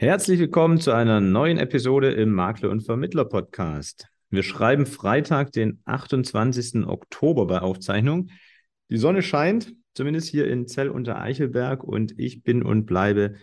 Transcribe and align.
Herzlich 0.00 0.38
willkommen 0.38 0.80
zu 0.80 0.92
einer 0.92 1.20
neuen 1.20 1.58
Episode 1.58 2.12
im 2.12 2.30
Makler 2.30 2.70
und 2.70 2.82
Vermittler 2.82 3.24
Podcast. 3.24 4.06
Wir 4.30 4.44
schreiben 4.44 4.86
Freitag, 4.86 5.50
den 5.50 5.82
28. 5.86 6.86
Oktober 6.86 7.48
bei 7.48 7.58
Aufzeichnung. 7.58 8.30
Die 8.90 8.96
Sonne 8.96 9.22
scheint, 9.22 9.74
zumindest 9.94 10.28
hier 10.28 10.46
in 10.46 10.68
Zell 10.68 10.88
unter 10.88 11.20
Eichelberg 11.20 11.82
und 11.82 12.16
ich 12.16 12.44
bin 12.44 12.62
und 12.62 12.86
bleibe 12.86 13.34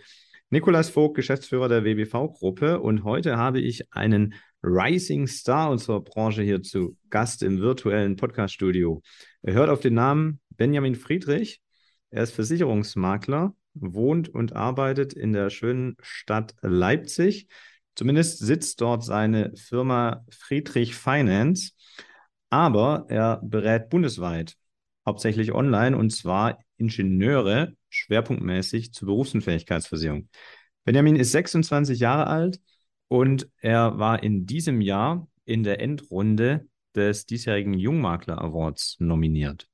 Nikolas 0.48 0.88
Vogt, 0.88 1.14
Geschäftsführer 1.16 1.68
der 1.68 1.84
WBV-Gruppe 1.84 2.80
und 2.80 3.04
heute 3.04 3.36
habe 3.36 3.60
ich 3.60 3.92
einen 3.92 4.32
Rising 4.62 5.26
Star 5.26 5.70
unserer 5.70 6.00
Branche 6.00 6.40
hier 6.40 6.62
zu 6.62 6.96
Gast 7.10 7.42
im 7.42 7.60
virtuellen 7.60 8.16
Podcaststudio. 8.16 9.02
Er 9.42 9.52
hört 9.52 9.68
auf 9.68 9.80
den 9.80 9.92
Namen 9.92 10.40
Benjamin 10.56 10.94
Friedrich. 10.94 11.60
Er 12.08 12.22
ist 12.22 12.32
Versicherungsmakler 12.32 13.54
wohnt 13.80 14.28
und 14.28 14.54
arbeitet 14.54 15.12
in 15.12 15.32
der 15.32 15.50
schönen 15.50 15.96
Stadt 16.00 16.54
Leipzig. 16.62 17.48
Zumindest 17.94 18.38
sitzt 18.38 18.80
dort 18.80 19.04
seine 19.04 19.54
Firma 19.56 20.24
Friedrich 20.30 20.94
Finance, 20.94 21.72
aber 22.50 23.06
er 23.08 23.40
berät 23.42 23.88
bundesweit, 23.88 24.56
hauptsächlich 25.06 25.52
online, 25.52 25.96
und 25.96 26.10
zwar 26.10 26.58
Ingenieure 26.76 27.72
schwerpunktmäßig 27.88 28.92
zur 28.92 29.06
Berufsunfähigkeitsversicherung. 29.06 30.28
Benjamin 30.84 31.16
ist 31.16 31.32
26 31.32 31.98
Jahre 31.98 32.26
alt 32.26 32.60
und 33.08 33.48
er 33.60 33.98
war 33.98 34.22
in 34.22 34.46
diesem 34.46 34.80
Jahr 34.80 35.26
in 35.44 35.62
der 35.62 35.80
Endrunde 35.80 36.68
des 36.94 37.26
diesjährigen 37.26 37.74
Jungmakler 37.74 38.40
Awards 38.40 38.96
nominiert. 38.98 39.68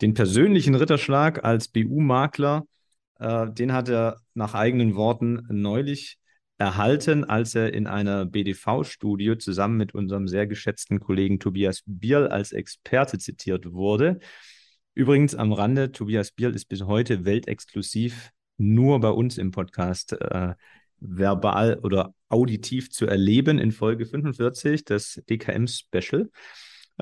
Den 0.00 0.14
persönlichen 0.14 0.74
Ritterschlag 0.74 1.44
als 1.44 1.68
BU-Makler 1.68 2.66
äh, 3.18 3.50
den 3.50 3.72
hat 3.72 3.88
er 3.88 4.20
nach 4.34 4.54
eigenen 4.54 4.94
Worten 4.94 5.46
neulich 5.48 6.18
erhalten, 6.58 7.24
als 7.24 7.54
er 7.54 7.72
in 7.72 7.86
einer 7.86 8.26
BDV-Studie 8.26 9.38
zusammen 9.38 9.76
mit 9.76 9.94
unserem 9.94 10.26
sehr 10.26 10.46
geschätzten 10.46 10.98
Kollegen 10.98 11.38
Tobias 11.38 11.82
Bierl 11.86 12.28
als 12.28 12.52
Experte 12.52 13.18
zitiert 13.18 13.72
wurde. 13.72 14.18
Übrigens 14.94 15.36
am 15.36 15.52
Rande, 15.52 15.92
Tobias 15.92 16.32
Bierl 16.32 16.54
ist 16.54 16.66
bis 16.66 16.82
heute 16.82 17.24
weltexklusiv 17.24 18.30
nur 18.56 18.98
bei 18.98 19.10
uns 19.10 19.38
im 19.38 19.52
Podcast 19.52 20.12
äh, 20.12 20.54
verbal 20.98 21.78
oder 21.82 22.12
auditiv 22.28 22.90
zu 22.90 23.06
erleben 23.06 23.58
in 23.58 23.70
Folge 23.70 24.04
45 24.04 24.84
des 24.84 25.22
DKM 25.30 25.68
Special. 25.68 26.28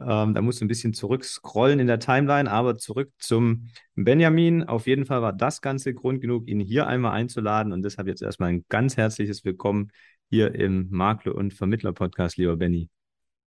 Ähm, 0.01 0.35
da 0.35 0.43
musst 0.43 0.61
du 0.61 0.65
ein 0.65 0.69
bisschen 0.69 0.93
zurückscrollen 0.93 1.79
in 1.79 1.87
der 1.87 1.99
Timeline, 1.99 2.51
aber 2.51 2.77
zurück 2.77 3.11
zum 3.19 3.69
Benjamin. 3.95 4.65
Auf 4.65 4.87
jeden 4.87 5.07
Fall 5.07 5.23
war 5.23 5.33
das 5.33 5.61
Ganze 5.61 5.95
Grund 5.95 6.21
genug, 6.21 6.49
ihn 6.49 6.61
hier 6.61 6.87
einmal 6.87 7.13
einzuladen. 7.13 7.73
Und 7.73 7.83
deshalb 7.83 8.09
jetzt 8.09 8.23
erstmal 8.23 8.51
ein 8.51 8.65
ganz 8.69 8.97
herzliches 8.97 9.45
Willkommen 9.45 9.91
hier 10.29 10.55
im 10.55 10.89
Makler- 10.91 11.35
und 11.35 11.55
Vermittler-Podcast, 11.55 12.37
lieber 12.37 12.57
Benny. 12.57 12.91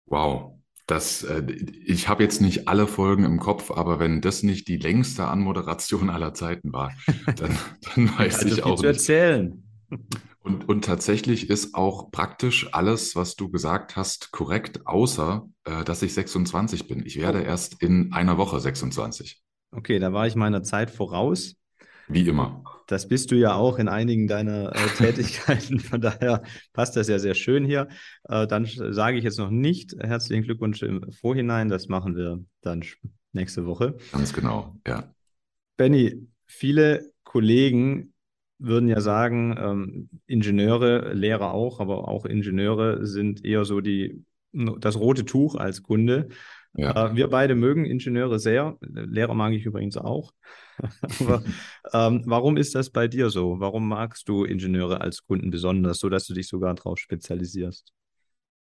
Wow, 0.05 0.59
das, 0.85 1.23
äh, 1.23 1.43
ich 1.85 2.09
habe 2.09 2.23
jetzt 2.23 2.41
nicht 2.41 2.67
alle 2.67 2.87
Folgen 2.87 3.23
im 3.23 3.39
Kopf, 3.39 3.71
aber 3.71 3.99
wenn 3.99 4.21
das 4.21 4.43
nicht 4.43 4.67
die 4.67 4.77
längste 4.77 5.27
Anmoderation 5.27 6.09
aller 6.09 6.33
Zeiten 6.33 6.73
war, 6.73 6.91
dann, 7.37 7.57
dann 7.95 8.17
weiß 8.17 8.43
also 8.43 8.55
ich 8.55 8.63
auch 8.63 8.79
zu 8.79 8.87
erzählen. 8.87 9.63
Und, 10.41 10.67
und 10.67 10.85
tatsächlich 10.85 11.49
ist 11.49 11.73
auch 11.73 12.11
praktisch 12.11 12.67
alles, 12.73 13.15
was 13.15 13.35
du 13.35 13.49
gesagt 13.49 13.95
hast, 13.95 14.31
korrekt, 14.31 14.85
außer 14.85 15.47
äh, 15.63 15.83
dass 15.83 16.01
ich 16.01 16.13
26 16.13 16.87
bin. 16.87 17.05
Ich 17.05 17.19
werde 17.19 17.41
erst 17.41 17.81
in 17.81 18.11
einer 18.11 18.37
Woche 18.37 18.59
26. 18.59 19.41
Okay, 19.71 19.99
da 19.99 20.11
war 20.13 20.27
ich 20.27 20.35
meiner 20.35 20.63
Zeit 20.63 20.91
voraus. 20.91 21.55
Wie 22.07 22.27
immer. 22.27 22.63
Das 22.87 23.07
bist 23.07 23.31
du 23.31 23.35
ja 23.35 23.55
auch 23.55 23.79
in 23.79 23.87
einigen 23.87 24.27
deiner 24.27 24.75
äh, 24.75 24.87
Tätigkeiten. 24.97 25.79
Von 25.79 26.01
daher 26.01 26.43
passt 26.73 26.95
das 26.97 27.07
ja 27.07 27.17
sehr 27.19 27.33
schön 27.33 27.65
hier. 27.65 27.87
Äh, 28.25 28.45
dann 28.45 28.65
sage 28.65 29.17
ich 29.17 29.23
jetzt 29.23 29.39
noch 29.39 29.49
nicht 29.49 29.95
herzlichen 29.97 30.43
Glückwunsch 30.43 30.81
im 30.83 31.11
Vorhinein. 31.11 31.69
Das 31.69 31.87
machen 31.87 32.15
wir 32.15 32.43
dann 32.61 32.83
nächste 33.31 33.65
Woche. 33.65 33.95
Ganz 34.11 34.33
genau, 34.33 34.75
ja. 34.85 35.13
Benny, 35.77 36.27
viele 36.45 37.11
Kollegen 37.23 38.12
würden 38.63 38.89
ja 38.89 39.01
sagen, 39.01 39.55
ähm, 39.59 40.09
Ingenieure, 40.25 41.13
Lehrer 41.13 41.53
auch, 41.53 41.79
aber 41.79 42.07
auch 42.07 42.25
Ingenieure 42.25 43.05
sind 43.05 43.43
eher 43.43 43.65
so 43.65 43.81
die, 43.81 44.23
das 44.53 44.97
rote 44.97 45.25
Tuch 45.25 45.55
als 45.55 45.83
Kunde. 45.83 46.29
Ja. 46.75 47.11
Äh, 47.11 47.15
wir 47.15 47.27
beide 47.27 47.55
mögen 47.55 47.85
Ingenieure 47.85 48.39
sehr. 48.39 48.77
Lehrer 48.81 49.33
mag 49.33 49.53
ich 49.53 49.65
übrigens 49.65 49.97
auch. 49.97 50.31
aber 51.19 51.43
ähm, 51.93 52.23
warum 52.25 52.57
ist 52.57 52.73
das 52.73 52.89
bei 52.89 53.07
dir 53.07 53.29
so? 53.29 53.59
Warum 53.59 53.87
magst 53.87 54.27
du 54.27 54.43
Ingenieure 54.45 55.01
als 55.01 55.25
Kunden 55.25 55.51
besonders, 55.51 55.99
so 55.99 56.09
dass 56.09 56.25
du 56.25 56.33
dich 56.33 56.47
sogar 56.47 56.73
darauf 56.73 56.97
spezialisierst? 56.97 57.91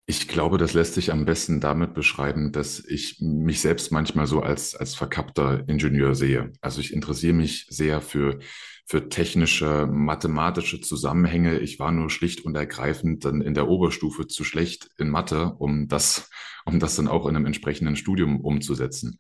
Ich 0.07 0.29
glaube, 0.29 0.59
das 0.59 0.75
lässt 0.75 0.95
sich 0.95 1.13
am 1.13 1.25
besten 1.25 1.61
damit 1.61 1.95
beschreiben, 1.95 2.53
dass 2.53 2.85
ich 2.85 3.21
mich 3.21 3.63
selbst 3.63 3.91
manchmal 3.91 4.27
so 4.27 4.41
als, 4.41 4.75
als 4.75 4.95
verkappter 4.95 5.67
Ingenieur 5.67 6.15
sehe. 6.15 6.53
Also 6.61 6.83
ich 6.83 6.93
interessiere 6.93 7.33
mich 7.33 7.67
sehr 7.71 8.03
für 8.03 8.39
für 8.87 9.09
technische, 9.09 9.87
mathematische 9.87 10.81
Zusammenhänge. 10.81 11.59
Ich 11.59 11.79
war 11.79 11.91
nur 11.91 12.11
schlicht 12.11 12.45
und 12.45 12.55
ergreifend 12.55 13.25
dann 13.25 13.41
in 13.41 13.55
der 13.55 13.69
Oberstufe 13.69 14.27
zu 14.27 14.45
schlecht 14.45 14.91
in 14.99 15.09
Mathe, 15.09 15.55
um 15.59 15.89
das, 15.89 16.31
um 16.67 16.81
das 16.81 16.97
dann 16.97 17.09
auch 17.09 17.27
in 17.27 17.35
einem 17.35 17.47
entsprechenden 17.47 17.97
Studium 17.97 18.41
umzusetzen. 18.41 19.19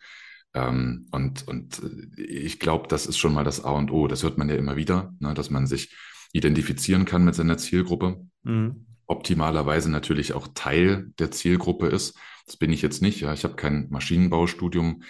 Ähm, 0.53 1.09
und, 1.11 1.49
und 1.49 1.83
äh, 1.83 2.23
ich 2.23 2.61
glaube, 2.61 2.89
das 2.89 3.07
ist 3.07 3.17
schon 3.17 3.33
mal 3.33 3.45
das 3.45 3.65
A 3.65 3.71
und 3.71 3.91
O. 3.91 4.07
Das 4.07 4.23
hört 4.23 4.39
man 4.39 4.49
ja 4.49 4.57
immer 4.57 4.77
wieder, 4.77 5.15
ne, 5.19 5.33
dass 5.35 5.51
man 5.51 5.67
sich 5.67 5.95
identifizieren 6.33 7.07
kann 7.07 7.25
mit 7.25 7.35
seiner 7.35 7.57
Zielgruppe. 7.57 8.27
Mhm. 8.43 8.87
Optimalerweise 9.07 9.91
natürlich 9.91 10.35
auch 10.35 10.49
Teil 10.55 11.13
der 11.19 11.31
Zielgruppe 11.31 11.89
ist. 11.89 12.19
Das 12.47 12.57
bin 12.57 12.73
ich 12.73 12.83
jetzt 12.83 13.03
nicht. 13.03 13.21
Ja, 13.21 13.33
ich 13.33 13.45
habe 13.45 13.57
kein 13.57 13.89
Maschinenbaustudium 13.91 15.03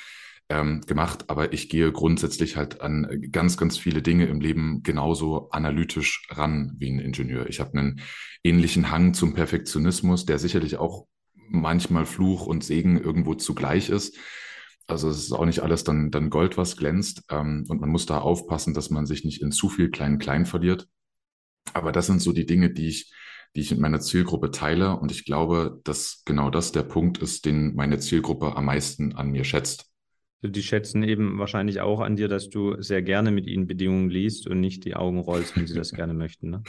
ähm, 0.49 0.83
gemacht, 0.83 1.31
aber 1.31 1.53
ich 1.53 1.69
gehe 1.69 1.91
grundsätzlich 1.91 2.57
halt 2.57 2.81
an 2.81 3.29
ganz, 3.33 3.57
ganz 3.57 3.79
viele 3.79 4.03
Dinge 4.03 4.27
im 4.27 4.41
Leben 4.41 4.83
genauso 4.83 5.49
analytisch 5.51 6.27
ran 6.31 6.75
wie 6.79 6.91
ein 6.91 6.99
Ingenieur. 6.99 7.49
Ich 7.49 7.61
habe 7.61 7.79
einen 7.79 8.01
ähnlichen 8.43 8.91
Hang 8.91 9.15
zum 9.15 9.35
Perfektionismus, 9.35 10.27
der 10.27 10.39
sicherlich 10.39 10.77
auch 10.77 11.07
manchmal 11.49 12.07
Fluch 12.07 12.47
und 12.47 12.65
Segen 12.65 13.01
irgendwo 13.01 13.35
zugleich 13.35 13.89
ist. 13.89 14.19
Also 14.87 15.09
es 15.09 15.19
ist 15.19 15.33
auch 15.33 15.47
nicht 15.47 15.61
alles 15.61 15.85
dann, 15.85 16.11
dann 16.11 16.29
Gold, 16.29 16.59
was 16.59 16.77
glänzt. 16.77 17.25
Ähm, 17.31 17.65
und 17.69 17.81
man 17.81 17.91
muss 17.91 18.07
da 18.07 18.19
aufpassen, 18.19 18.75
dass 18.75 18.91
man 18.91 19.07
sich 19.07 19.25
nicht 19.25 19.41
in 19.41 19.51
zu 19.51 19.69
viel 19.71 19.91
Klein-Klein 19.91 20.45
verliert. 20.45 20.89
Aber 21.73 21.91
das 21.91 22.07
sind 22.07 22.21
so 22.21 22.33
die 22.33 22.45
Dinge, 22.45 22.71
die 22.71 22.89
ich, 22.89 23.13
die 23.57 23.61
ich 23.63 23.71
mit 23.71 23.81
meiner 23.81 24.01
Zielgruppe 24.01 24.51
teile. 24.51 24.99
Und 24.99 25.11
ich 25.11 25.25
glaube, 25.25 25.81
dass 25.85 26.23
genau 26.27 26.51
das 26.51 26.73
der 26.73 26.83
Punkt 26.83 27.19
ist, 27.19 27.47
den 27.47 27.75
meine 27.75 27.99
Zielgruppe 27.99 28.57
am 28.57 28.67
meisten 28.67 29.15
an 29.15 29.31
mir 29.31 29.45
schätzt. 29.45 29.94
Die 30.49 30.63
schätzen 30.63 31.03
eben 31.03 31.39
wahrscheinlich 31.39 31.81
auch 31.81 32.01
an 32.01 32.17
dir, 32.17 32.29
dass 32.29 32.51
du 32.51 32.81
sehr 32.83 33.03
gerne 33.03 33.31
mit 33.31 33.47
ihnen 33.47 33.67
Bedingungen 33.67 34.11
liest 34.11 34.47
und 34.47 34.61
nicht 34.61 34.85
die 34.85 34.97
Augen 34.97 35.19
rollst, 35.19 35.57
wenn 35.57 35.67
sie 35.67 35.75
das 35.75 35.93
gerne 35.95 36.15
möchten. 36.15 36.51
Ne? 36.51 36.63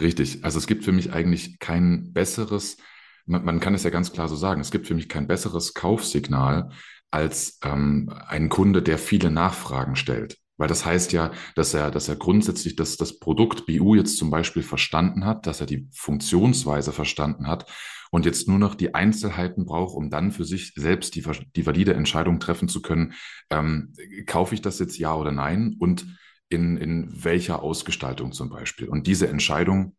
Richtig. 0.00 0.44
Also 0.44 0.58
es 0.58 0.66
gibt 0.66 0.84
für 0.84 0.92
mich 0.92 1.12
eigentlich 1.12 1.58
kein 1.58 2.12
besseres, 2.12 2.78
man, 3.26 3.44
man, 3.44 3.60
kann 3.60 3.74
es 3.74 3.84
ja 3.84 3.90
ganz 3.90 4.12
klar 4.12 4.28
so 4.28 4.36
sagen, 4.36 4.60
es 4.60 4.70
gibt 4.70 4.86
für 4.86 4.94
mich 4.94 5.08
kein 5.08 5.26
besseres 5.26 5.74
Kaufsignal 5.74 6.70
als 7.10 7.58
ähm, 7.64 8.12
ein 8.28 8.48
Kunde, 8.48 8.82
der 8.82 8.98
viele 8.98 9.30
Nachfragen 9.30 9.96
stellt. 9.96 10.38
Weil 10.60 10.68
das 10.68 10.84
heißt 10.84 11.12
ja, 11.12 11.32
dass 11.54 11.72
er, 11.72 11.90
dass 11.90 12.10
er 12.10 12.16
grundsätzlich 12.16 12.76
das, 12.76 12.98
das 12.98 13.18
Produkt 13.18 13.64
BU 13.64 13.94
jetzt 13.94 14.18
zum 14.18 14.30
Beispiel 14.30 14.62
verstanden 14.62 15.24
hat, 15.24 15.46
dass 15.46 15.62
er 15.62 15.66
die 15.66 15.88
Funktionsweise 15.90 16.92
verstanden 16.92 17.46
hat 17.46 17.64
und 18.10 18.26
jetzt 18.26 18.46
nur 18.46 18.58
noch 18.58 18.74
die 18.74 18.94
Einzelheiten 18.94 19.64
braucht, 19.64 19.96
um 19.96 20.10
dann 20.10 20.32
für 20.32 20.44
sich 20.44 20.74
selbst 20.74 21.14
die, 21.14 21.24
die 21.56 21.64
valide 21.64 21.94
Entscheidung 21.94 22.40
treffen 22.40 22.68
zu 22.68 22.82
können, 22.82 23.14
ähm, 23.48 23.94
kaufe 24.26 24.54
ich 24.54 24.60
das 24.60 24.78
jetzt 24.80 24.98
ja 24.98 25.14
oder 25.14 25.32
nein 25.32 25.76
und 25.78 26.06
in, 26.50 26.76
in 26.76 27.08
welcher 27.24 27.62
Ausgestaltung 27.62 28.32
zum 28.32 28.50
Beispiel. 28.50 28.90
Und 28.90 29.06
diese 29.06 29.28
Entscheidung 29.28 29.96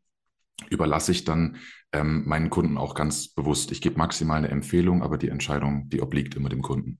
überlasse 0.69 1.11
ich 1.11 1.23
dann 1.23 1.57
ähm, 1.91 2.27
meinen 2.27 2.51
Kunden 2.51 2.77
auch 2.77 2.93
ganz 2.93 3.29
bewusst. 3.29 3.71
Ich 3.71 3.81
gebe 3.81 3.97
maximal 3.97 4.37
eine 4.37 4.49
Empfehlung, 4.49 5.01
aber 5.01 5.17
die 5.17 5.29
Entscheidung, 5.29 5.89
die 5.89 6.03
obliegt 6.03 6.35
immer 6.35 6.49
dem 6.49 6.61
Kunden. 6.61 6.99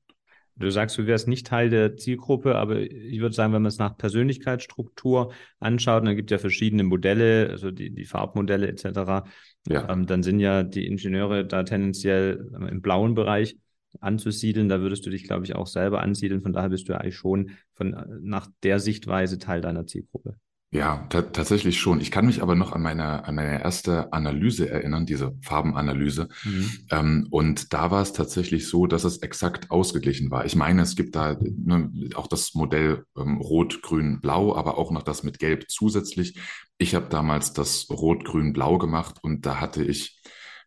Du 0.56 0.70
sagst, 0.70 0.98
du 0.98 1.08
wärst 1.08 1.28
nicht 1.28 1.48
Teil 1.48 1.70
der 1.70 1.96
Zielgruppe, 1.98 2.56
aber 2.56 2.80
ich 2.80 3.20
würde 3.20 3.34
sagen, 3.34 3.54
wenn 3.54 3.62
man 3.62 3.70
es 3.70 3.78
nach 3.78 3.98
Persönlichkeitsstruktur 3.98 5.34
anschaut, 5.60 6.06
dann 6.06 6.16
gibt 6.16 6.32
es 6.32 6.36
ja 6.36 6.40
verschiedene 6.40 6.84
Modelle, 6.84 7.50
also 7.50 7.72
die, 7.72 7.90
die 7.90 8.06
Farbmodelle 8.06 8.68
etc. 8.68 9.24
Ja. 9.68 9.90
Ähm, 9.90 10.06
dann 10.06 10.24
sind 10.24 10.40
ja 10.40 10.64
die 10.64 10.88
Ingenieure 10.88 11.46
da 11.46 11.64
tendenziell 11.64 12.52
im 12.70 12.82
blauen 12.82 13.16
Bereich 13.16 13.58
anzusiedeln. 14.00 14.70
Da 14.70 14.82
würdest 14.82 15.06
du 15.06 15.10
dich, 15.10 15.24
glaube 15.24 15.46
ich, 15.46 15.56
auch 15.56 15.68
selber 15.68 16.02
ansiedeln. 16.02 16.42
Von 16.42 16.54
daher 16.54 16.70
bist 16.70 16.88
du 16.88 16.94
ja 16.94 17.00
eigentlich 17.00 17.16
schon 17.16 17.52
von, 17.74 17.96
nach 18.22 18.48
der 18.64 18.80
Sichtweise 18.80 19.40
Teil 19.40 19.62
deiner 19.62 19.86
Zielgruppe. 19.88 20.36
Ja, 20.74 21.06
tatsächlich 21.10 21.82
schon. 21.82 22.00
Ich 22.00 22.12
kann 22.12 22.26
mich 22.26 22.42
aber 22.42 22.56
noch 22.56 22.72
an 22.72 22.82
meine, 22.82 23.26
an 23.26 23.36
meine 23.36 23.62
erste 23.62 24.14
Analyse 24.14 24.70
erinnern, 24.70 25.06
diese 25.06 25.38
Farbenanalyse. 25.42 26.30
Mhm. 26.46 26.72
Ähm, 26.90 27.28
und 27.30 27.74
da 27.74 27.92
war 27.92 28.02
es 28.02 28.14
tatsächlich 28.14 28.70
so, 28.70 28.88
dass 28.88 29.04
es 29.04 29.18
exakt 29.18 29.70
ausgeglichen 29.70 30.32
war. 30.32 30.46
Ich 30.46 30.56
meine, 30.56 30.84
es 30.84 30.96
gibt 30.96 31.18
da 31.18 31.36
ne, 31.42 31.92
auch 32.16 32.28
das 32.28 32.54
Modell 32.54 33.04
ähm, 33.18 33.42
Rot, 33.42 33.82
Grün, 33.82 34.22
Blau, 34.22 34.56
aber 34.56 34.78
auch 34.78 34.92
noch 34.92 35.04
das 35.04 35.24
mit 35.24 35.40
Gelb 35.40 35.66
zusätzlich. 35.70 36.40
Ich 36.78 36.96
habe 36.96 37.10
damals 37.10 37.52
das 37.52 37.90
Rot-Grün-Blau 37.90 38.78
gemacht 38.78 39.18
und 39.22 39.46
da 39.46 39.60
hatte 39.60 39.84
ich, 39.84 40.21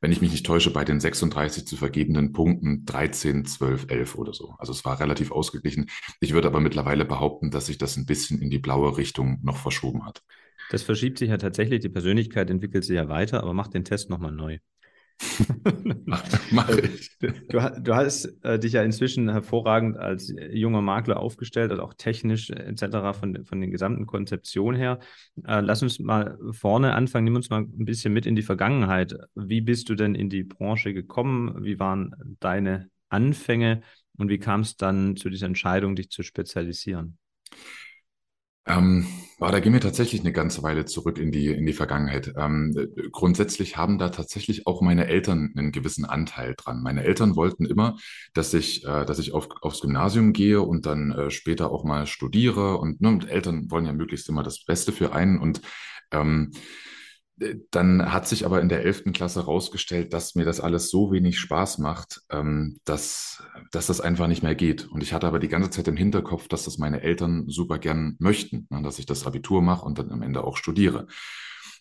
wenn 0.04 0.12
ich 0.12 0.20
mich 0.20 0.32
nicht 0.32 0.44
täusche, 0.44 0.70
bei 0.70 0.84
den 0.84 1.00
36 1.00 1.66
zu 1.66 1.78
vergebenen 1.78 2.34
Punkten 2.34 2.84
13, 2.84 3.46
12, 3.46 3.86
11 3.88 4.16
oder 4.16 4.34
so. 4.34 4.54
Also 4.58 4.70
es 4.70 4.84
war 4.84 5.00
relativ 5.00 5.32
ausgeglichen. 5.32 5.86
Ich 6.20 6.34
würde 6.34 6.46
aber 6.46 6.60
mittlerweile 6.60 7.06
behaupten, 7.06 7.50
dass 7.50 7.64
sich 7.64 7.78
das 7.78 7.96
ein 7.96 8.04
bisschen 8.04 8.42
in 8.42 8.50
die 8.50 8.58
blaue 8.58 8.98
Richtung 8.98 9.38
noch 9.42 9.56
verschoben 9.56 10.04
hat. 10.04 10.22
Das 10.68 10.82
verschiebt 10.82 11.18
sich 11.18 11.30
ja 11.30 11.38
tatsächlich. 11.38 11.80
Die 11.80 11.88
Persönlichkeit 11.88 12.50
entwickelt 12.50 12.84
sich 12.84 12.96
ja 12.96 13.08
weiter, 13.08 13.42
aber 13.42 13.54
mach 13.54 13.68
den 13.68 13.86
Test 13.86 14.10
nochmal 14.10 14.32
neu. 14.32 14.58
Mache 16.50 16.80
ich. 16.80 17.10
Du, 17.18 17.58
du 17.80 17.94
hast 17.94 18.26
äh, 18.44 18.58
dich 18.58 18.72
ja 18.72 18.82
inzwischen 18.82 19.28
hervorragend 19.30 19.96
als 19.96 20.32
junger 20.50 20.82
Makler 20.82 21.18
aufgestellt, 21.20 21.70
also 21.70 21.82
auch 21.82 21.94
technisch 21.94 22.50
äh, 22.50 22.54
etc. 22.54 23.12
von, 23.12 23.44
von 23.44 23.60
den 23.60 23.70
gesamten 23.70 24.06
Konzeptionen 24.06 24.78
her. 24.78 24.98
Äh, 25.46 25.60
lass 25.60 25.82
uns 25.82 25.98
mal 25.98 26.38
vorne 26.50 26.94
anfangen, 26.94 27.24
nimm 27.24 27.36
uns 27.36 27.50
mal 27.50 27.62
ein 27.62 27.84
bisschen 27.84 28.12
mit 28.12 28.26
in 28.26 28.36
die 28.36 28.42
Vergangenheit. 28.42 29.14
Wie 29.34 29.60
bist 29.60 29.88
du 29.88 29.94
denn 29.94 30.14
in 30.14 30.28
die 30.28 30.44
Branche 30.44 30.92
gekommen? 30.92 31.64
Wie 31.64 31.78
waren 31.78 32.14
deine 32.40 32.90
Anfänge 33.08 33.82
und 34.16 34.28
wie 34.28 34.38
kam 34.38 34.60
es 34.60 34.76
dann 34.76 35.16
zu 35.16 35.30
dieser 35.30 35.46
Entscheidung, 35.46 35.96
dich 35.96 36.10
zu 36.10 36.22
spezialisieren? 36.22 37.18
Ähm, 38.66 39.06
boah, 39.38 39.52
da 39.52 39.60
gehen 39.60 39.74
wir 39.74 39.80
tatsächlich 39.80 40.22
eine 40.22 40.32
ganze 40.32 40.62
Weile 40.62 40.86
zurück 40.86 41.18
in 41.18 41.32
die, 41.32 41.48
in 41.48 41.66
die 41.66 41.72
Vergangenheit. 41.74 42.32
Ähm, 42.36 42.74
grundsätzlich 43.12 43.76
haben 43.76 43.98
da 43.98 44.08
tatsächlich 44.08 44.66
auch 44.66 44.80
meine 44.80 45.06
Eltern 45.06 45.52
einen 45.56 45.70
gewissen 45.70 46.04
Anteil 46.04 46.54
dran. 46.56 46.82
Meine 46.82 47.04
Eltern 47.04 47.36
wollten 47.36 47.66
immer, 47.66 47.98
dass 48.32 48.54
ich, 48.54 48.84
äh, 48.84 49.04
dass 49.04 49.18
ich 49.18 49.34
auf, 49.34 49.48
aufs 49.60 49.80
Gymnasium 49.80 50.32
gehe 50.32 50.62
und 50.62 50.86
dann 50.86 51.12
äh, 51.12 51.30
später 51.30 51.70
auch 51.70 51.84
mal 51.84 52.06
studiere. 52.06 52.78
Und, 52.78 53.00
ne, 53.00 53.08
und 53.08 53.28
Eltern 53.28 53.70
wollen 53.70 53.86
ja 53.86 53.92
möglichst 53.92 54.28
immer 54.28 54.42
das 54.42 54.64
Beste 54.64 54.92
für 54.92 55.12
einen. 55.12 55.38
Und 55.38 55.60
ähm, 56.10 56.52
dann 57.36 58.12
hat 58.12 58.28
sich 58.28 58.46
aber 58.46 58.60
in 58.60 58.68
der 58.68 58.84
elften 58.84 59.12
Klasse 59.12 59.40
herausgestellt, 59.40 60.12
dass 60.12 60.36
mir 60.36 60.44
das 60.44 60.60
alles 60.60 60.88
so 60.88 61.10
wenig 61.10 61.38
Spaß 61.38 61.78
macht, 61.78 62.22
ähm, 62.30 62.78
dass, 62.84 63.42
dass 63.72 63.88
das 63.88 64.00
einfach 64.00 64.28
nicht 64.28 64.44
mehr 64.44 64.54
geht. 64.54 64.86
Und 64.86 65.02
ich 65.02 65.12
hatte 65.12 65.26
aber 65.26 65.40
die 65.40 65.48
ganze 65.48 65.70
Zeit 65.70 65.88
im 65.88 65.96
Hinterkopf, 65.96 66.46
dass 66.46 66.64
das 66.64 66.78
meine 66.78 67.00
Eltern 67.02 67.48
super 67.48 67.78
gern 67.78 68.14
möchten, 68.20 68.68
ne, 68.70 68.82
dass 68.82 69.00
ich 69.00 69.06
das 69.06 69.26
Abitur 69.26 69.62
mache 69.62 69.84
und 69.84 69.98
dann 69.98 70.12
am 70.12 70.22
Ende 70.22 70.44
auch 70.44 70.56
studiere. 70.56 71.08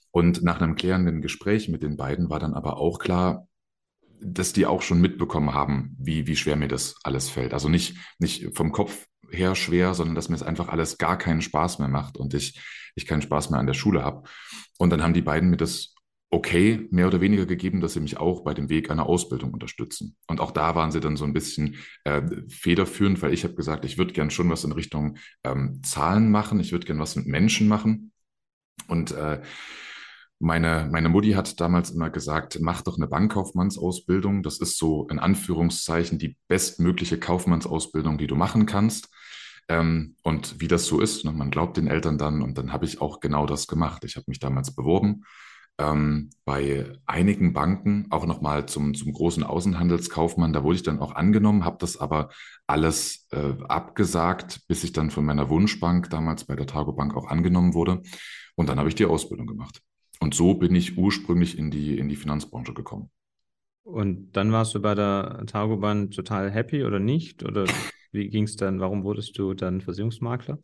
Und 0.09 0.43
nach 0.43 0.59
einem 0.59 0.75
klärenden 0.75 1.21
Gespräch 1.21 1.69
mit 1.69 1.83
den 1.83 1.97
beiden 1.97 2.29
war 2.29 2.39
dann 2.39 2.53
aber 2.53 2.77
auch 2.77 2.97
klar, 2.97 3.47
dass 4.21 4.53
die 4.53 4.65
auch 4.65 4.81
schon 4.81 5.01
mitbekommen 5.01 5.53
haben, 5.53 5.95
wie, 5.99 6.25
wie 6.27 6.35
schwer 6.35 6.55
mir 6.55 6.67
das 6.67 6.95
alles 7.03 7.29
fällt. 7.29 7.53
Also 7.53 7.69
nicht, 7.69 7.97
nicht 8.19 8.55
vom 8.55 8.71
Kopf 8.71 9.07
her 9.33 9.55
schwer, 9.55 9.93
sondern 9.93 10.15
dass 10.15 10.29
mir 10.29 10.35
es 10.35 10.43
einfach 10.43 10.69
alles 10.69 10.97
gar 10.97 11.17
keinen 11.17 11.41
Spaß 11.41 11.79
mehr 11.79 11.87
macht 11.87 12.17
und 12.17 12.33
ich, 12.33 12.59
ich 12.95 13.05
keinen 13.05 13.21
Spaß 13.21 13.49
mehr 13.49 13.59
an 13.59 13.67
der 13.67 13.73
Schule 13.73 14.03
habe. 14.03 14.27
Und 14.77 14.89
dann 14.89 15.01
haben 15.01 15.13
die 15.13 15.21
beiden 15.21 15.49
mir 15.49 15.57
das 15.57 15.93
okay 16.29 16.87
mehr 16.89 17.07
oder 17.07 17.21
weniger 17.21 17.45
gegeben, 17.45 17.79
dass 17.79 17.93
sie 17.93 17.99
mich 17.99 18.17
auch 18.17 18.43
bei 18.43 18.53
dem 18.53 18.67
Weg 18.69 18.89
einer 18.89 19.05
Ausbildung 19.05 19.53
unterstützen. 19.53 20.15
Und 20.27 20.41
auch 20.41 20.51
da 20.51 20.75
waren 20.75 20.91
sie 20.91 20.99
dann 20.99 21.15
so 21.15 21.25
ein 21.25 21.33
bisschen 21.33 21.75
äh, 22.05 22.23
federführend, 22.49 23.21
weil 23.21 23.33
ich 23.33 23.43
habe 23.43 23.53
gesagt, 23.53 23.85
ich 23.85 23.97
würde 23.97 24.13
gern 24.13 24.31
schon 24.31 24.49
was 24.49 24.63
in 24.63 24.71
Richtung 24.71 25.17
ähm, 25.43 25.81
Zahlen 25.83 26.31
machen, 26.31 26.59
ich 26.59 26.71
würde 26.71 26.87
gern 26.87 26.99
was 26.99 27.15
mit 27.15 27.27
Menschen 27.27 27.67
machen. 27.67 28.11
Und 28.87 29.11
äh, 29.11 29.41
meine, 30.39 30.89
meine 30.91 31.09
Mutti 31.09 31.31
hat 31.31 31.61
damals 31.61 31.91
immer 31.91 32.09
gesagt, 32.09 32.59
mach 32.61 32.81
doch 32.81 32.97
eine 32.97 33.07
Bankkaufmannsausbildung. 33.07 34.43
Das 34.43 34.59
ist 34.59 34.77
so 34.77 35.07
in 35.09 35.19
Anführungszeichen 35.19 36.17
die 36.17 36.37
bestmögliche 36.47 37.19
Kaufmannsausbildung, 37.19 38.17
die 38.17 38.27
du 38.27 38.35
machen 38.35 38.65
kannst. 38.65 39.09
Ähm, 39.69 40.15
und 40.23 40.59
wie 40.59 40.67
das 40.67 40.85
so 40.85 40.99
ist, 40.99 41.25
ne, 41.25 41.31
man 41.31 41.51
glaubt 41.51 41.77
den 41.77 41.87
Eltern 41.87 42.17
dann 42.17 42.41
und 42.41 42.57
dann 42.57 42.73
habe 42.73 42.85
ich 42.85 43.01
auch 43.01 43.19
genau 43.19 43.45
das 43.45 43.67
gemacht. 43.67 44.03
Ich 44.03 44.15
habe 44.15 44.25
mich 44.27 44.39
damals 44.39 44.75
beworben 44.75 45.23
ähm, 45.79 46.29
bei 46.45 46.91
einigen 47.05 47.53
Banken, 47.53 48.07
auch 48.11 48.25
nochmal 48.25 48.67
zum, 48.67 48.93
zum 48.93 49.11
großen 49.13 49.43
Außenhandelskaufmann. 49.43 50.53
Da 50.53 50.63
wurde 50.63 50.75
ich 50.75 50.83
dann 50.83 50.99
auch 50.99 51.15
angenommen, 51.15 51.65
habe 51.65 51.77
das 51.79 51.97
aber 51.97 52.29
alles 52.67 53.27
äh, 53.31 53.53
abgesagt, 53.67 54.61
bis 54.67 54.83
ich 54.83 54.93
dann 54.93 55.09
von 55.09 55.25
meiner 55.25 55.49
Wunschbank 55.49 56.09
damals 56.09 56.45
bei 56.45 56.55
der 56.55 56.67
Targo 56.67 56.93
Bank 56.93 57.15
auch 57.15 57.27
angenommen 57.27 57.73
wurde. 57.73 58.01
Und 58.55 58.69
dann 58.69 58.77
habe 58.77 58.89
ich 58.89 58.95
die 58.95 59.05
Ausbildung 59.05 59.47
gemacht. 59.47 59.81
Und 60.19 60.35
so 60.35 60.53
bin 60.53 60.75
ich 60.75 60.97
ursprünglich 60.97 61.57
in 61.57 61.71
die, 61.71 61.97
in 61.97 62.07
die 62.07 62.15
Finanzbranche 62.15 62.73
gekommen. 62.73 63.09
Und 63.83 64.31
dann 64.33 64.51
warst 64.51 64.73
du 64.75 64.81
bei 64.81 64.95
der 64.95 65.43
Targoban 65.47 66.11
total 66.11 66.49
happy 66.49 66.85
oder 66.85 66.99
nicht? 66.99 67.43
Oder 67.43 67.65
wie 68.13 68.29
ging 68.29 68.43
es 68.43 68.55
dann? 68.55 68.79
Warum 68.79 69.03
wurdest 69.03 69.37
du 69.37 69.53
dann 69.53 69.81
Versicherungsmakler? 69.81 70.59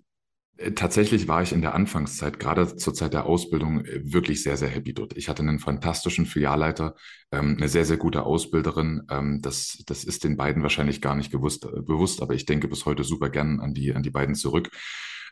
Äh, 0.60 0.72
tatsächlich 0.74 1.28
war 1.28 1.42
ich 1.42 1.54
in 1.54 1.62
der 1.62 1.74
Anfangszeit, 1.74 2.40
gerade 2.40 2.76
zur 2.76 2.94
Zeit 2.94 3.14
der 3.14 3.26
Ausbildung, 3.26 3.86
äh, 3.86 4.02
wirklich 4.14 4.44
sehr, 4.44 4.58
sehr 4.58 4.68
happy 4.68 4.94
dort. 4.94 5.18
Ich 5.18 5.30
hatte 5.30 5.42
einen 5.42 5.60
fantastischen 5.60 6.26
Filialleiter, 6.26 6.96
ähm, 7.32 7.56
eine 7.58 7.70
sehr, 7.70 7.86
sehr 7.86 7.98
gute 7.98 8.24
Ausbilderin. 8.24 9.04
Ähm, 9.10 9.42
das, 9.42 9.84
das 9.88 10.04
ist 10.04 10.24
den 10.24 10.38
beiden 10.38 10.62
wahrscheinlich 10.62 11.02
gar 11.02 11.16
nicht 11.16 11.32
gewusst, 11.32 11.66
äh, 11.66 11.82
bewusst, 11.82 12.22
aber 12.22 12.34
ich 12.34 12.46
denke 12.46 12.68
bis 12.68 12.86
heute 12.86 13.04
super 13.04 13.30
gern 13.30 13.60
an 13.60 13.74
die, 13.74 13.94
an 13.94 14.04
die 14.04 14.12
beiden 14.12 14.36
zurück. 14.36 14.70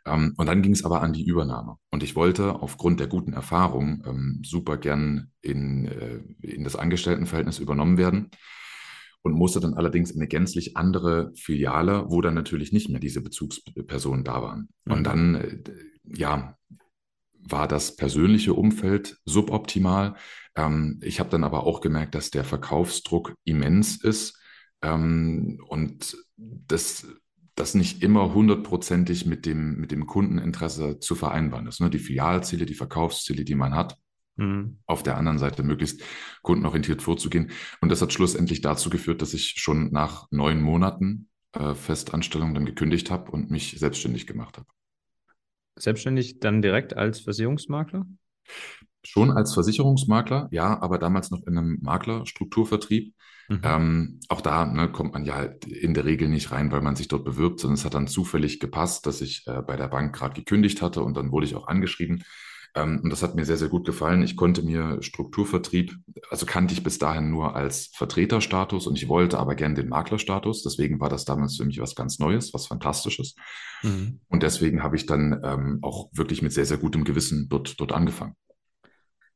Ähm, 0.05 0.33
und 0.37 0.47
dann 0.47 0.61
ging 0.61 0.73
es 0.73 0.85
aber 0.85 1.01
an 1.01 1.13
die 1.13 1.25
Übernahme. 1.25 1.77
Und 1.91 2.03
ich 2.03 2.15
wollte 2.15 2.55
aufgrund 2.55 2.99
der 2.99 3.07
guten 3.07 3.33
Erfahrung 3.33 4.41
super 4.43 4.77
gern 4.77 5.31
in, 5.41 5.85
in 6.41 6.63
das 6.63 6.75
Angestelltenverhältnis 6.75 7.59
übernommen 7.59 7.97
werden 7.97 8.31
und 9.23 9.33
musste 9.33 9.59
dann 9.59 9.73
allerdings 9.73 10.11
in 10.11 10.19
eine 10.19 10.27
gänzlich 10.27 10.77
andere 10.77 11.31
Filiale, 11.35 12.05
wo 12.09 12.21
dann 12.21 12.33
natürlich 12.33 12.71
nicht 12.71 12.89
mehr 12.89 12.99
diese 12.99 13.21
Bezugspersonen 13.21 14.23
da 14.23 14.41
waren. 14.41 14.69
Mhm. 14.85 14.93
Und 14.93 15.03
dann, 15.03 15.35
äh, 15.35 15.57
ja, 16.05 16.55
war 17.49 17.67
das 17.67 17.95
persönliche 17.95 18.53
Umfeld 18.53 19.17
suboptimal. 19.25 20.15
Ähm, 20.55 20.99
ich 21.01 21.19
habe 21.19 21.29
dann 21.29 21.43
aber 21.43 21.65
auch 21.65 21.81
gemerkt, 21.81 22.15
dass 22.15 22.29
der 22.29 22.43
Verkaufsdruck 22.43 23.35
immens 23.45 24.03
ist 24.03 24.37
ähm, 24.81 25.59
und 25.67 26.17
das 26.35 27.07
das 27.57 27.73
nicht 27.73 28.03
immer 28.03 28.35
hundertprozentig 28.35 29.25
mit 29.25 29.47
dem, 29.47 29.79
mit 29.79 29.91
dem 29.91 30.05
Kundeninteresse 30.05 30.99
zu 30.99 31.15
vereinbaren 31.15 31.65
ist. 31.65 31.81
Ne? 31.81 31.89
Die 31.89 31.97
Filialziele, 31.97 32.67
die 32.67 32.75
Verkaufsziele, 32.75 33.43
die 33.43 33.55
man 33.55 33.73
hat, 33.75 33.97
mhm. 34.37 34.79
auf 34.85 35.03
der 35.03 35.17
anderen 35.17 35.39
Seite 35.39 35.63
möglichst 35.63 36.01
kundenorientiert 36.41 37.01
vorzugehen. 37.01 37.51
Und 37.81 37.89
das 37.89 38.01
hat 38.01 38.13
schlussendlich 38.13 38.61
dazu 38.61 38.89
geführt, 38.89 39.21
dass 39.21 39.33
ich 39.33 39.55
schon 39.57 39.91
nach 39.91 40.27
neun 40.31 40.61
Monaten 40.61 41.29
äh, 41.53 41.73
Festanstellung 41.73 42.53
dann 42.53 42.65
gekündigt 42.65 43.11
habe 43.11 43.31
und 43.31 43.51
mich 43.51 43.77
selbstständig 43.77 44.27
gemacht 44.27 44.57
habe. 44.57 44.67
Selbstständig 45.75 46.39
dann 46.39 46.61
direkt 46.61 46.95
als 46.95 47.19
Versicherungsmakler? 47.19 48.05
Schon 49.03 49.31
als 49.31 49.53
Versicherungsmakler, 49.53 50.49
ja, 50.51 50.81
aber 50.81 50.97
damals 50.97 51.31
noch 51.31 51.45
in 51.45 51.57
einem 51.57 51.77
Maklerstrukturvertrieb. 51.81 53.13
Mhm. 53.47 53.61
Ähm, 53.63 54.19
auch 54.27 54.41
da 54.41 54.65
ne, 54.65 54.91
kommt 54.91 55.13
man 55.13 55.23
ja 55.23 55.35
halt 55.35 55.65
in 55.65 55.93
der 55.93 56.03
Regel 56.03 56.27
nicht 56.27 56.51
rein, 56.51 56.71
weil 56.71 56.81
man 56.81 56.95
sich 56.95 57.07
dort 57.07 57.23
bewirbt, 57.23 57.59
sondern 57.59 57.75
es 57.75 57.85
hat 57.85 57.93
dann 57.93 58.07
zufällig 58.07 58.59
gepasst, 58.59 59.05
dass 59.05 59.21
ich 59.21 59.43
äh, 59.47 59.61
bei 59.61 59.77
der 59.77 59.87
Bank 59.87 60.13
gerade 60.13 60.33
gekündigt 60.33 60.81
hatte 60.81 61.01
und 61.01 61.15
dann 61.15 61.31
wurde 61.31 61.45
ich 61.45 61.55
auch 61.55 61.67
angeschrieben. 61.67 62.23
Ähm, 62.77 63.01
und 63.03 63.09
das 63.09 63.23
hat 63.23 63.35
mir 63.35 63.45
sehr, 63.45 63.57
sehr 63.57 63.69
gut 63.69 63.85
gefallen. 63.85 64.21
Ich 64.21 64.35
konnte 64.35 64.61
mir 64.61 65.01
Strukturvertrieb, 65.01 65.95
also 66.29 66.45
kannte 66.45 66.73
ich 66.73 66.83
bis 66.83 66.99
dahin 66.99 67.31
nur 67.31 67.55
als 67.55 67.91
Vertreterstatus 67.95 68.87
und 68.87 68.95
ich 68.97 69.07
wollte 69.07 69.39
aber 69.39 69.55
gern 69.55 69.75
den 69.75 69.89
Maklerstatus. 69.89 70.63
Deswegen 70.63 70.99
war 70.99 71.09
das 71.09 71.25
damals 71.25 71.57
für 71.57 71.65
mich 71.65 71.79
was 71.79 71.95
ganz 71.95 72.19
Neues, 72.19 72.53
was 72.53 72.67
Fantastisches. 72.67 73.35
Mhm. 73.83 74.19
Und 74.27 74.43
deswegen 74.43 74.83
habe 74.83 74.95
ich 74.95 75.05
dann 75.05 75.41
ähm, 75.43 75.79
auch 75.81 76.09
wirklich 76.13 76.41
mit 76.41 76.53
sehr, 76.53 76.65
sehr 76.65 76.77
gutem 76.77 77.03
Gewissen 77.03 77.47
dort, 77.49 77.79
dort 77.79 77.91
angefangen. 77.91 78.35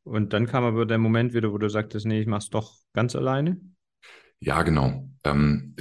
Und 0.03 0.33
dann 0.33 0.48
kam 0.48 0.63
aber 0.63 0.86
der 0.86 0.98
Moment 0.98 1.33
wieder, 1.33 1.51
wo 1.51 1.57
du 1.57 1.69
sagtest, 1.69 2.05
nee, 2.05 2.21
ich 2.21 2.27
mach's 2.27 2.50
doch 2.50 2.74
ganz 2.93 3.15
alleine. 3.15 3.60
Ja, 4.41 4.63
genau. 4.63 5.07
Ähm, 5.24 5.75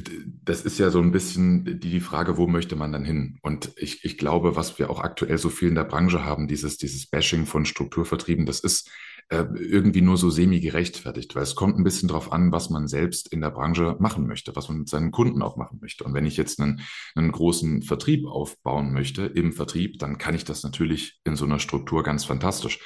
das 0.45 0.62
ist 0.62 0.79
ja 0.79 0.90
so 0.90 1.00
ein 1.00 1.12
bisschen 1.12 1.64
die, 1.64 1.79
die 1.79 2.00
Frage, 2.00 2.37
wo 2.37 2.47
möchte 2.47 2.76
man 2.76 2.93
dann 2.93 3.05
hin? 3.05 3.38
Und 3.43 3.73
ich, 3.76 4.05
ich 4.05 4.19
glaube, 4.19 4.55
was 4.55 4.79
wir 4.79 4.90
auch 4.90 5.00
aktuell 5.00 5.38
so 5.38 5.49
viel 5.49 5.69
in 5.69 5.75
der 5.75 5.85
Branche 5.85 6.25
haben, 6.25 6.47
dieses, 6.47 6.76
dieses 6.76 7.07
Bashing 7.07 7.47
von 7.47 7.64
Strukturvertrieben, 7.64 8.45
das 8.45 8.61
ist 8.61 8.90
äh, 9.31 9.45
irgendwie 9.55 10.01
nur 10.01 10.17
so 10.17 10.29
semi 10.29 10.59
gerechtfertigt, 10.59 11.37
weil 11.37 11.45
es 11.45 11.55
kommt 11.55 11.79
ein 11.79 11.85
bisschen 11.85 12.09
drauf 12.09 12.33
an, 12.33 12.51
was 12.51 12.69
man 12.69 12.89
selbst 12.89 13.33
in 13.33 13.41
der 13.41 13.51
Branche 13.51 13.97
machen 14.01 14.27
möchte, 14.27 14.57
was 14.57 14.69
man 14.69 14.79
mit 14.79 14.89
seinen 14.89 15.13
Kunden 15.13 15.41
auch 15.41 15.57
machen 15.57 15.79
möchte. 15.81 16.03
Und 16.03 16.15
wenn 16.15 16.27
ich 16.27 16.37
jetzt 16.37 16.61
einen, 16.61 16.81
einen 17.15 17.31
großen 17.31 17.83
Vertrieb 17.83 18.27
aufbauen 18.27 18.93
möchte 18.93 19.27
im 19.27 19.53
Vertrieb, 19.53 20.01
dann 20.01 20.19
kann 20.19 20.35
ich 20.35 20.45
das 20.45 20.65
natürlich 20.65 21.21
in 21.23 21.37
so 21.37 21.45
einer 21.45 21.61
Struktur 21.61 22.03
ganz 22.03 22.25
fantastisch. 22.25 22.81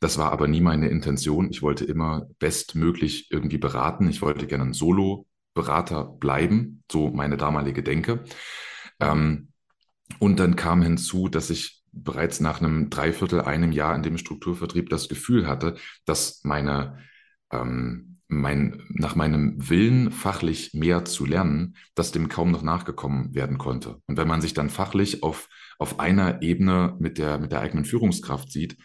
Das 0.00 0.16
war 0.16 0.32
aber 0.32 0.48
nie 0.48 0.62
meine 0.62 0.88
Intention. 0.88 1.50
Ich 1.50 1.60
wollte 1.60 1.84
immer 1.84 2.28
bestmöglich 2.38 3.28
irgendwie 3.30 3.58
beraten. 3.58 4.08
Ich 4.08 4.22
wollte 4.22 4.46
gerne 4.46 4.64
ein 4.64 4.72
Solo 4.72 5.26
Berater 5.52 6.04
bleiben, 6.04 6.82
so 6.90 7.10
meine 7.10 7.36
damalige 7.36 7.82
Denke. 7.82 8.24
Ähm, 9.00 9.48
und 10.18 10.40
dann 10.40 10.56
kam 10.56 10.80
hinzu, 10.80 11.28
dass 11.28 11.50
ich 11.50 11.79
bereits 11.92 12.40
nach 12.40 12.60
einem 12.60 12.90
Dreiviertel, 12.90 13.40
einem 13.40 13.72
Jahr 13.72 13.94
in 13.94 14.02
dem 14.02 14.18
Strukturvertrieb 14.18 14.88
das 14.90 15.08
Gefühl 15.08 15.46
hatte, 15.46 15.76
dass 16.04 16.42
meine, 16.44 16.98
ähm, 17.52 18.18
mein, 18.28 18.84
nach 18.90 19.16
meinem 19.16 19.68
Willen, 19.68 20.12
fachlich 20.12 20.72
mehr 20.72 21.04
zu 21.04 21.26
lernen, 21.26 21.76
dass 21.94 22.12
dem 22.12 22.28
kaum 22.28 22.52
noch 22.52 22.62
nachgekommen 22.62 23.34
werden 23.34 23.58
konnte. 23.58 24.00
Und 24.06 24.16
wenn 24.16 24.28
man 24.28 24.40
sich 24.40 24.54
dann 24.54 24.70
fachlich 24.70 25.22
auf, 25.22 25.48
auf 25.78 25.98
einer 25.98 26.42
Ebene 26.42 26.96
mit 27.00 27.18
der, 27.18 27.38
mit 27.38 27.52
der 27.52 27.60
eigenen 27.60 27.84
Führungskraft 27.84 28.52
sieht, 28.52 28.76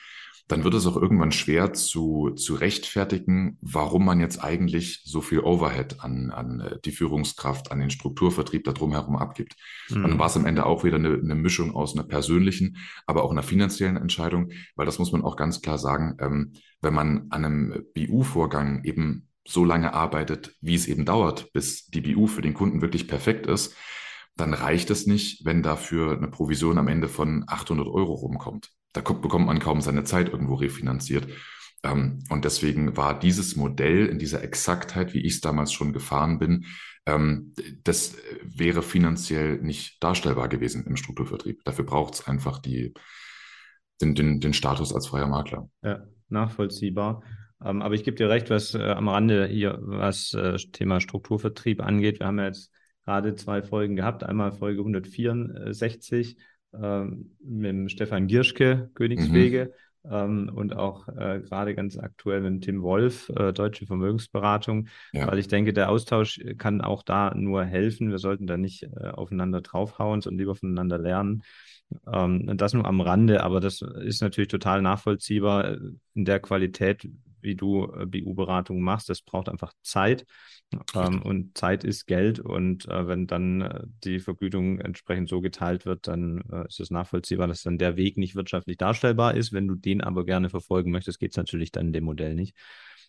dann 0.47 0.63
wird 0.63 0.75
es 0.75 0.85
auch 0.85 0.95
irgendwann 0.95 1.31
schwer 1.31 1.73
zu, 1.73 2.31
zu 2.35 2.53
rechtfertigen, 2.53 3.57
warum 3.61 4.05
man 4.05 4.19
jetzt 4.19 4.43
eigentlich 4.43 5.01
so 5.03 5.21
viel 5.21 5.39
Overhead 5.39 6.01
an, 6.01 6.29
an 6.29 6.59
äh, 6.59 6.79
die 6.85 6.91
Führungskraft, 6.91 7.71
an 7.71 7.79
den 7.79 7.89
Strukturvertrieb 7.89 8.63
da 8.63 8.71
drumherum 8.71 9.15
abgibt. 9.15 9.55
Mhm. 9.89 9.95
Und 9.97 10.09
dann 10.11 10.19
war 10.19 10.27
es 10.27 10.37
am 10.37 10.45
Ende 10.45 10.65
auch 10.65 10.83
wieder 10.83 10.97
eine, 10.97 11.15
eine, 11.15 11.35
Mischung 11.35 11.75
aus 11.75 11.95
einer 11.95 12.07
persönlichen, 12.07 12.77
aber 13.07 13.23
auch 13.23 13.31
einer 13.31 13.43
finanziellen 13.43 13.97
Entscheidung, 13.97 14.51
weil 14.75 14.85
das 14.85 14.99
muss 14.99 15.11
man 15.11 15.23
auch 15.23 15.35
ganz 15.35 15.61
klar 15.61 15.79
sagen, 15.79 16.15
ähm, 16.19 16.53
wenn 16.81 16.93
man 16.93 17.27
an 17.29 17.45
einem 17.45 17.85
BU-Vorgang 17.95 18.83
eben 18.83 19.27
so 19.47 19.65
lange 19.65 19.93
arbeitet, 19.93 20.55
wie 20.61 20.75
es 20.75 20.87
eben 20.87 21.05
dauert, 21.05 21.51
bis 21.53 21.87
die 21.87 22.01
BU 22.01 22.27
für 22.27 22.41
den 22.41 22.53
Kunden 22.53 22.81
wirklich 22.81 23.07
perfekt 23.07 23.47
ist, 23.47 23.75
dann 24.35 24.53
reicht 24.53 24.91
es 24.91 25.07
nicht, 25.07 25.45
wenn 25.45 25.63
dafür 25.63 26.17
eine 26.17 26.27
Provision 26.27 26.77
am 26.77 26.87
Ende 26.87 27.07
von 27.07 27.45
800 27.47 27.87
Euro 27.87 28.13
rumkommt. 28.13 28.71
Da 28.95 29.01
bekommt 29.01 29.47
man 29.47 29.59
kaum 29.59 29.81
seine 29.81 30.03
Zeit 30.03 30.29
irgendwo 30.29 30.55
refinanziert. 30.55 31.27
Ähm, 31.83 32.23
und 32.29 32.45
deswegen 32.45 32.97
war 32.97 33.17
dieses 33.19 33.55
Modell 33.55 34.07
in 34.07 34.19
dieser 34.19 34.43
Exaktheit, 34.43 35.13
wie 35.13 35.21
ich 35.21 35.35
es 35.35 35.41
damals 35.41 35.73
schon 35.73 35.93
gefahren 35.93 36.39
bin, 36.39 36.65
ähm, 37.05 37.53
das 37.83 38.17
wäre 38.43 38.81
finanziell 38.81 39.61
nicht 39.61 40.01
darstellbar 40.03 40.47
gewesen 40.47 40.85
im 40.87 40.95
Strukturvertrieb. 40.95 41.63
Dafür 41.63 41.85
braucht 41.85 42.15
es 42.15 42.27
einfach 42.27 42.59
die, 42.59 42.93
den, 44.01 44.15
den, 44.15 44.39
den 44.39 44.53
Status 44.53 44.93
als 44.93 45.07
freier 45.07 45.27
Makler. 45.27 45.69
Ja, 45.83 46.05
nachvollziehbar. 46.29 47.21
Ähm, 47.63 47.81
aber 47.81 47.95
ich 47.95 48.03
gebe 48.03 48.17
dir 48.17 48.29
recht, 48.29 48.49
was 48.49 48.73
äh, 48.73 48.81
am 48.81 49.07
Rande 49.07 49.45
hier, 49.45 49.77
was 49.81 50.33
äh, 50.33 50.57
Thema 50.71 50.99
Strukturvertrieb 50.99 51.81
angeht. 51.81 52.19
Wir 52.19 52.27
haben 52.27 52.39
ja 52.39 52.45
jetzt 52.45 52.71
gerade 53.05 53.35
zwei 53.35 53.61
Folgen 53.61 53.95
gehabt. 53.95 54.23
Einmal 54.23 54.51
Folge 54.51 54.79
164 54.79 56.37
ähm, 56.37 56.43
mit 56.77 57.69
dem 57.69 57.89
Stefan 57.89 58.27
Gierschke, 58.27 58.89
Königswege. 58.93 59.65
Mhm. 59.65 59.85
Ähm, 60.11 60.51
und 60.53 60.75
auch 60.75 61.07
äh, 61.07 61.41
gerade 61.41 61.73
ganz 61.73 61.97
aktuell 61.97 62.41
mit 62.41 62.63
Tim 62.63 62.83
Wolf, 62.83 63.29
äh, 63.35 63.53
Deutsche 63.53 63.87
Vermögensberatung, 63.87 64.87
ja. 65.13 65.27
weil 65.27 65.39
ich 65.39 65.47
denke, 65.47 65.73
der 65.73 65.89
Austausch 65.89 66.39
kann 66.57 66.81
auch 66.81 67.01
da 67.01 67.33
nur 67.33 67.63
helfen. 67.63 68.11
Wir 68.11 68.19
sollten 68.19 68.45
da 68.45 68.57
nicht 68.57 68.83
äh, 68.83 69.09
aufeinander 69.09 69.61
draufhauen, 69.61 70.21
sondern 70.21 70.39
lieber 70.39 70.55
voneinander 70.55 70.99
lernen. 70.99 71.43
Ähm, 72.11 72.57
das 72.57 72.73
nur 72.73 72.85
am 72.85 73.01
Rande, 73.01 73.43
aber 73.43 73.59
das 73.59 73.81
ist 73.81 74.21
natürlich 74.21 74.49
total 74.49 74.81
nachvollziehbar 74.81 75.71
äh, 75.71 75.77
in 76.13 76.25
der 76.25 76.39
Qualität, 76.39 77.07
wie 77.45 77.55
du 77.55 77.85
äh, 77.93 78.05
BU-Beratung 78.05 78.81
machst. 78.81 79.07
Das 79.09 79.21
braucht 79.21 79.47
einfach 79.47 79.71
Zeit. 79.83 80.25
Ähm, 80.93 81.21
und 81.21 81.57
Zeit 81.57 81.83
ist 81.83 82.07
Geld. 82.07 82.39
Und 82.39 82.87
äh, 82.89 83.07
wenn 83.07 83.27
dann 83.27 83.61
äh, 83.61 83.81
die 84.03 84.19
Vergütung 84.19 84.79
entsprechend 84.79 85.29
so 85.29 85.39
geteilt 85.39 85.85
wird, 85.85 86.07
dann 86.07 86.43
äh, 86.51 86.67
ist 86.67 86.79
es 86.79 86.91
nachvollziehbar, 86.91 87.47
dass 87.47 87.63
dann 87.63 87.77
der 87.77 87.95
Weg 87.95 88.17
nicht 88.17 88.35
wirtschaftlich 88.35 88.77
darstellbar 88.77 89.35
ist. 89.35 89.53
Wenn 89.53 89.67
du 89.67 89.75
den 89.75 90.01
aber 90.01 90.25
gerne 90.25 90.49
verfolgen 90.49 90.91
möchtest, 90.91 91.19
geht 91.19 91.31
es 91.31 91.37
natürlich 91.37 91.71
dann 91.71 91.87
in 91.87 91.93
dem 91.93 92.03
Modell 92.03 92.35
nicht. 92.35 92.55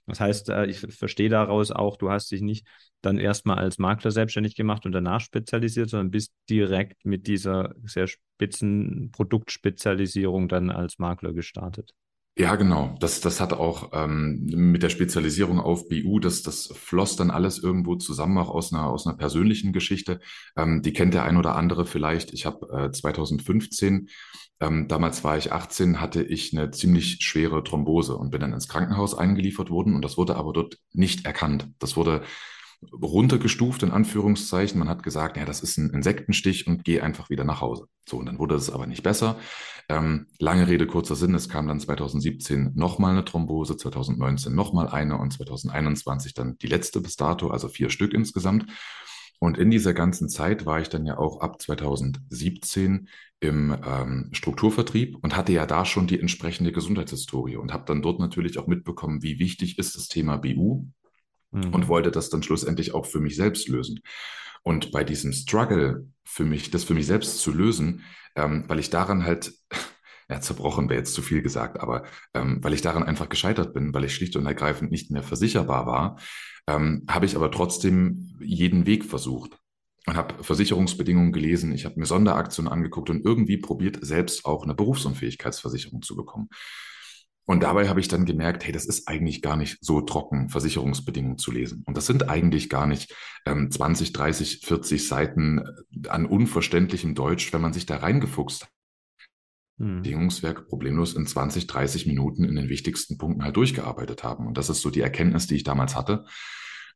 Das 0.06 0.20
heißt, 0.20 0.50
äh, 0.50 0.66
ich 0.66 0.78
verstehe 0.78 1.28
daraus 1.28 1.72
auch, 1.72 1.96
du 1.96 2.10
hast 2.10 2.30
dich 2.30 2.40
nicht 2.40 2.66
dann 3.02 3.18
erstmal 3.18 3.58
als 3.58 3.78
Makler 3.78 4.10
selbstständig 4.10 4.54
gemacht 4.54 4.86
und 4.86 4.92
danach 4.92 5.20
spezialisiert, 5.20 5.90
sondern 5.90 6.10
bist 6.10 6.32
direkt 6.48 7.04
mit 7.04 7.26
dieser 7.26 7.74
sehr 7.84 8.06
spitzen 8.06 9.10
Produktspezialisierung 9.12 10.48
dann 10.48 10.70
als 10.70 10.98
Makler 10.98 11.32
gestartet. 11.32 11.92
Ja, 12.38 12.54
genau. 12.56 12.94
Das, 13.00 13.20
das 13.22 13.40
hat 13.40 13.54
auch 13.54 13.92
ähm, 13.94 14.44
mit 14.44 14.82
der 14.82 14.90
Spezialisierung 14.90 15.58
auf 15.58 15.88
BU, 15.88 16.18
das, 16.18 16.42
das 16.42 16.66
floss 16.74 17.16
dann 17.16 17.30
alles 17.30 17.58
irgendwo 17.58 17.94
zusammen, 17.96 18.36
auch 18.36 18.50
aus 18.50 18.74
einer, 18.74 18.86
aus 18.90 19.06
einer 19.06 19.16
persönlichen 19.16 19.72
Geschichte. 19.72 20.20
Ähm, 20.54 20.82
die 20.82 20.92
kennt 20.92 21.14
der 21.14 21.24
ein 21.24 21.38
oder 21.38 21.56
andere 21.56 21.86
vielleicht. 21.86 22.34
Ich 22.34 22.44
habe 22.44 22.88
äh, 22.88 22.92
2015, 22.92 24.10
ähm, 24.60 24.86
damals 24.86 25.24
war 25.24 25.38
ich 25.38 25.50
18, 25.50 25.98
hatte 25.98 26.22
ich 26.22 26.52
eine 26.54 26.70
ziemlich 26.72 27.18
schwere 27.22 27.64
Thrombose 27.64 28.14
und 28.16 28.30
bin 28.32 28.42
dann 28.42 28.52
ins 28.52 28.68
Krankenhaus 28.68 29.14
eingeliefert 29.16 29.70
worden 29.70 29.94
und 29.94 30.02
das 30.02 30.18
wurde 30.18 30.36
aber 30.36 30.52
dort 30.52 30.76
nicht 30.92 31.24
erkannt. 31.24 31.68
Das 31.78 31.96
wurde 31.96 32.22
runtergestuft, 32.92 33.82
in 33.82 33.90
Anführungszeichen. 33.90 34.78
Man 34.78 34.88
hat 34.88 35.02
gesagt, 35.02 35.36
ja, 35.36 35.44
das 35.44 35.60
ist 35.60 35.78
ein 35.78 35.90
Insektenstich 35.90 36.66
und 36.66 36.84
geh 36.84 37.00
einfach 37.00 37.30
wieder 37.30 37.44
nach 37.44 37.60
Hause. 37.60 37.86
So, 38.08 38.18
und 38.18 38.26
dann 38.26 38.38
wurde 38.38 38.54
es 38.54 38.70
aber 38.70 38.86
nicht 38.86 39.02
besser. 39.02 39.38
Ähm, 39.88 40.26
lange 40.38 40.66
Rede, 40.66 40.86
kurzer 40.86 41.14
Sinn, 41.14 41.34
es 41.34 41.48
kam 41.48 41.68
dann 41.68 41.80
2017 41.80 42.72
nochmal 42.74 43.12
eine 43.12 43.24
Thrombose, 43.24 43.76
2019 43.76 44.54
nochmal 44.54 44.88
eine 44.88 45.18
und 45.18 45.32
2021 45.32 46.34
dann 46.34 46.58
die 46.58 46.66
letzte 46.66 47.00
bis 47.00 47.16
dato, 47.16 47.50
also 47.50 47.68
vier 47.68 47.90
Stück 47.90 48.12
insgesamt. 48.12 48.66
Und 49.38 49.58
in 49.58 49.70
dieser 49.70 49.92
ganzen 49.92 50.28
Zeit 50.28 50.64
war 50.64 50.80
ich 50.80 50.88
dann 50.88 51.04
ja 51.04 51.18
auch 51.18 51.40
ab 51.40 51.60
2017 51.60 53.08
im 53.40 53.76
ähm, 53.86 54.30
Strukturvertrieb 54.32 55.18
und 55.22 55.36
hatte 55.36 55.52
ja 55.52 55.66
da 55.66 55.84
schon 55.84 56.06
die 56.06 56.18
entsprechende 56.18 56.72
Gesundheitshistorie 56.72 57.56
und 57.56 57.72
habe 57.72 57.84
dann 57.86 58.00
dort 58.00 58.18
natürlich 58.18 58.58
auch 58.58 58.66
mitbekommen, 58.66 59.22
wie 59.22 59.38
wichtig 59.38 59.78
ist 59.78 59.94
das 59.94 60.08
Thema 60.08 60.38
BU 60.38 60.86
mhm. 61.50 61.74
und 61.74 61.88
wollte 61.88 62.10
das 62.10 62.30
dann 62.30 62.42
schlussendlich 62.42 62.94
auch 62.94 63.06
für 63.06 63.20
mich 63.20 63.36
selbst 63.36 63.68
lösen. 63.68 64.00
Und 64.62 64.90
bei 64.90 65.04
diesem 65.04 65.32
Struggle 65.32 66.06
für 66.24 66.44
mich, 66.44 66.70
das 66.70 66.84
für 66.84 66.94
mich 66.94 67.06
selbst 67.06 67.38
zu 67.38 67.52
lösen, 67.52 68.02
ähm, 68.34 68.64
weil 68.66 68.78
ich 68.78 68.90
daran 68.90 69.24
halt, 69.24 69.52
ja, 70.28 70.40
zerbrochen 70.40 70.88
wäre 70.88 70.98
jetzt 70.98 71.14
zu 71.14 71.22
viel 71.22 71.40
gesagt, 71.40 71.78
aber 71.78 72.04
ähm, 72.34 72.62
weil 72.62 72.74
ich 72.74 72.82
daran 72.82 73.04
einfach 73.04 73.28
gescheitert 73.28 73.74
bin, 73.74 73.94
weil 73.94 74.04
ich 74.04 74.14
schlicht 74.14 74.34
und 74.36 74.46
ergreifend 74.46 74.90
nicht 74.90 75.10
mehr 75.10 75.22
versicherbar 75.22 75.86
war, 75.86 76.18
ähm, 76.66 77.04
habe 77.08 77.26
ich 77.26 77.36
aber 77.36 77.50
trotzdem 77.50 78.36
jeden 78.40 78.86
Weg 78.86 79.04
versucht 79.04 79.56
und 80.06 80.16
habe 80.16 80.42
Versicherungsbedingungen 80.42 81.32
gelesen, 81.32 81.72
ich 81.72 81.84
habe 81.84 81.98
mir 81.98 82.06
Sonderaktionen 82.06 82.72
angeguckt 82.72 83.10
und 83.10 83.24
irgendwie 83.24 83.56
probiert, 83.56 83.98
selbst 84.00 84.44
auch 84.46 84.64
eine 84.64 84.74
Berufsunfähigkeitsversicherung 84.74 86.02
zu 86.02 86.16
bekommen. 86.16 86.48
Und 87.46 87.62
dabei 87.62 87.88
habe 87.88 88.00
ich 88.00 88.08
dann 88.08 88.24
gemerkt, 88.24 88.64
hey, 88.66 88.72
das 88.72 88.84
ist 88.84 89.06
eigentlich 89.06 89.40
gar 89.40 89.56
nicht 89.56 89.78
so 89.80 90.00
trocken, 90.00 90.48
Versicherungsbedingungen 90.48 91.38
zu 91.38 91.52
lesen. 91.52 91.84
Und 91.86 91.96
das 91.96 92.06
sind 92.06 92.28
eigentlich 92.28 92.68
gar 92.68 92.86
nicht 92.86 93.14
ähm, 93.46 93.70
20, 93.70 94.12
30, 94.12 94.66
40 94.66 95.06
Seiten 95.06 95.58
äh, 95.58 96.08
an 96.08 96.26
unverständlichem 96.26 97.14
Deutsch, 97.14 97.52
wenn 97.52 97.60
man 97.60 97.72
sich 97.72 97.86
da 97.86 97.98
reingefuchst 97.98 98.64
hat. 98.64 98.70
Hm. 99.78 100.02
Bedingungswerk 100.02 100.68
problemlos 100.68 101.14
in 101.14 101.26
20, 101.26 101.68
30 101.68 102.06
Minuten 102.06 102.42
in 102.42 102.56
den 102.56 102.68
wichtigsten 102.68 103.16
Punkten 103.16 103.44
halt 103.44 103.56
durchgearbeitet 103.56 104.24
haben. 104.24 104.48
Und 104.48 104.58
das 104.58 104.68
ist 104.68 104.82
so 104.82 104.90
die 104.90 105.02
Erkenntnis, 105.02 105.46
die 105.46 105.54
ich 105.54 105.64
damals 105.64 105.94
hatte. 105.94 106.24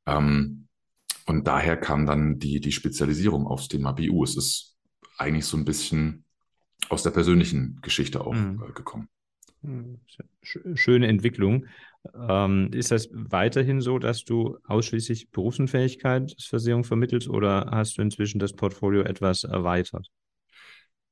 Ähm, 0.06 0.66
und 1.26 1.46
daher 1.46 1.76
kam 1.76 2.06
dann 2.06 2.40
die, 2.40 2.60
die 2.60 2.72
Spezialisierung 2.72 3.46
aufs 3.46 3.68
Thema 3.68 3.92
BU. 3.92 4.24
Es 4.24 4.36
ist 4.36 4.76
eigentlich 5.16 5.44
so 5.44 5.56
ein 5.56 5.64
bisschen 5.64 6.24
aus 6.88 7.04
der 7.04 7.10
persönlichen 7.10 7.78
Geschichte 7.82 8.22
auch 8.24 8.34
mhm. 8.34 8.58
gekommen. 8.74 9.08
Schöne 10.42 11.06
Entwicklung. 11.06 11.66
Ähm, 12.14 12.70
ist 12.72 12.90
das 12.90 13.08
weiterhin 13.12 13.80
so, 13.80 13.98
dass 13.98 14.24
du 14.24 14.58
ausschließlich 14.64 15.30
Berufsunfähigkeitsversicherung 15.30 16.84
vermittelst 16.84 17.28
oder 17.28 17.66
hast 17.70 17.98
du 17.98 18.02
inzwischen 18.02 18.38
das 18.38 18.54
Portfolio 18.54 19.02
etwas 19.02 19.44
erweitert? 19.44 20.08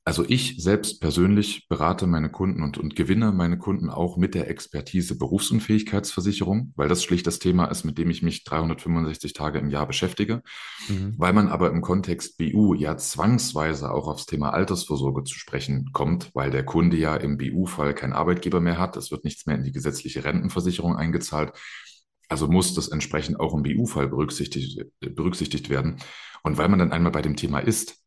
Also 0.09 0.25
ich 0.27 0.55
selbst 0.57 1.03
persönlich 1.03 1.69
berate 1.69 2.07
meine 2.07 2.31
Kunden 2.31 2.62
und, 2.62 2.79
und 2.79 2.97
gewinne 2.97 3.31
meine 3.31 3.59
Kunden 3.59 3.91
auch 3.91 4.17
mit 4.17 4.35
der 4.35 4.49
Expertise 4.49 5.19
Berufsunfähigkeitsversicherung, 5.19 6.73
weil 6.77 6.88
das 6.88 7.05
schlicht 7.05 7.27
das 7.27 7.41
Thema 7.41 7.67
ist, 7.67 7.85
mit 7.85 7.99
dem 7.99 8.09
ich 8.09 8.23
mich 8.23 8.43
365 8.45 9.35
Tage 9.35 9.59
im 9.59 9.69
Jahr 9.69 9.87
beschäftige. 9.87 10.41
Mhm. 10.88 11.12
Weil 11.19 11.35
man 11.35 11.49
aber 11.49 11.71
im 11.71 11.83
Kontext 11.83 12.38
BU 12.38 12.73
ja 12.73 12.97
zwangsweise 12.97 13.93
auch 13.93 14.09
aufs 14.09 14.25
Thema 14.25 14.55
Altersvorsorge 14.55 15.25
zu 15.25 15.35
sprechen 15.35 15.91
kommt, 15.93 16.31
weil 16.33 16.50
der 16.50 16.65
Kunde 16.65 16.97
ja 16.97 17.15
im 17.15 17.37
BU-Fall 17.37 17.93
keinen 17.93 18.15
Arbeitgeber 18.15 18.62
mehr 18.62 18.79
hat. 18.79 18.97
Es 18.97 19.11
wird 19.11 19.25
nichts 19.25 19.45
mehr 19.45 19.57
in 19.57 19.65
die 19.65 19.73
gesetzliche 19.73 20.25
Rentenversicherung 20.25 20.97
eingezahlt. 20.97 21.53
Also 22.31 22.49
muss 22.49 22.73
das 22.73 22.88
entsprechend 22.88 23.41
auch 23.41 23.53
im 23.53 23.62
BU-Fall 23.62 24.09
berücksichtigt, 24.09 24.87
berücksichtigt 25.00 25.69
werden. 25.69 25.97
Und 26.43 26.57
weil 26.57 26.71
man 26.71 26.79
dann 26.79 26.93
einmal 26.93 27.12
bei 27.12 27.21
dem 27.21 27.37
Thema 27.37 27.59
ist, 27.59 27.99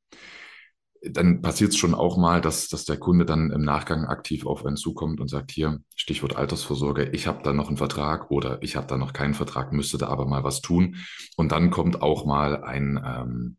dann 1.01 1.41
passiert 1.41 1.71
es 1.71 1.77
schon 1.77 1.95
auch 1.95 2.17
mal, 2.17 2.41
dass, 2.41 2.67
dass 2.67 2.85
der 2.85 2.97
Kunde 2.97 3.25
dann 3.25 3.49
im 3.49 3.63
Nachgang 3.63 4.05
aktiv 4.05 4.45
auf 4.45 4.65
einen 4.65 4.77
zukommt 4.77 5.19
und 5.19 5.29
sagt, 5.29 5.51
hier, 5.51 5.81
Stichwort 5.95 6.35
Altersvorsorge, 6.35 7.09
ich 7.09 7.25
habe 7.25 7.41
da 7.43 7.53
noch 7.53 7.69
einen 7.69 7.77
Vertrag 7.77 8.29
oder 8.29 8.61
ich 8.61 8.75
habe 8.75 8.85
da 8.85 8.97
noch 8.97 9.11
keinen 9.11 9.33
Vertrag, 9.33 9.73
müsste 9.73 9.97
da 9.97 10.07
aber 10.07 10.25
mal 10.25 10.43
was 10.43 10.61
tun. 10.61 10.97
Und 11.37 11.51
dann 11.51 11.71
kommt 11.71 12.03
auch 12.03 12.25
mal 12.25 12.63
ein, 12.63 13.01
ähm, 13.03 13.57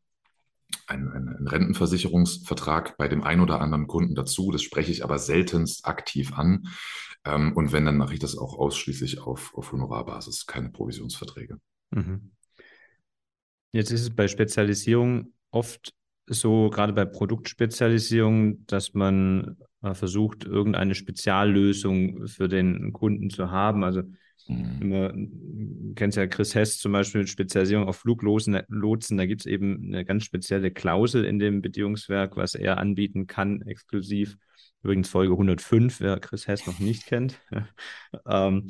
ein, 0.87 1.09
ein 1.09 1.49
Rentenversicherungsvertrag 1.49 2.97
bei 2.97 3.09
dem 3.09 3.25
einen 3.25 3.41
oder 3.41 3.61
anderen 3.61 3.89
Kunden 3.89 4.15
dazu. 4.15 4.53
Das 4.53 4.63
spreche 4.63 4.93
ich 4.93 5.03
aber 5.03 5.19
seltenst 5.19 5.85
aktiv 5.85 6.35
an. 6.35 6.69
Ähm, 7.25 7.57
und 7.57 7.73
wenn, 7.73 7.85
dann 7.85 7.97
mache 7.97 8.15
ich 8.15 8.21
das 8.21 8.39
auch 8.39 8.57
ausschließlich 8.57 9.21
auf, 9.21 9.53
auf 9.55 9.73
Honorarbasis, 9.73 10.47
keine 10.47 10.71
Provisionsverträge. 10.71 11.59
Mhm. 11.91 12.31
Jetzt 13.73 13.91
ist 13.91 14.03
es 14.03 14.11
bei 14.11 14.29
Spezialisierung 14.29 15.33
oft 15.51 15.93
so 16.26 16.71
gerade 16.71 16.93
bei 16.93 17.05
Produktspezialisierung, 17.05 18.67
dass 18.67 18.95
man 18.95 19.57
äh, 19.83 19.95
versucht, 19.95 20.45
irgendeine 20.45 20.95
Speziallösung 20.95 22.26
für 22.26 22.49
den 22.49 22.93
Kunden 22.93 23.31
zu 23.31 23.50
haben. 23.50 23.85
Also 23.85 24.02
mhm. 24.47 24.81
du 24.81 25.95
kennst 25.95 26.17
ja 26.17 26.26
Chris 26.26 26.55
Hess 26.55 26.79
zum 26.79 26.93
Beispiel 26.93 27.23
mit 27.23 27.31
Spezialisierung 27.31 27.88
auf 27.88 27.97
Fluglotsen, 27.97 28.61
Lotsen, 28.69 29.17
da 29.17 29.26
gibt 29.26 29.43
es 29.43 29.47
eben 29.47 29.93
eine 29.93 30.05
ganz 30.05 30.25
spezielle 30.25 30.71
Klausel 30.71 31.25
in 31.25 31.38
dem 31.38 31.62
Bedingungswerk, 31.62 32.37
was 32.37 32.55
er 32.55 32.79
anbieten 32.79 33.26
kann, 33.26 33.62
exklusiv. 33.62 34.37
Übrigens 34.83 35.09
Folge 35.09 35.33
105, 35.33 36.00
wer 36.00 36.19
Chris 36.19 36.49
Hess 36.49 36.67
noch 36.67 36.79
nicht 36.81 37.07
kennt. 37.07 37.41
ähm, 38.26 38.69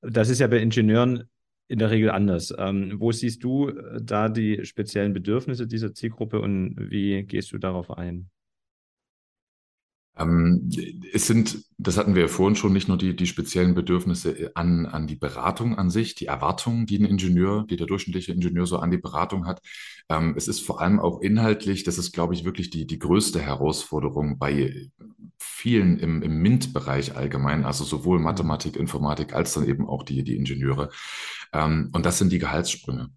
das 0.00 0.28
ist 0.28 0.38
ja 0.38 0.46
bei 0.46 0.58
Ingenieuren 0.58 1.28
in 1.68 1.78
der 1.78 1.90
Regel 1.90 2.10
anders. 2.10 2.52
Ähm, 2.58 2.94
wo 2.98 3.12
siehst 3.12 3.44
du 3.44 3.68
äh, 3.68 4.00
da 4.02 4.28
die 4.28 4.64
speziellen 4.64 5.12
Bedürfnisse 5.12 5.66
dieser 5.66 5.94
Zielgruppe 5.94 6.40
und 6.40 6.74
wie 6.78 7.22
gehst 7.24 7.52
du 7.52 7.58
darauf 7.58 7.90
ein? 7.90 8.30
Ähm, 10.18 10.68
es 11.12 11.26
sind, 11.26 11.64
das 11.78 11.96
hatten 11.96 12.14
wir 12.14 12.22
ja 12.22 12.28
vorhin 12.28 12.56
schon, 12.56 12.72
nicht 12.72 12.88
nur 12.88 12.98
die, 12.98 13.14
die 13.14 13.26
speziellen 13.26 13.74
Bedürfnisse 13.74 14.52
an, 14.54 14.86
an 14.86 15.06
die 15.06 15.16
Beratung 15.16 15.78
an 15.78 15.90
sich, 15.90 16.14
die 16.14 16.26
Erwartungen, 16.26 16.86
die 16.86 16.98
ein 16.98 17.04
Ingenieur, 17.04 17.64
die 17.68 17.76
der 17.76 17.86
durchschnittliche 17.86 18.32
Ingenieur 18.32 18.66
so 18.66 18.78
an 18.78 18.90
die 18.90 18.98
Beratung 18.98 19.46
hat. 19.46 19.62
Ähm, 20.08 20.34
es 20.36 20.48
ist 20.48 20.60
vor 20.60 20.80
allem 20.80 21.00
auch 21.00 21.20
inhaltlich, 21.20 21.84
das 21.84 21.98
ist, 21.98 22.12
glaube 22.12 22.34
ich, 22.34 22.44
wirklich 22.44 22.70
die, 22.70 22.86
die 22.86 22.98
größte 22.98 23.40
Herausforderung 23.40 24.38
bei 24.38 24.90
vielen 25.38 25.98
im, 25.98 26.22
im 26.22 26.42
MINT-Bereich 26.42 27.16
allgemein, 27.16 27.64
also 27.64 27.84
sowohl 27.84 28.18
Mathematik, 28.18 28.76
Informatik 28.76 29.34
als 29.34 29.54
dann 29.54 29.66
eben 29.66 29.88
auch 29.88 30.02
die, 30.02 30.24
die 30.24 30.36
Ingenieure. 30.36 30.90
Ähm, 31.52 31.90
und 31.92 32.06
das 32.06 32.18
sind 32.18 32.32
die 32.32 32.38
Gehaltssprünge 32.38 33.10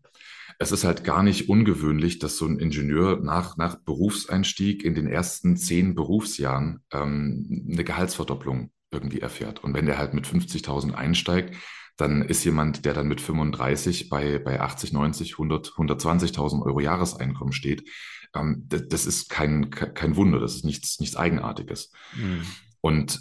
es 0.62 0.72
ist 0.72 0.84
halt 0.84 1.04
gar 1.04 1.24
nicht 1.24 1.50
ungewöhnlich, 1.50 2.20
dass 2.20 2.38
so 2.38 2.46
ein 2.46 2.60
Ingenieur 2.60 3.20
nach, 3.20 3.58
nach 3.58 3.80
Berufseinstieg 3.80 4.86
in 4.86 4.94
den 4.94 5.08
ersten 5.08 5.58
zehn 5.58 5.96
Berufsjahren 5.96 6.84
ähm, 6.92 7.66
eine 7.68 7.84
Gehaltsverdopplung 7.84 8.72
irgendwie 8.92 9.22
erfährt. 9.22 9.64
Und 9.64 9.74
wenn 9.74 9.88
der 9.88 9.98
halt 9.98 10.14
mit 10.14 10.28
50.000 10.28 10.94
einsteigt, 10.94 11.56
dann 11.98 12.22
ist 12.22 12.44
jemand, 12.44 12.86
der 12.86 12.94
dann 12.94 13.08
mit 13.08 13.22
35 13.22 14.10
bei, 14.10 14.38
bei 14.38 14.62
80, 14.62 14.94
90, 14.94 15.32
100, 15.34 15.70
120.000 15.70 16.64
Euro 16.64 16.80
Jahreseinkommen 16.80 17.54
steht. 17.54 17.90
Ähm, 18.36 18.66
das, 18.68 18.88
das, 18.88 19.06
ist 19.08 19.30
kein, 19.30 19.72
kein 19.72 20.16
Wunder, 20.16 20.40
das 20.40 20.54
ist 20.54 20.66
nichts, 20.66 21.00
nichts 21.00 21.16
Eigenartiges. 21.16 21.92
Mhm. 22.16 22.46
Und 22.82 23.20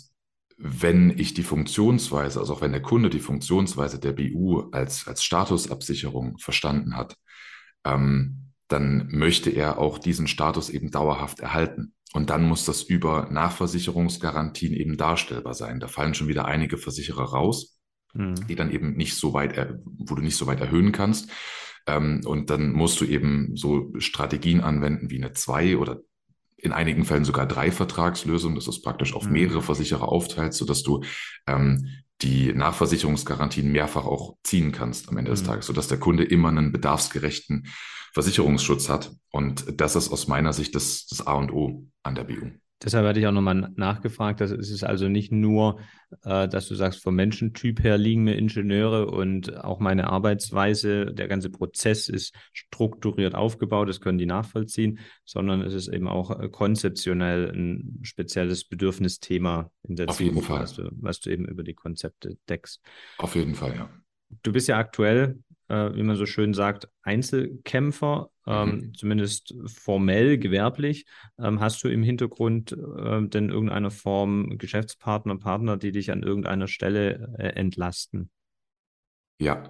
wenn 0.59 1.19
ich 1.19 1.33
die 1.33 1.43
Funktionsweise, 1.43 2.39
also 2.39 2.53
auch 2.53 2.61
wenn 2.61 2.73
der 2.73 2.83
Kunde 2.83 3.09
die 3.09 3.19
Funktionsweise 3.19 3.99
der 3.99 4.13
BU 4.13 4.69
als, 4.73 5.09
als 5.09 5.25
Statusabsicherung 5.25 6.37
verstanden 6.37 6.99
hat, 6.99 7.17
ähm, 7.85 8.53
dann 8.69 9.09
möchte 9.11 9.51
er 9.51 9.79
auch 9.79 9.99
diesen 9.99 10.29
Status 10.29 10.71
eben 10.71 10.91
dauerhaft 10.91 11.41
erhalten. 11.41 11.95
Und 12.13 12.31
dann 12.31 12.43
muss 12.43 12.65
das 12.65 12.83
über 12.83 13.29
Nachversicherungsgarantien 13.31 14.73
eben 14.75 14.97
darstellbar 14.97 15.55
sein. 15.55 15.81
Da 15.81 15.89
fallen 15.89 16.15
schon 16.15 16.29
wieder 16.29 16.45
einige 16.45 16.77
Versicherer 16.77 17.25
raus, 17.25 17.79
mhm. 18.15 18.35
die 18.49 18.57
dann 18.57 18.71
eben 18.71 18.97
nicht 18.97 19.15
so 19.15 19.33
weit, 19.33 19.75
wo 19.85 20.15
du 20.15 20.23
nicht 20.23 20.37
so 20.37 20.47
weit 20.47 20.61
erhöhen 20.61 20.93
kannst. 20.93 21.31
Ähm, 21.87 22.21
und 22.25 22.51
dann 22.51 22.73
musst 22.73 23.01
du 23.01 23.05
eben 23.05 23.57
so 23.57 23.93
Strategien 23.99 24.61
anwenden 24.61 25.11
wie 25.11 25.23
eine 25.23 25.33
zwei 25.33 25.77
oder 25.77 26.01
in 26.57 26.73
einigen 26.73 27.05
Fällen 27.05 27.25
sogar 27.25 27.47
drei 27.47 27.71
Vertragslösungen, 27.73 28.55
dass 28.55 28.65
du 28.65 28.71
es 28.71 28.83
praktisch 28.83 29.15
auf 29.15 29.27
mhm. 29.27 29.33
mehrere 29.33 29.63
Versicherer 29.63 30.09
aufteilst, 30.09 30.59
sodass 30.59 30.83
du 30.83 31.03
ähm, 31.47 31.89
die 32.23 32.53
Nachversicherungsgarantien 32.53 33.71
mehrfach 33.71 34.05
auch 34.05 34.37
ziehen 34.43 34.73
kannst 34.73 35.09
am 35.09 35.17
Ende 35.17 35.31
des 35.31 35.43
mhm. 35.43 35.47
Tages, 35.47 35.67
sodass 35.67 35.89
der 35.89 35.99
Kunde 35.99 36.25
immer 36.25 36.49
einen 36.49 36.73
bedarfsgerechten 36.73 37.67
Versicherungsschutz 38.13 38.89
hat. 38.89 39.13
Und 39.31 39.81
das 39.81 39.97
ist 39.97 40.11
aus 40.11 40.27
meiner 40.27 40.53
Sicht 40.53 40.75
das, 40.75 41.07
das 41.07 41.27
A 41.27 41.35
und 41.35 41.53
O 41.53 41.87
an 42.03 42.15
der 42.15 42.25
BU. 42.25 42.51
Deshalb 42.83 43.07
hatte 43.07 43.21
ich 43.21 43.27
auch 43.27 43.33
nochmal 43.33 43.71
nachgefragt, 43.77 44.41
dass 44.41 44.51
es 44.51 44.71
ist 44.71 44.85
also 44.85 45.09
nicht 45.09 45.33
nur, 45.33 45.81
äh, 46.25 46.49
dass 46.49 46.67
du 46.67 46.75
sagst, 46.75 47.03
vom 47.03 47.15
Menschentyp 47.15 47.83
her 47.83 47.99
liegen 47.99 48.25
mir 48.25 48.37
Ingenieure 48.37 49.07
und 49.11 49.55
auch 49.63 49.81
meine 49.81 50.09
Arbeitsweise, 50.09 51.07
der 51.07 51.29
ganze 51.29 51.51
Prozess 51.51 52.09
ist 52.09 52.35
strukturiert 52.55 53.35
aufgebaut, 53.35 53.89
das 53.89 54.01
können 54.01 54.17
die 54.17 54.27
nachvollziehen, 54.27 54.99
sondern 55.27 55.61
es 55.61 55.75
ist 55.75 55.89
eben 55.89 56.09
auch 56.09 56.41
äh, 56.41 56.49
konzeptionell 56.49 57.51
ein 57.51 58.01
spezielles 58.03 58.65
Bedürfnisthema 58.65 59.71
in 59.83 59.97
der 59.97 60.09
Auf 60.09 60.21
jeden 60.21 60.41
Fall. 60.41 60.63
Was 60.63 60.75
du, 60.75 60.89
was 60.93 61.21
du 61.21 61.31
eben 61.31 61.45
über 61.45 61.63
die 61.63 61.75
Konzepte 61.75 62.39
deckst. 62.49 62.81
Auf 63.19 63.35
jeden 63.35 63.55
Fall, 63.55 63.75
ja. 63.75 63.91
Du 64.43 64.53
bist 64.53 64.69
ja 64.69 64.79
aktuell 64.79 65.39
äh, 65.71 65.95
wie 65.95 66.03
man 66.03 66.17
so 66.17 66.27
schön 66.27 66.53
sagt, 66.53 66.89
Einzelkämpfer, 67.03 68.31
ähm, 68.51 68.71
mhm. 68.71 68.95
zumindest 68.95 69.55
formell 69.67 70.39
gewerblich. 70.39 71.07
Ähm, 71.39 71.61
hast 71.61 71.83
du 71.85 71.89
im 71.89 72.03
Hintergrund 72.03 72.73
äh, 72.73 73.27
denn 73.29 73.51
irgendeine 73.51 73.91
Form 73.91 74.59
Geschäftspartner, 74.59 75.39
Partner, 75.39 75.77
die 75.77 75.93
dich 75.93 76.11
an 76.11 76.23
irgendeiner 76.23 76.69
Stelle 76.69 77.35
äh, 77.39 77.49
entlasten? 77.49 78.31
Ja, 79.41 79.65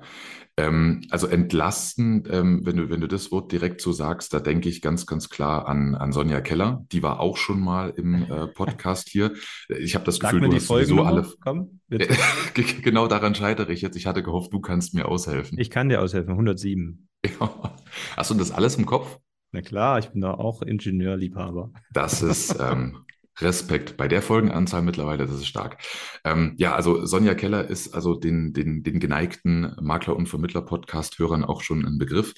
ähm, 0.56 1.02
also 1.10 1.26
entlasten, 1.26 2.24
ähm, 2.30 2.60
wenn 2.64 2.76
du, 2.76 2.90
wenn 2.90 3.00
du 3.00 3.06
das 3.06 3.32
Wort 3.32 3.52
direkt 3.52 3.80
so 3.80 3.92
sagst, 3.92 4.34
da 4.34 4.40
denke 4.40 4.68
ich 4.68 4.82
ganz, 4.82 5.06
ganz 5.06 5.28
klar 5.28 5.66
an, 5.66 5.94
an 5.94 6.12
Sonja 6.12 6.40
Keller. 6.40 6.84
Die 6.92 7.02
war 7.02 7.20
auch 7.20 7.36
schon 7.36 7.60
mal 7.60 7.90
im 7.96 8.24
äh, 8.24 8.46
Podcast 8.54 9.08
hier. 9.08 9.32
Ich 9.68 9.94
habe 9.94 10.04
das 10.04 10.16
Sag 10.16 10.32
Gefühl, 10.32 10.48
du 10.48 10.56
hast 10.56 10.66
sowieso 10.66 11.02
alle. 11.02 11.26
Komm, 11.40 11.80
genau 12.82 13.06
daran 13.06 13.34
scheitere 13.34 13.70
ich 13.70 13.80
jetzt. 13.80 13.96
Ich 13.96 14.06
hatte 14.06 14.22
gehofft, 14.22 14.52
du 14.52 14.60
kannst 14.60 14.92
mir 14.92 15.08
aushelfen. 15.08 15.58
Ich 15.58 15.70
kann 15.70 15.88
dir 15.88 16.02
aushelfen, 16.02 16.32
107. 16.32 17.06
Ja. 17.38 17.76
Hast 18.16 18.30
du 18.30 18.34
das 18.34 18.50
alles 18.50 18.76
im 18.76 18.86
Kopf? 18.86 19.18
Na 19.52 19.60
klar, 19.60 19.98
ich 19.98 20.08
bin 20.08 20.22
da 20.22 20.32
auch 20.32 20.62
Ingenieurliebhaber. 20.62 21.70
Das 21.92 22.22
ist 22.22 22.56
ähm, 22.58 23.04
Respekt. 23.38 23.96
Bei 23.96 24.08
der 24.08 24.22
Folgenanzahl 24.22 24.82
mittlerweile, 24.82 25.26
das 25.26 25.34
ist 25.34 25.46
stark. 25.46 25.82
Ähm, 26.24 26.54
ja, 26.58 26.74
also 26.74 27.06
Sonja 27.06 27.34
Keller 27.34 27.68
ist 27.68 27.94
also 27.94 28.14
den, 28.14 28.52
den, 28.52 28.82
den 28.82 29.00
geneigten 29.00 29.74
Makler- 29.80 30.16
und 30.16 30.28
Vermittler-Podcast-Hörern 30.28 31.44
auch 31.44 31.62
schon 31.62 31.84
ein 31.84 31.98
Begriff, 31.98 32.34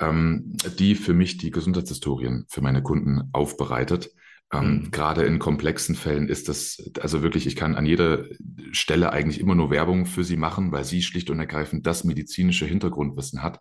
ähm, 0.00 0.56
die 0.78 0.94
für 0.94 1.14
mich 1.14 1.36
die 1.36 1.50
Gesundheitshistorien 1.50 2.46
für 2.48 2.62
meine 2.62 2.82
Kunden 2.82 3.28
aufbereitet. 3.32 4.10
Ähm, 4.52 4.84
mhm. 4.84 4.90
Gerade 4.90 5.24
in 5.24 5.38
komplexen 5.38 5.94
Fällen 5.94 6.28
ist 6.28 6.48
das, 6.48 6.90
also 7.00 7.22
wirklich, 7.22 7.46
ich 7.46 7.56
kann 7.56 7.74
an 7.74 7.86
jeder 7.86 8.26
Stelle 8.72 9.12
eigentlich 9.12 9.40
immer 9.40 9.54
nur 9.54 9.70
Werbung 9.70 10.06
für 10.06 10.24
sie 10.24 10.36
machen, 10.36 10.72
weil 10.72 10.84
sie 10.84 11.02
schlicht 11.02 11.30
und 11.30 11.38
ergreifend 11.38 11.86
das 11.86 12.04
medizinische 12.04 12.66
Hintergrundwissen 12.66 13.42
hat, 13.42 13.60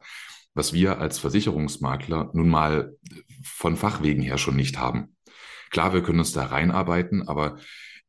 was 0.54 0.74
wir 0.74 1.00
als 1.00 1.17
Versicherungsmakler 1.17 2.32
nun 2.34 2.50
mal 2.50 2.93
von 3.43 3.78
Fachwegen 3.78 4.21
her 4.21 4.38
schon 4.38 4.58
nicht 4.58 4.80
haben. 4.80 5.15
Klar, 5.71 5.93
wir 5.93 6.03
können 6.03 6.19
uns 6.19 6.34
da 6.34 6.45
reinarbeiten, 6.45 7.27
aber 7.27 7.57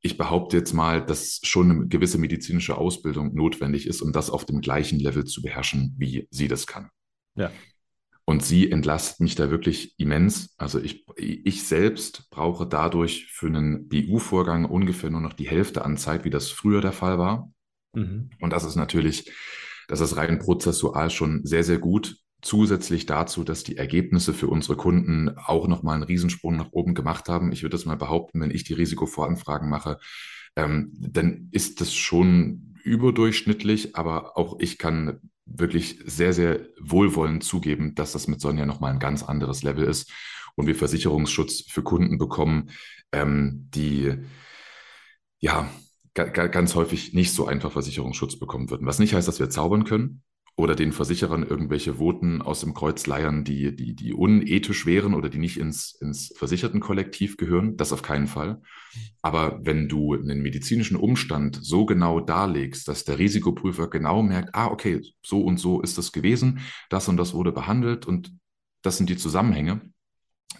ich 0.00 0.18
behaupte 0.18 0.56
jetzt 0.56 0.72
mal, 0.72 1.04
dass 1.04 1.40
schon 1.44 1.70
eine 1.70 1.86
gewisse 1.86 2.18
medizinische 2.18 2.76
Ausbildung 2.76 3.34
notwendig 3.34 3.86
ist, 3.86 4.02
um 4.02 4.12
das 4.12 4.30
auf 4.30 4.44
dem 4.44 4.60
gleichen 4.60 4.98
Level 4.98 5.24
zu 5.24 5.42
beherrschen, 5.42 5.94
wie 5.96 6.26
sie 6.30 6.48
das 6.48 6.66
kann. 6.66 6.90
Ja. 7.36 7.50
Und 8.24 8.44
sie 8.44 8.70
entlastet 8.70 9.20
mich 9.20 9.36
da 9.36 9.50
wirklich 9.50 9.94
immens. 9.98 10.54
Also 10.56 10.80
ich, 10.80 11.04
ich 11.16 11.64
selbst 11.64 12.30
brauche 12.30 12.66
dadurch 12.66 13.26
für 13.32 13.46
einen 13.46 13.88
BU-Vorgang 13.88 14.64
ungefähr 14.64 15.10
nur 15.10 15.20
noch 15.20 15.32
die 15.32 15.48
Hälfte 15.48 15.84
an 15.84 15.96
Zeit, 15.96 16.24
wie 16.24 16.30
das 16.30 16.50
früher 16.50 16.80
der 16.80 16.92
Fall 16.92 17.18
war. 17.18 17.52
Mhm. 17.94 18.30
Und 18.40 18.52
das 18.52 18.64
ist 18.64 18.76
natürlich, 18.76 19.30
das 19.88 20.00
ist 20.00 20.16
rein 20.16 20.38
prozessual 20.38 21.10
schon 21.10 21.44
sehr, 21.44 21.64
sehr 21.64 21.78
gut 21.78 22.21
zusätzlich 22.42 23.06
dazu, 23.06 23.44
dass 23.44 23.62
die 23.62 23.76
Ergebnisse 23.76 24.34
für 24.34 24.48
unsere 24.48 24.76
Kunden 24.76 25.30
auch 25.38 25.68
nochmal 25.68 25.94
einen 25.94 26.02
Riesensprung 26.02 26.56
nach 26.56 26.72
oben 26.72 26.94
gemacht 26.94 27.28
haben. 27.28 27.52
Ich 27.52 27.62
würde 27.62 27.76
das 27.76 27.86
mal 27.86 27.96
behaupten, 27.96 28.40
wenn 28.40 28.50
ich 28.50 28.64
die 28.64 28.74
Risikovoranfragen 28.74 29.68
mache, 29.68 29.98
ähm, 30.56 30.92
dann 30.98 31.48
ist 31.52 31.80
das 31.80 31.94
schon 31.94 32.76
überdurchschnittlich, 32.82 33.96
aber 33.96 34.36
auch 34.36 34.58
ich 34.58 34.76
kann 34.76 35.20
wirklich 35.46 36.00
sehr, 36.04 36.32
sehr 36.32 36.66
wohlwollend 36.80 37.44
zugeben, 37.44 37.94
dass 37.94 38.12
das 38.12 38.26
mit 38.26 38.40
Sonja 38.40 38.66
nochmal 38.66 38.92
ein 38.92 38.98
ganz 38.98 39.22
anderes 39.22 39.62
Level 39.62 39.84
ist 39.84 40.12
und 40.56 40.66
wir 40.66 40.74
Versicherungsschutz 40.74 41.62
für 41.68 41.82
Kunden 41.82 42.18
bekommen, 42.18 42.70
ähm, 43.12 43.68
die 43.74 44.14
ja 45.38 45.68
ganz 46.14 46.74
häufig 46.74 47.14
nicht 47.14 47.32
so 47.32 47.46
einfach 47.46 47.72
Versicherungsschutz 47.72 48.38
bekommen 48.38 48.68
würden. 48.68 48.86
Was 48.86 48.98
nicht 48.98 49.14
heißt, 49.14 49.26
dass 49.26 49.40
wir 49.40 49.48
zaubern 49.48 49.84
können, 49.84 50.22
oder 50.54 50.74
den 50.74 50.92
Versicherern 50.92 51.44
irgendwelche 51.44 51.94
Voten 51.94 52.42
aus 52.42 52.60
dem 52.60 52.74
Kreuz 52.74 53.06
leiern, 53.06 53.42
die, 53.42 53.74
die, 53.74 53.94
die 53.94 54.12
unethisch 54.12 54.84
wären 54.84 55.14
oder 55.14 55.30
die 55.30 55.38
nicht 55.38 55.56
ins, 55.56 55.96
ins 56.00 56.32
Versichertenkollektiv 56.36 57.38
gehören. 57.38 57.76
Das 57.78 57.92
auf 57.92 58.02
keinen 58.02 58.26
Fall. 58.26 58.60
Aber 59.22 59.60
wenn 59.62 59.88
du 59.88 60.14
einen 60.14 60.42
medizinischen 60.42 60.96
Umstand 60.96 61.58
so 61.62 61.86
genau 61.86 62.20
darlegst, 62.20 62.86
dass 62.86 63.04
der 63.04 63.18
Risikoprüfer 63.18 63.88
genau 63.88 64.22
merkt, 64.22 64.54
ah, 64.54 64.66
okay, 64.66 65.00
so 65.22 65.40
und 65.40 65.58
so 65.58 65.80
ist 65.80 65.96
das 65.96 66.12
gewesen, 66.12 66.60
das 66.90 67.08
und 67.08 67.16
das 67.16 67.32
wurde 67.32 67.52
behandelt 67.52 68.06
und 68.06 68.32
das 68.82 68.98
sind 68.98 69.08
die 69.08 69.16
Zusammenhänge, 69.16 69.80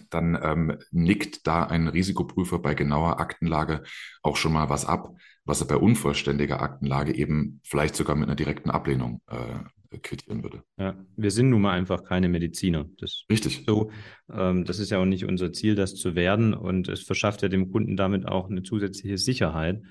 dann 0.09 0.37
ähm, 0.41 0.77
nickt 0.91 1.45
da 1.45 1.65
ein 1.65 1.87
Risikoprüfer 1.87 2.57
bei 2.57 2.73
genauer 2.73 3.19
Aktenlage 3.19 3.83
auch 4.23 4.37
schon 4.37 4.53
mal 4.53 4.69
was 4.69 4.85
ab, 4.85 5.15
was 5.45 5.61
er 5.61 5.67
bei 5.67 5.75
unvollständiger 5.75 6.61
Aktenlage 6.61 7.13
eben 7.13 7.61
vielleicht 7.63 7.95
sogar 7.95 8.15
mit 8.15 8.27
einer 8.27 8.35
direkten 8.35 8.71
Ablehnung 8.71 9.21
äh, 9.27 9.59
quittieren 9.99 10.43
würde. 10.43 10.63
Ja, 10.77 10.95
wir 11.15 11.31
sind 11.31 11.49
nun 11.49 11.61
mal 11.61 11.71
einfach 11.71 12.03
keine 12.03 12.29
Mediziner. 12.29 12.85
Das 12.99 13.23
Richtig. 13.29 13.63
So, 13.67 13.91
ähm, 14.31 14.65
das 14.65 14.79
ist 14.79 14.89
ja 14.89 14.99
auch 14.99 15.05
nicht 15.05 15.25
unser 15.25 15.53
Ziel, 15.53 15.75
das 15.75 15.95
zu 15.95 16.15
werden. 16.15 16.53
Und 16.53 16.87
es 16.87 17.03
verschafft 17.03 17.41
ja 17.41 17.49
dem 17.49 17.71
Kunden 17.71 17.97
damit 17.97 18.27
auch 18.27 18.49
eine 18.49 18.63
zusätzliche 18.63 19.17
Sicherheit, 19.17 19.81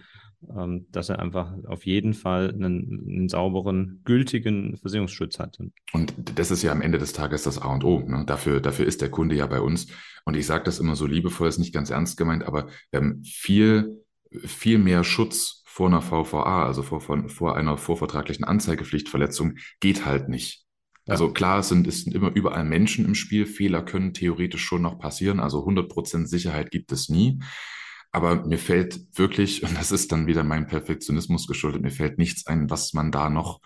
ähm, 0.57 0.87
dass 0.91 1.09
er 1.09 1.19
einfach 1.19 1.55
auf 1.67 1.87
jeden 1.87 2.15
Fall 2.15 2.51
einen, 2.51 3.05
einen, 3.09 3.29
sauberen, 3.29 4.01
gültigen 4.05 4.77
Versicherungsschutz 4.77 5.39
hat. 5.39 5.59
Und 5.93 6.15
das 6.35 6.51
ist 6.51 6.63
ja 6.63 6.73
am 6.73 6.83
Ende 6.83 6.99
des 6.99 7.13
Tages 7.13 7.43
das 7.43 7.59
A 7.59 7.73
und 7.73 7.85
O. 7.85 8.01
Ne? 8.01 8.25
Dafür, 8.27 8.61
dafür 8.61 8.87
ist 8.87 9.01
der 9.01 9.11
Kunde 9.11 9.37
ja 9.37 9.47
bei 9.47 9.61
uns. 9.61 9.89
Und 10.25 10.37
ich 10.37 10.47
sage 10.47 10.65
das 10.65 10.79
immer 10.79 10.97
so 10.97 11.07
liebevoll, 11.07 11.49
ist 11.49 11.59
nicht 11.59 11.75
ganz 11.75 11.91
ernst 11.91 12.17
gemeint, 12.17 12.45
aber 12.45 12.69
ähm, 12.93 13.23
viel 13.25 14.03
viel 14.45 14.79
mehr 14.79 15.05
Schutz 15.05 15.62
vor 15.73 15.87
einer 15.87 16.03
VVA, 16.03 16.67
also 16.67 16.83
vor, 16.83 17.01
vor, 17.01 17.31
vor 17.31 17.57
einer 17.57 17.79
vorvertraglichen 17.79 18.45
Anzeigepflichtverletzung, 18.45 19.55
geht 19.81 20.05
halt 20.05 20.29
nicht. 20.29 20.67
Ja. 21.07 21.13
Also 21.13 21.33
klar, 21.33 21.61
es 21.61 21.71
sind, 21.71 21.87
es 21.87 22.03
sind 22.03 22.15
immer 22.15 22.31
überall 22.31 22.65
Menschen 22.65 23.07
im 23.07 23.15
Spiel. 23.15 23.47
Fehler 23.47 23.83
können 23.83 24.13
theoretisch 24.13 24.63
schon 24.63 24.83
noch 24.83 24.99
passieren. 24.99 25.41
Also 25.41 25.67
100% 25.67 26.27
Sicherheit 26.27 26.71
gibt 26.71 26.93
es 26.93 27.09
nie. 27.09 27.41
Aber 28.11 28.45
mir 28.45 28.59
fällt 28.59 29.01
wirklich, 29.15 29.63
und 29.63 29.75
das 29.79 29.93
ist 29.93 30.13
dann 30.13 30.27
wieder 30.27 30.45
mein 30.45 30.67
Perfektionismus 30.67 31.47
geschuldet, 31.47 31.81
mir 31.81 31.91
fällt 31.91 32.19
nichts 32.19 32.47
ein, 32.47 32.69
was 32.69 32.93
man 32.93 33.11
da 33.11 33.31
noch, 33.31 33.63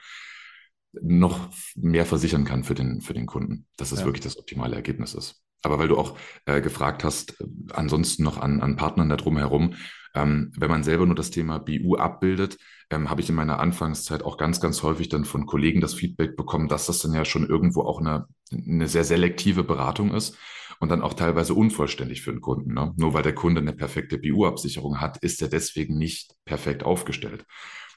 noch 0.92 1.52
mehr 1.74 2.06
versichern 2.06 2.44
kann 2.44 2.62
für 2.62 2.76
den, 2.76 3.00
für 3.00 3.14
den 3.14 3.26
Kunden, 3.26 3.66
dass 3.76 3.90
es 3.90 3.98
ja. 3.98 4.06
wirklich 4.06 4.22
das 4.22 4.38
optimale 4.38 4.76
Ergebnis 4.76 5.12
ist. 5.14 5.42
Aber 5.66 5.78
weil 5.78 5.88
du 5.88 5.98
auch 5.98 6.16
äh, 6.46 6.60
gefragt 6.60 7.04
hast, 7.04 7.40
äh, 7.40 7.44
ansonsten 7.72 8.22
noch 8.22 8.38
an, 8.38 8.60
an 8.60 8.76
Partnern 8.76 9.08
da 9.08 9.16
drumherum, 9.16 9.74
ähm, 10.14 10.52
wenn 10.56 10.70
man 10.70 10.84
selber 10.84 11.06
nur 11.06 11.14
das 11.14 11.30
Thema 11.30 11.58
BU 11.58 11.96
abbildet, 11.96 12.56
ähm, 12.90 13.10
habe 13.10 13.20
ich 13.20 13.28
in 13.28 13.34
meiner 13.34 13.58
Anfangszeit 13.58 14.22
auch 14.22 14.38
ganz, 14.38 14.60
ganz 14.60 14.82
häufig 14.82 15.08
dann 15.08 15.24
von 15.24 15.44
Kollegen 15.44 15.80
das 15.80 15.94
Feedback 15.94 16.36
bekommen, 16.36 16.68
dass 16.68 16.86
das 16.86 17.00
dann 17.00 17.12
ja 17.12 17.24
schon 17.24 17.46
irgendwo 17.46 17.82
auch 17.82 18.00
eine, 18.00 18.26
eine 18.52 18.86
sehr 18.86 19.04
selektive 19.04 19.64
Beratung 19.64 20.14
ist 20.14 20.38
und 20.78 20.88
dann 20.90 21.02
auch 21.02 21.14
teilweise 21.14 21.52
unvollständig 21.54 22.22
für 22.22 22.32
den 22.32 22.40
Kunden. 22.40 22.74
Ne? 22.74 22.94
Nur 22.96 23.12
weil 23.12 23.24
der 23.24 23.34
Kunde 23.34 23.60
eine 23.60 23.72
perfekte 23.72 24.18
BU-Absicherung 24.18 25.00
hat, 25.00 25.18
ist 25.18 25.42
er 25.42 25.48
deswegen 25.48 25.98
nicht 25.98 26.32
perfekt 26.44 26.84
aufgestellt. 26.84 27.44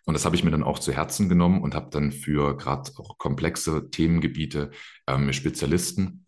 Und 0.05 0.13
das 0.13 0.25
habe 0.25 0.35
ich 0.35 0.43
mir 0.43 0.51
dann 0.51 0.63
auch 0.63 0.79
zu 0.79 0.91
Herzen 0.91 1.29
genommen 1.29 1.61
und 1.61 1.75
habe 1.75 1.89
dann 1.91 2.11
für 2.11 2.57
gerade 2.57 2.89
auch 2.97 3.17
komplexe 3.19 3.91
Themengebiete 3.91 4.71
ähm, 5.07 5.31
Spezialisten 5.33 6.25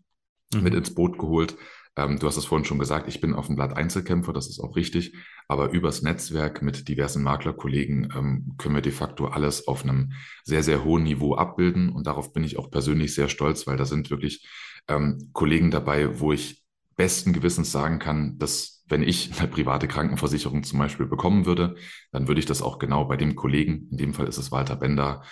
mhm. 0.54 0.64
mit 0.64 0.74
ins 0.74 0.94
Boot 0.94 1.18
geholt. 1.18 1.56
Ähm, 1.98 2.20
du 2.20 2.28
hast 2.28 2.38
es 2.38 2.46
vorhin 2.46 2.66
schon 2.66 2.80
gesagt, 2.80 3.08
ich 3.08 3.20
bin 3.20 3.34
auf 3.34 3.48
dem 3.48 3.56
Blatt 3.56 3.76
Einzelkämpfer, 3.76 4.32
das 4.34 4.48
ist 4.48 4.60
auch 4.60 4.76
richtig. 4.76 5.16
Aber 5.48 5.72
übers 5.72 6.02
Netzwerk 6.02 6.62
mit 6.62 6.88
diversen 6.88 7.24
Maklerkollegen 7.24 8.14
ähm, 8.16 8.56
können 8.58 8.76
wir 8.76 8.82
de 8.82 8.94
facto 8.94 9.28
alles 9.28 9.68
auf 9.68 9.84
einem 9.84 10.14
sehr, 10.44 10.64
sehr 10.64 10.84
hohen 10.84 11.04
Niveau 11.04 11.36
abbilden. 11.36 11.90
Und 11.90 12.08
darauf 12.08 12.32
bin 12.34 12.44
ich 12.44 12.58
auch 12.58 12.72
persönlich 12.72 13.14
sehr 13.14 13.28
stolz, 13.28 13.68
weil 13.68 13.78
da 13.78 13.86
sind 13.86 14.10
wirklich 14.10 14.48
ähm, 14.88 15.30
Kollegen 15.34 15.72
dabei, 15.72 16.20
wo 16.20 16.32
ich 16.32 16.64
besten 16.96 17.34
Gewissens 17.34 17.72
sagen 17.72 18.00
kann, 18.00 18.38
dass 18.38 18.84
wenn 18.88 19.04
ich 19.04 19.40
eine 19.40 19.48
private 19.48 19.88
Krankenversicherung 19.88 20.64
zum 20.64 20.80
Beispiel 20.80 21.06
bekommen 21.06 21.46
würde, 21.46 21.76
dann 22.12 22.28
würde 22.28 22.40
ich 22.40 22.46
das 22.46 22.62
auch 22.62 22.78
genau 22.78 23.06
bei 23.06 23.18
dem 23.18 23.36
Kollegen, 23.36 23.88
in 23.90 23.98
dem 23.98 24.14
Fall 24.14 24.28
ist 24.28 24.38
es 24.38 24.52
Walter 24.52 24.76
Bender, 24.76 25.24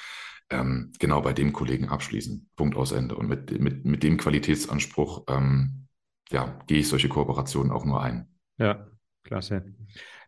ähm, 0.49 0.91
genau 0.99 1.21
bei 1.21 1.33
dem 1.33 1.53
Kollegen 1.53 1.89
abschließen. 1.89 2.49
Punkt 2.55 2.75
aus 2.75 2.91
Ende. 2.91 3.15
Und 3.15 3.27
mit, 3.27 3.59
mit, 3.59 3.85
mit 3.85 4.03
dem 4.03 4.17
Qualitätsanspruch 4.17 5.25
ähm, 5.29 5.87
ja, 6.31 6.59
gehe 6.67 6.79
ich 6.79 6.87
solche 6.87 7.09
Kooperationen 7.09 7.71
auch 7.71 7.85
nur 7.85 8.01
ein. 8.01 8.27
Ja, 8.57 8.87
klasse. 9.23 9.65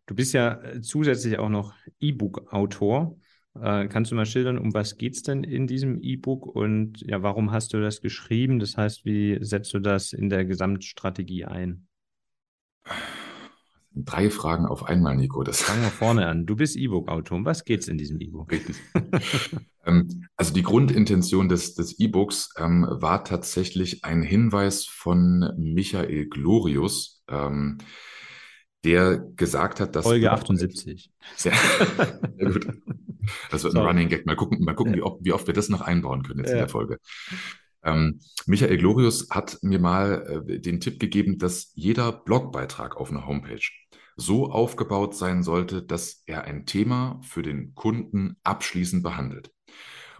Du 0.05 0.15
bist 0.15 0.33
ja 0.33 0.59
zusätzlich 0.81 1.37
auch 1.39 1.49
noch 1.49 1.73
E-Book-Autor. 1.99 3.17
Äh, 3.59 3.87
kannst 3.87 4.11
du 4.11 4.15
mal 4.15 4.25
schildern, 4.25 4.57
um 4.57 4.73
was 4.73 4.97
geht 4.97 5.15
es 5.15 5.23
denn 5.23 5.43
in 5.43 5.67
diesem 5.67 6.01
E-Book 6.01 6.47
und 6.47 7.01
ja, 7.01 7.21
warum 7.21 7.51
hast 7.51 7.73
du 7.73 7.81
das 7.81 8.01
geschrieben? 8.01 8.59
Das 8.59 8.77
heißt, 8.77 9.05
wie 9.05 9.37
setzt 9.41 9.73
du 9.73 9.79
das 9.79 10.13
in 10.13 10.29
der 10.29 10.45
Gesamtstrategie 10.45 11.45
ein? 11.45 11.87
Drei 13.93 14.29
Fragen 14.29 14.65
auf 14.65 14.85
einmal, 14.85 15.17
Nico. 15.17 15.43
Das 15.43 15.61
Fangen 15.61 15.83
wir 15.83 15.89
vorne 15.89 16.27
an. 16.27 16.45
Du 16.45 16.55
bist 16.55 16.77
E-Book-Autor. 16.77 17.37
Um 17.37 17.45
was 17.45 17.65
geht 17.65 17.81
es 17.81 17.87
in 17.89 17.97
diesem 17.97 18.19
E-Book? 18.19 18.53
Ähm, 19.83 20.27
also 20.35 20.53
die 20.53 20.61
Grundintention 20.61 21.49
des, 21.49 21.73
des 21.73 21.99
E-Books 21.99 22.49
ähm, 22.55 22.85
war 22.87 23.23
tatsächlich 23.23 24.05
ein 24.05 24.21
Hinweis 24.21 24.85
von 24.85 25.51
Michael 25.57 26.27
Glorius, 26.27 27.23
ähm, 27.27 27.79
der 28.83 29.17
gesagt 29.17 29.79
hat, 29.79 29.95
dass... 29.95 30.05
Folge 30.05 30.31
78. 30.31 31.11
Ja, 31.43 31.51
sehr 32.37 32.51
gut. 32.51 32.67
Das 33.49 33.63
wird 33.63 33.75
ein 33.75 33.81
Running 33.81 34.09
Gag. 34.09 34.25
Mal 34.27 34.35
gucken, 34.35 34.63
mal 34.63 34.75
gucken 34.75 34.93
wie, 34.93 35.01
oft, 35.01 35.17
wie 35.23 35.33
oft 35.33 35.47
wir 35.47 35.53
das 35.53 35.69
noch 35.69 35.81
einbauen 35.81 36.23
können 36.23 36.39
jetzt 36.39 36.49
ja. 36.49 36.57
in 36.57 36.59
der 36.59 36.69
Folge. 36.69 36.99
Ähm, 37.83 38.19
Michael 38.45 38.77
Glorius 38.77 39.29
hat 39.29 39.57
mir 39.61 39.79
mal 39.79 40.45
äh, 40.47 40.59
den 40.59 40.79
Tipp 40.79 40.99
gegeben, 40.99 41.37
dass 41.37 41.71
jeder 41.73 42.11
Blogbeitrag 42.11 42.97
auf 42.97 43.09
einer 43.09 43.25
Homepage 43.25 43.67
so 44.15 44.51
aufgebaut 44.51 45.15
sein 45.15 45.43
sollte, 45.43 45.81
dass 45.81 46.23
er 46.25 46.43
ein 46.43 46.65
Thema 46.65 47.19
für 47.23 47.41
den 47.41 47.73
Kunden 47.73 48.37
abschließend 48.43 49.03
behandelt. 49.03 49.51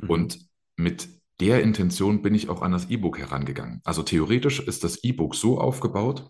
Mhm. 0.02 0.10
Und 0.10 0.40
mit 0.76 1.10
der 1.40 1.64
Intention 1.64 2.22
bin 2.22 2.36
ich 2.36 2.50
auch 2.50 2.62
an 2.62 2.72
das 2.72 2.90
E-Book 2.90 3.18
herangegangen. 3.18 3.82
Also 3.84 4.04
theoretisch 4.04 4.60
ist 4.60 4.84
das 4.84 5.04
E-Book 5.04 5.36
so 5.36 5.60
aufgebaut, 5.60 6.30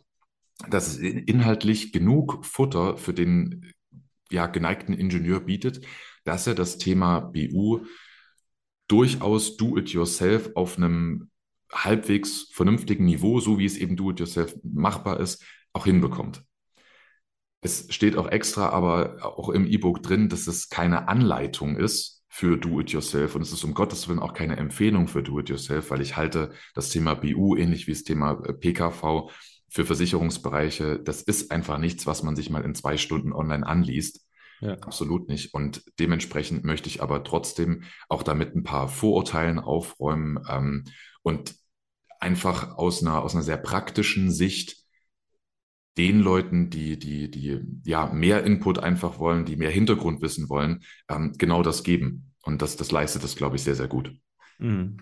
dass 0.69 0.87
es 0.87 0.97
inhaltlich 0.97 1.91
genug 1.91 2.45
Futter 2.45 2.97
für 2.97 3.13
den 3.13 3.73
ja, 4.29 4.47
geneigten 4.47 4.93
Ingenieur 4.93 5.41
bietet, 5.41 5.85
dass 6.23 6.47
er 6.47 6.55
das 6.55 6.77
Thema 6.77 7.19
BU 7.19 7.81
durchaus 8.91 9.57
do-it-yourself 9.57 10.51
auf 10.55 10.77
einem 10.77 11.29
halbwegs 11.71 12.49
vernünftigen 12.51 13.05
Niveau, 13.05 13.39
so 13.39 13.57
wie 13.57 13.65
es 13.65 13.77
eben 13.77 13.95
do-it-yourself 13.95 14.55
machbar 14.63 15.19
ist, 15.19 15.43
auch 15.73 15.85
hinbekommt. 15.85 16.43
Es 17.61 17.93
steht 17.93 18.17
auch 18.17 18.27
extra, 18.27 18.69
aber 18.69 19.37
auch 19.37 19.49
im 19.49 19.67
E-Book 19.67 20.01
drin, 20.01 20.29
dass 20.29 20.47
es 20.47 20.69
keine 20.69 21.07
Anleitung 21.07 21.77
ist 21.77 22.23
für 22.27 22.57
Do-It-Yourself 22.57 23.35
und 23.35 23.41
es 23.41 23.51
ist 23.51 23.63
um 23.63 23.73
Gottes 23.73 24.07
Willen 24.07 24.19
auch 24.19 24.33
keine 24.33 24.57
Empfehlung 24.57 25.07
für 25.07 25.21
Do-It-Yourself, 25.21 25.91
weil 25.91 26.01
ich 26.01 26.15
halte 26.17 26.53
das 26.73 26.89
Thema 26.89 27.13
BU 27.13 27.55
ähnlich 27.57 27.87
wie 27.87 27.91
das 27.91 28.03
Thema 28.03 28.41
äh, 28.45 28.53
PKV 28.53 29.29
für 29.69 29.85
Versicherungsbereiche, 29.85 30.99
das 30.99 31.21
ist 31.21 31.51
einfach 31.51 31.77
nichts, 31.77 32.07
was 32.07 32.23
man 32.23 32.35
sich 32.35 32.49
mal 32.49 32.63
in 32.63 32.73
zwei 32.73 32.97
Stunden 32.97 33.31
online 33.31 33.65
anliest. 33.65 34.25
Ja. 34.61 34.73
Absolut 34.73 35.27
nicht. 35.27 35.53
Und 35.53 35.83
dementsprechend 35.99 36.63
möchte 36.63 36.87
ich 36.87 37.01
aber 37.01 37.23
trotzdem 37.23 37.83
auch 38.07 38.23
damit 38.23 38.55
ein 38.55 38.63
paar 38.63 38.87
Vorurteilen 38.87 39.59
aufräumen 39.59 40.39
ähm, 40.47 40.85
und 41.23 41.55
einfach 42.19 42.77
aus 42.77 43.01
einer, 43.01 43.23
aus 43.23 43.33
einer 43.33 43.43
sehr 43.43 43.57
praktischen 43.57 44.31
Sicht 44.31 44.77
den 45.97 46.19
Leuten, 46.21 46.69
die, 46.69 46.97
die, 46.97 47.29
die 47.29 47.59
ja 47.83 48.13
mehr 48.13 48.43
Input 48.43 48.79
einfach 48.79 49.19
wollen, 49.19 49.45
die 49.45 49.57
mehr 49.57 49.71
Hintergrund 49.71 50.21
wissen 50.21 50.47
wollen, 50.47 50.83
ähm, 51.09 51.33
genau 51.37 51.63
das 51.63 51.83
geben. 51.83 52.33
Und 52.43 52.61
das, 52.61 52.77
das 52.77 52.91
leistet 52.91 53.23
das, 53.23 53.35
glaube 53.35 53.55
ich, 53.55 53.63
sehr, 53.63 53.75
sehr 53.75 53.87
gut. 53.87 54.15
Mhm. 54.57 54.97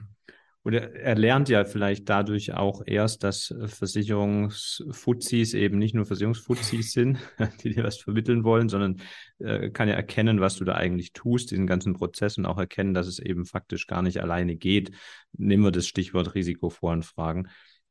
Oder 0.65 0.93
er 0.93 1.15
lernt 1.15 1.47
ja 1.47 1.63
vielleicht 1.63 2.09
dadurch 2.09 2.53
auch 2.53 2.81
erst, 2.85 3.23
dass 3.23 3.55
Versicherungsfuzis 3.65 5.53
eben 5.53 5.77
nicht 5.77 5.95
nur 5.95 6.05
Versicherungsfuzis 6.05 6.91
sind, 6.93 7.17
die 7.63 7.73
dir 7.73 7.83
was 7.83 7.97
vermitteln 7.97 8.43
wollen, 8.43 8.69
sondern 8.69 9.01
äh, 9.39 9.69
kann 9.69 9.87
ja 9.87 9.95
erkennen, 9.95 10.41
was 10.41 10.57
du 10.57 10.65
da 10.65 10.75
eigentlich 10.75 11.13
tust, 11.13 11.51
diesen 11.51 11.67
ganzen 11.67 11.93
Prozess 11.93 12.37
und 12.37 12.45
auch 12.45 12.57
erkennen, 12.57 12.93
dass 12.93 13.07
es 13.07 13.19
eben 13.19 13.45
faktisch 13.45 13.87
gar 13.87 14.01
nicht 14.01 14.21
alleine 14.21 14.57
geht. 14.57 14.91
Nehmen 15.33 15.63
wir 15.63 15.71
das 15.71 15.87
Stichwort 15.87 16.35
Risikovoranfragen 16.35 17.47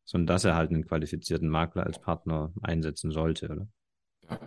sondern 0.08 0.26
dass 0.26 0.46
er 0.46 0.56
halt 0.56 0.70
einen 0.70 0.86
qualifizierten 0.86 1.50
Makler 1.50 1.84
als 1.84 2.00
Partner 2.00 2.50
einsetzen 2.62 3.10
sollte, 3.10 3.50
oder? 3.50 3.68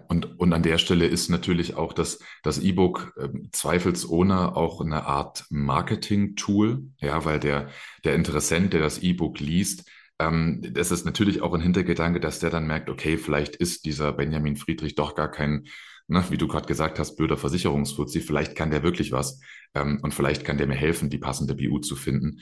Und, 0.07 0.39
und 0.39 0.53
an 0.53 0.63
der 0.63 0.77
Stelle 0.77 1.07
ist 1.07 1.29
natürlich 1.29 1.75
auch 1.75 1.93
das, 1.93 2.19
das 2.43 2.59
E-Book 2.59 3.13
äh, 3.17 3.29
zweifelsohne 3.51 4.55
auch 4.55 4.81
eine 4.81 5.05
Art 5.05 5.45
Marketing-Tool, 5.49 6.83
ja, 6.99 7.25
weil 7.25 7.39
der, 7.39 7.69
der 8.03 8.15
Interessent, 8.15 8.73
der 8.73 8.81
das 8.81 8.99
E-Book 8.99 9.39
liest, 9.39 9.89
ähm, 10.19 10.61
das 10.73 10.91
ist 10.91 11.05
natürlich 11.05 11.41
auch 11.41 11.53
ein 11.53 11.61
Hintergedanke, 11.61 12.19
dass 12.19 12.39
der 12.39 12.49
dann 12.49 12.67
merkt, 12.67 12.89
okay, 12.89 13.17
vielleicht 13.17 13.55
ist 13.55 13.85
dieser 13.85 14.13
Benjamin 14.13 14.55
Friedrich 14.55 14.95
doch 14.95 15.15
gar 15.15 15.31
kein, 15.31 15.65
ne, 16.07 16.23
wie 16.29 16.37
du 16.37 16.47
gerade 16.47 16.67
gesagt 16.67 16.99
hast, 16.99 17.15
blöder 17.15 17.37
Versicherungsfuzzi, 17.37 18.21
vielleicht 18.21 18.55
kann 18.55 18.71
der 18.71 18.83
wirklich 18.83 19.11
was 19.11 19.39
ähm, 19.73 19.99
und 20.03 20.13
vielleicht 20.13 20.45
kann 20.45 20.57
der 20.57 20.67
mir 20.67 20.75
helfen, 20.75 21.09
die 21.09 21.17
passende 21.17 21.55
BU 21.55 21.79
zu 21.79 21.95
finden. 21.95 22.41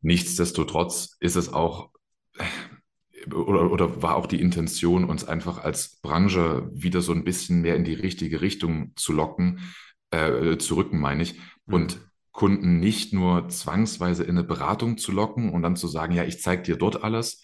Nichtsdestotrotz 0.00 1.16
ist 1.20 1.36
es 1.36 1.52
auch 1.52 1.90
oder, 3.26 3.70
oder 3.70 4.02
war 4.02 4.16
auch 4.16 4.26
die 4.26 4.40
Intention, 4.40 5.04
uns 5.04 5.24
einfach 5.24 5.62
als 5.62 6.00
Branche 6.00 6.68
wieder 6.72 7.00
so 7.00 7.12
ein 7.12 7.24
bisschen 7.24 7.60
mehr 7.60 7.76
in 7.76 7.84
die 7.84 7.94
richtige 7.94 8.40
Richtung 8.40 8.92
zu 8.96 9.12
locken, 9.12 9.60
äh, 10.10 10.56
zu 10.58 10.76
rücken, 10.76 11.00
meine 11.00 11.22
ich, 11.22 11.38
mhm. 11.66 11.74
und 11.74 12.00
Kunden 12.32 12.80
nicht 12.80 13.12
nur 13.12 13.48
zwangsweise 13.48 14.24
in 14.24 14.30
eine 14.30 14.44
Beratung 14.44 14.96
zu 14.96 15.12
locken 15.12 15.52
und 15.52 15.62
dann 15.62 15.76
zu 15.76 15.86
sagen, 15.86 16.14
ja, 16.14 16.24
ich 16.24 16.40
zeige 16.40 16.62
dir 16.62 16.76
dort 16.76 17.04
alles, 17.04 17.42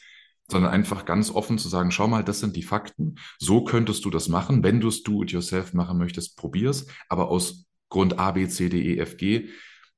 sondern 0.50 0.72
einfach 0.72 1.04
ganz 1.04 1.30
offen 1.30 1.58
zu 1.58 1.68
sagen, 1.68 1.90
schau 1.90 2.08
mal, 2.08 2.24
das 2.24 2.40
sind 2.40 2.56
die 2.56 2.62
Fakten, 2.62 3.16
so 3.38 3.64
könntest 3.64 4.04
du 4.04 4.10
das 4.10 4.28
machen, 4.28 4.62
wenn 4.62 4.80
du 4.80 4.88
es 4.88 5.02
do-it-yourself 5.02 5.74
machen 5.74 5.98
möchtest, 5.98 6.36
probier's, 6.36 6.86
aber 7.08 7.28
aus 7.28 7.66
Grund 7.90 8.18
A, 8.18 8.32
B, 8.32 8.48
C, 8.48 8.68
D, 8.68 8.80
E, 8.80 8.98
F, 8.98 9.16
G 9.16 9.48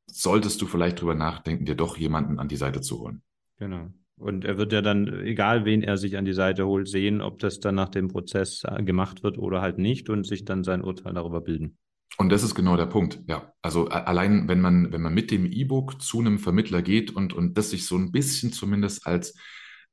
solltest 0.07 0.61
du 0.61 0.67
vielleicht 0.67 1.01
drüber 1.01 1.15
nachdenken, 1.15 1.67
dir 1.67 1.77
doch 1.77 1.97
jemanden 1.97 2.39
an 2.39 2.49
die 2.49 2.57
Seite 2.57 2.81
zu 2.81 2.99
holen. 2.99 3.23
Genau. 3.59 3.93
Und 4.21 4.45
er 4.45 4.59
wird 4.59 4.73
ja 4.73 4.83
dann, 4.83 5.09
egal 5.25 5.65
wen 5.65 5.83
er 5.83 5.97
sich 5.97 6.17
an 6.17 6.25
die 6.25 6.35
Seite 6.35 6.67
holt, 6.67 6.89
sehen, 6.89 7.21
ob 7.21 7.39
das 7.39 7.59
dann 7.61 7.75
nach 7.75 7.89
dem 7.89 8.09
Prozess 8.09 8.63
äh, 8.65 8.83
gemacht 8.83 9.23
wird 9.23 9.39
oder 9.39 9.61
halt 9.63 9.79
nicht 9.79 10.11
und 10.11 10.27
sich 10.27 10.45
dann 10.45 10.63
sein 10.63 10.83
Urteil 10.83 11.15
darüber 11.15 11.41
bilden. 11.41 11.79
Und 12.19 12.31
das 12.31 12.43
ist 12.43 12.55
genau 12.55 12.77
der 12.77 12.87
Punkt, 12.87 13.21
ja. 13.29 13.53
Also 13.63 13.89
allein, 13.89 14.47
wenn 14.49 14.61
man, 14.61 14.93
wenn 14.93 15.01
man 15.01 15.15
mit 15.15 15.31
dem 15.31 15.47
E-Book 15.47 16.03
zu 16.03 16.21
einem 16.21 16.39
Vermittler 16.39 16.83
geht 16.83 17.11
und, 17.17 17.33
und 17.33 17.57
das 17.57 17.71
sich 17.71 17.87
so 17.87 17.97
ein 17.97 18.13
bisschen 18.13 18.53
zumindest 18.53 19.07
als, 19.07 19.35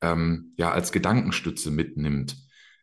ähm, 0.01 0.53
ja, 0.57 0.71
als 0.71 0.91
Gedankenstütze 0.91 1.71
mitnimmt, 1.71 2.35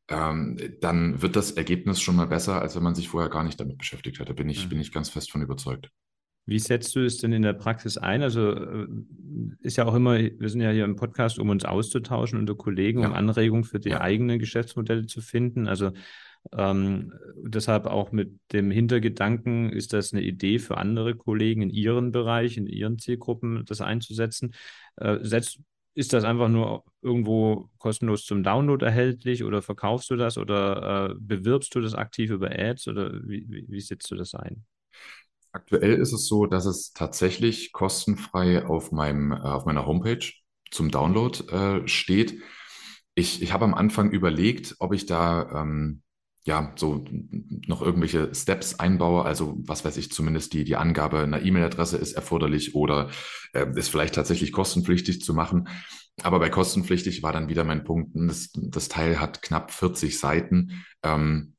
ähm, 0.08 0.56
dann 0.80 1.20
wird 1.20 1.36
das 1.36 1.50
Ergebnis 1.52 2.00
schon 2.00 2.16
mal 2.16 2.26
besser, 2.26 2.62
als 2.62 2.76
wenn 2.76 2.82
man 2.82 2.94
sich 2.94 3.08
vorher 3.08 3.30
gar 3.30 3.44
nicht 3.44 3.60
damit 3.60 3.76
beschäftigt 3.78 4.18
hätte. 4.18 4.34
Bin 4.34 4.48
ich, 4.48 4.64
Mhm. 4.64 4.68
bin 4.70 4.80
ich 4.80 4.92
ganz 4.92 5.10
fest 5.10 5.30
von 5.30 5.42
überzeugt. 5.42 5.90
Wie 6.46 6.58
setzt 6.58 6.94
du 6.94 7.00
es 7.04 7.18
denn 7.18 7.32
in 7.32 7.42
der 7.42 7.54
Praxis 7.54 7.96
ein? 7.96 8.22
Also 8.22 8.50
äh, 8.52 8.86
ist 9.60 9.76
ja 9.76 9.86
auch 9.86 9.94
immer, 9.94 10.18
wir 10.18 10.48
sind 10.48 10.60
ja 10.60 10.70
hier 10.70 10.84
im 10.84 10.96
Podcast, 10.96 11.38
um 11.38 11.48
uns 11.48 11.64
auszutauschen 11.64 12.38
unter 12.38 12.54
Kollegen, 12.54 12.98
um 12.98 13.04
Ja. 13.04 13.12
Anregungen 13.12 13.64
für 13.64 13.80
die 13.80 13.90
Ja. 13.90 14.00
eigenen 14.00 14.38
Geschäftsmodelle 14.38 15.06
zu 15.06 15.20
finden. 15.22 15.66
Also 15.68 15.92
ähm, 16.52 17.12
deshalb 17.42 17.86
auch 17.86 18.12
mit 18.12 18.38
dem 18.52 18.70
Hintergedanken, 18.70 19.70
ist 19.70 19.92
das 19.94 20.12
eine 20.12 20.22
Idee 20.22 20.58
für 20.58 20.76
andere 20.76 21.14
Kollegen 21.14 21.62
in 21.62 21.70
ihren 21.70 22.12
Bereich, 22.12 22.56
in 22.58 22.66
ihren 22.66 22.98
Zielgruppen, 22.98 23.64
das 23.64 23.80
einzusetzen? 23.80 24.54
Äh, 24.96 25.18
setzt, 25.22 25.60
ist 25.94 26.12
das 26.12 26.24
einfach 26.24 26.48
nur 26.48 26.84
irgendwo 27.02 27.70
kostenlos 27.78 28.26
zum 28.26 28.42
Download 28.42 28.84
erhältlich 28.84 29.44
oder 29.44 29.62
verkaufst 29.62 30.10
du 30.10 30.16
das 30.16 30.36
oder 30.36 31.10
äh, 31.12 31.14
bewirbst 31.18 31.74
du 31.74 31.80
das 31.80 31.94
aktiv 31.94 32.30
über 32.30 32.50
Ads 32.50 32.88
oder 32.88 33.12
wie, 33.26 33.46
wie, 33.48 33.64
wie 33.68 33.80
setzt 33.80 34.10
du 34.10 34.16
das 34.16 34.34
ein? 34.34 34.64
Aktuell 35.54 35.94
ist 35.94 36.12
es 36.12 36.26
so, 36.26 36.46
dass 36.46 36.66
es 36.66 36.92
tatsächlich 36.94 37.70
kostenfrei 37.70 38.66
auf 38.66 38.90
meinem, 38.90 39.30
äh, 39.30 39.36
auf 39.36 39.66
meiner 39.66 39.86
Homepage 39.86 40.32
zum 40.72 40.90
Download 40.90 41.44
äh, 41.44 41.86
steht. 41.86 42.42
Ich, 43.14 43.40
ich 43.40 43.52
habe 43.52 43.64
am 43.64 43.72
Anfang 43.72 44.10
überlegt, 44.10 44.74
ob 44.80 44.92
ich 44.92 45.06
da 45.06 45.62
ähm, 45.62 46.02
ja 46.44 46.72
so 46.74 47.04
noch 47.68 47.82
irgendwelche 47.82 48.34
Steps 48.34 48.80
einbaue. 48.80 49.24
Also 49.24 49.54
was 49.58 49.84
weiß 49.84 49.96
ich, 49.96 50.10
zumindest 50.10 50.54
die, 50.54 50.64
die 50.64 50.74
Angabe 50.74 51.20
einer 51.20 51.40
E-Mail-Adresse 51.40 51.98
ist 51.98 52.14
erforderlich 52.14 52.74
oder 52.74 53.10
äh, 53.52 53.64
ist 53.76 53.90
vielleicht 53.90 54.16
tatsächlich 54.16 54.50
kostenpflichtig 54.50 55.22
zu 55.22 55.34
machen. 55.34 55.68
Aber 56.20 56.40
bei 56.40 56.50
kostenpflichtig 56.50 57.22
war 57.22 57.32
dann 57.32 57.48
wieder 57.48 57.62
mein 57.62 57.84
Punkt, 57.84 58.10
das, 58.14 58.50
das 58.52 58.88
Teil 58.88 59.20
hat 59.20 59.40
knapp 59.40 59.70
40 59.70 60.18
Seiten. 60.18 60.84
Ähm, 61.04 61.54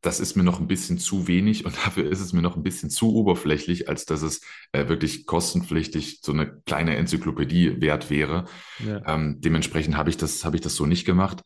das 0.00 0.20
ist 0.20 0.36
mir 0.36 0.42
noch 0.42 0.60
ein 0.60 0.66
bisschen 0.66 0.98
zu 0.98 1.26
wenig 1.28 1.64
und 1.64 1.76
dafür 1.84 2.10
ist 2.10 2.20
es 2.20 2.32
mir 2.32 2.42
noch 2.42 2.56
ein 2.56 2.62
bisschen 2.62 2.90
zu 2.90 3.14
oberflächlich, 3.14 3.88
als 3.88 4.04
dass 4.04 4.22
es 4.22 4.40
äh, 4.72 4.88
wirklich 4.88 5.26
kostenpflichtig 5.26 6.20
so 6.22 6.32
eine 6.32 6.60
kleine 6.66 6.96
Enzyklopädie 6.96 7.80
wert 7.80 8.10
wäre. 8.10 8.46
Ja. 8.86 9.02
Ähm, 9.06 9.40
dementsprechend 9.40 9.96
habe 9.96 10.10
ich 10.10 10.16
das, 10.16 10.44
habe 10.44 10.56
ich 10.56 10.62
das 10.62 10.74
so 10.74 10.86
nicht 10.86 11.04
gemacht. 11.04 11.42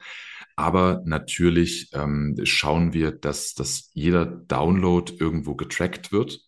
Aber 0.58 1.02
natürlich 1.04 1.90
ähm, 1.92 2.34
schauen 2.44 2.94
wir, 2.94 3.10
dass, 3.10 3.52
dass 3.52 3.90
jeder 3.92 4.24
Download 4.24 5.12
irgendwo 5.18 5.54
getrackt 5.54 6.12
wird. 6.12 6.40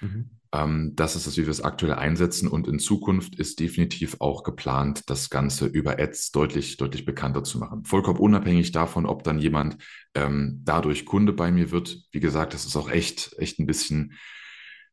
Mhm. 0.00 0.30
Ähm, 0.52 0.92
das 0.94 1.16
ist 1.16 1.26
es, 1.26 1.36
wie 1.36 1.42
wir 1.42 1.50
es 1.50 1.62
aktuell 1.62 1.94
einsetzen. 1.94 2.48
Und 2.48 2.68
in 2.68 2.78
Zukunft 2.78 3.36
ist 3.36 3.58
definitiv 3.60 4.16
auch 4.20 4.42
geplant, 4.42 5.02
das 5.06 5.30
Ganze 5.30 5.66
über 5.66 5.98
Ads 5.98 6.30
deutlich, 6.32 6.76
deutlich 6.76 7.04
bekannter 7.04 7.42
zu 7.42 7.58
machen. 7.58 7.84
Vollkommen 7.84 8.18
unabhängig 8.20 8.72
davon, 8.72 9.06
ob 9.06 9.24
dann 9.24 9.38
jemand 9.38 9.78
ähm, 10.14 10.60
dadurch 10.64 11.06
Kunde 11.06 11.32
bei 11.32 11.50
mir 11.50 11.70
wird. 11.70 11.98
Wie 12.10 12.20
gesagt, 12.20 12.54
das 12.54 12.66
ist 12.66 12.76
auch 12.76 12.90
echt, 12.90 13.34
echt 13.38 13.58
ein 13.58 13.66
bisschen 13.66 14.14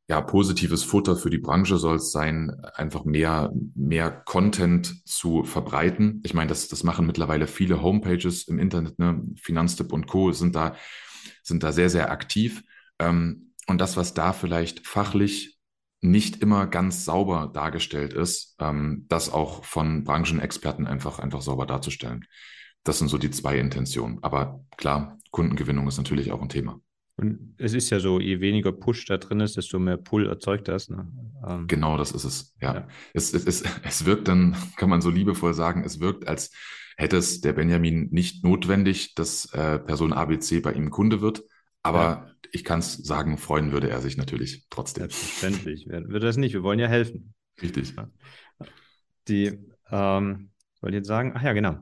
ja, 0.10 0.22
positives 0.22 0.84
Futter 0.84 1.16
für 1.16 1.30
die 1.30 1.38
Branche 1.38 1.78
soll 1.78 1.98
es 1.98 2.12
sein, 2.12 2.52
einfach 2.74 3.06
mehr, 3.06 3.52
mehr 3.76 4.10
Content 4.10 5.08
zu 5.08 5.44
verbreiten. 5.44 6.20
Ich 6.26 6.34
meine, 6.34 6.48
das, 6.48 6.68
das 6.68 6.84
machen 6.84 7.06
mittlerweile 7.06 7.46
viele 7.46 7.84
Homepages 7.84 8.48
im 8.48 8.58
Internet, 8.58 8.98
ne? 8.98 9.22
Finanztipp 9.36 9.94
und 9.94 10.08
Co. 10.08 10.32
sind 10.32 10.56
da, 10.56 10.76
sind 11.44 11.62
da 11.62 11.72
sehr, 11.72 11.92
sehr 11.92 12.10
aktiv. 12.10 12.64
Ähm, 12.98 13.49
und 13.70 13.80
das, 13.80 13.98
was 13.98 14.14
da 14.14 14.34
vielleicht 14.34 14.88
fachlich 14.88 15.60
nicht 16.02 16.42
immer 16.42 16.66
ganz 16.68 17.06
sauber 17.06 17.52
dargestellt 17.54 18.14
ist, 18.14 18.56
ähm, 18.60 19.06
das 19.10 19.32
auch 19.32 19.64
von 19.64 20.04
Branchenexperten 20.04 20.88
einfach, 20.88 21.20
einfach 21.20 21.42
sauber 21.42 21.66
darzustellen. 21.66 22.26
Das 22.84 23.00
sind 23.00 23.10
so 23.10 23.18
die 23.18 23.32
zwei 23.32 23.58
Intentionen. 23.58 24.20
Aber 24.24 24.64
klar, 24.78 25.18
Kundengewinnung 25.32 25.88
ist 25.88 25.98
natürlich 25.98 26.32
auch 26.32 26.42
ein 26.42 26.50
Thema. 26.50 26.80
Und 27.18 27.56
es 27.58 27.74
ist 27.74 27.90
ja 27.90 28.00
so, 28.00 28.20
je 28.22 28.40
weniger 28.40 28.72
Push 28.72 29.06
da 29.06 29.18
drin 29.18 29.42
ist, 29.42 29.58
desto 29.58 29.78
mehr 29.78 29.98
Pull 29.98 30.26
erzeugt 30.28 30.70
das. 30.70 30.90
Ne? 30.90 31.06
Ähm, 31.46 31.68
Genau, 31.68 31.98
das 31.98 32.12
ist 32.14 32.24
es. 32.24 32.56
Ja. 32.62 32.76
Ja. 32.76 32.88
Es, 33.14 33.34
es, 33.34 33.46
es, 33.46 33.64
es 33.84 34.06
wirkt 34.06 34.30
dann, 34.30 34.56
kann 34.78 34.90
man 34.90 35.02
so 35.02 35.10
liebevoll 35.10 35.54
sagen, 35.54 35.84
es 35.84 36.00
wirkt, 36.00 36.30
als 36.30 36.52
hätte 36.96 37.18
es 37.18 37.42
der 37.42 37.54
Benjamin 37.54 38.08
nicht 38.12 38.46
notwendig, 38.46 39.16
dass 39.16 39.54
äh, 39.54 39.80
Person 39.80 40.14
ABC 40.14 40.62
bei 40.62 40.72
ihm 40.72 40.92
Kunde 40.92 41.20
wird. 41.20 41.44
Aber 41.84 42.00
Ja. 42.00 42.32
Ich 42.52 42.64
kann 42.64 42.80
es 42.80 42.94
sagen, 42.94 43.38
freuen 43.38 43.72
würde 43.72 43.90
er 43.90 44.02
sich 44.02 44.18
natürlich 44.18 44.66
trotzdem. 44.70 45.04
Selbstverständlich. 45.04 45.88
Wird 45.88 46.24
das 46.24 46.38
nicht? 46.38 46.54
Wir 46.54 46.64
wollen 46.64 46.80
ja 46.80 46.88
helfen. 46.88 47.34
Richtig. 47.62 47.94
Die, 49.28 49.60
ähm, 49.92 50.52
ich 50.76 50.82
wollte 50.82 50.98
jetzt 50.98 51.08
sagen, 51.08 51.34
ach 51.36 51.44
ja, 51.44 51.54
genau. 51.54 51.78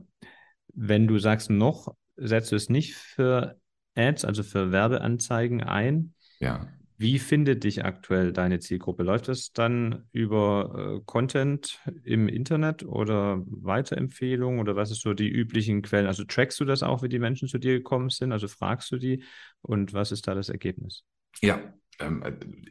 Wenn 0.74 1.06
du 1.06 1.18
sagst 1.18 1.50
noch, 1.50 1.94
setzt 2.16 2.52
du 2.52 2.56
es 2.56 2.68
nicht 2.68 2.94
für 2.94 3.58
Ads, 3.94 4.24
also 4.24 4.42
für 4.42 4.72
Werbeanzeigen 4.72 5.62
ein. 5.62 6.14
Ja. 6.40 6.68
Wie 7.00 7.20
findet 7.20 7.62
dich 7.62 7.84
aktuell 7.84 8.32
deine 8.32 8.58
Zielgruppe? 8.58 9.04
Läuft 9.04 9.28
das 9.28 9.52
dann 9.52 10.08
über 10.12 10.96
äh, 10.98 11.04
Content 11.06 11.78
im 12.02 12.26
Internet 12.28 12.84
oder 12.84 13.40
Weiterempfehlungen 13.46 14.58
oder 14.58 14.74
was 14.74 14.90
ist 14.90 15.02
so 15.02 15.14
die 15.14 15.28
üblichen 15.28 15.82
Quellen? 15.82 16.06
Also 16.08 16.24
trackst 16.24 16.58
du 16.58 16.64
das 16.64 16.82
auch, 16.82 17.02
wie 17.02 17.08
die 17.08 17.20
Menschen 17.20 17.46
zu 17.48 17.58
dir 17.58 17.74
gekommen 17.78 18.10
sind? 18.10 18.32
Also 18.32 18.48
fragst 18.48 18.90
du 18.90 18.96
die 18.98 19.22
und 19.62 19.92
was 19.92 20.10
ist 20.10 20.26
da 20.26 20.34
das 20.34 20.48
Ergebnis? 20.48 21.04
Ja, 21.42 21.60
ähm, 22.00 22.22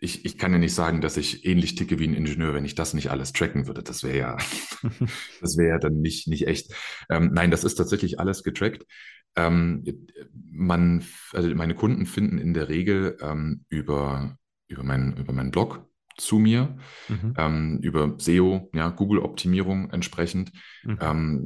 ich, 0.01 0.25
ich 0.25 0.37
kann 0.37 0.51
ja 0.53 0.57
nicht 0.57 0.73
sagen, 0.73 1.01
dass 1.01 1.17
ich 1.17 1.45
ähnlich 1.45 1.75
ticke 1.75 1.99
wie 1.99 2.07
ein 2.07 2.13
Ingenieur, 2.13 2.53
wenn 2.53 2.65
ich 2.65 2.75
das 2.75 2.93
nicht 2.93 3.09
alles 3.11 3.33
tracken 3.33 3.67
würde. 3.67 3.83
Das 3.83 4.03
wäre 4.03 4.17
ja, 4.17 4.37
das 5.41 5.57
wäre 5.57 5.69
ja 5.69 5.79
dann 5.79 6.01
nicht, 6.01 6.27
nicht 6.27 6.47
echt. 6.47 6.73
Ähm, 7.09 7.31
nein, 7.33 7.51
das 7.51 7.63
ist 7.63 7.75
tatsächlich 7.75 8.19
alles 8.19 8.43
getrackt. 8.43 8.85
Ähm, 9.35 9.83
man, 10.49 11.03
also 11.33 11.53
meine 11.55 11.75
Kunden 11.75 12.05
finden 12.05 12.37
in 12.37 12.53
der 12.53 12.69
Regel 12.69 13.17
ähm, 13.21 13.65
über, 13.69 14.37
über, 14.67 14.83
meinen, 14.83 15.15
über 15.17 15.33
meinen 15.33 15.51
Blog 15.51 15.85
zu 16.17 16.39
mir, 16.39 16.77
Mhm. 17.09 17.33
ähm, 17.37 17.79
über 17.83 18.15
SEO, 18.17 18.69
ja, 18.73 18.89
Google-Optimierung 18.89 19.91
entsprechend. 19.91 20.51
Mhm. 20.83 20.97
Ähm, 20.99 21.45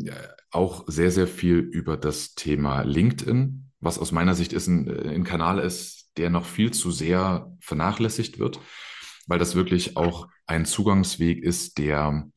auch 0.51 0.85
sehr, 0.87 1.11
sehr 1.11 1.27
viel 1.27 1.57
über 1.57 1.97
das 1.97 2.35
Thema 2.35 2.81
LinkedIn, 2.83 3.71
was 3.79 3.99
aus 3.99 4.11
meiner 4.11 4.33
Sicht 4.35 4.53
ist 4.53 4.67
ein, 4.67 4.89
ein 5.07 5.23
Kanal 5.23 5.59
ist, 5.59 6.00
der 6.17 6.29
noch 6.29 6.45
viel 6.45 6.71
zu 6.71 6.91
sehr 6.91 7.51
vernachlässigt 7.59 8.39
wird, 8.39 8.59
weil 9.27 9.39
das 9.39 9.55
wirklich 9.55 9.97
auch 9.97 10.27
ein 10.45 10.65
Zugangsweg 10.65 11.43
ist, 11.43 11.77
der, 11.77 12.27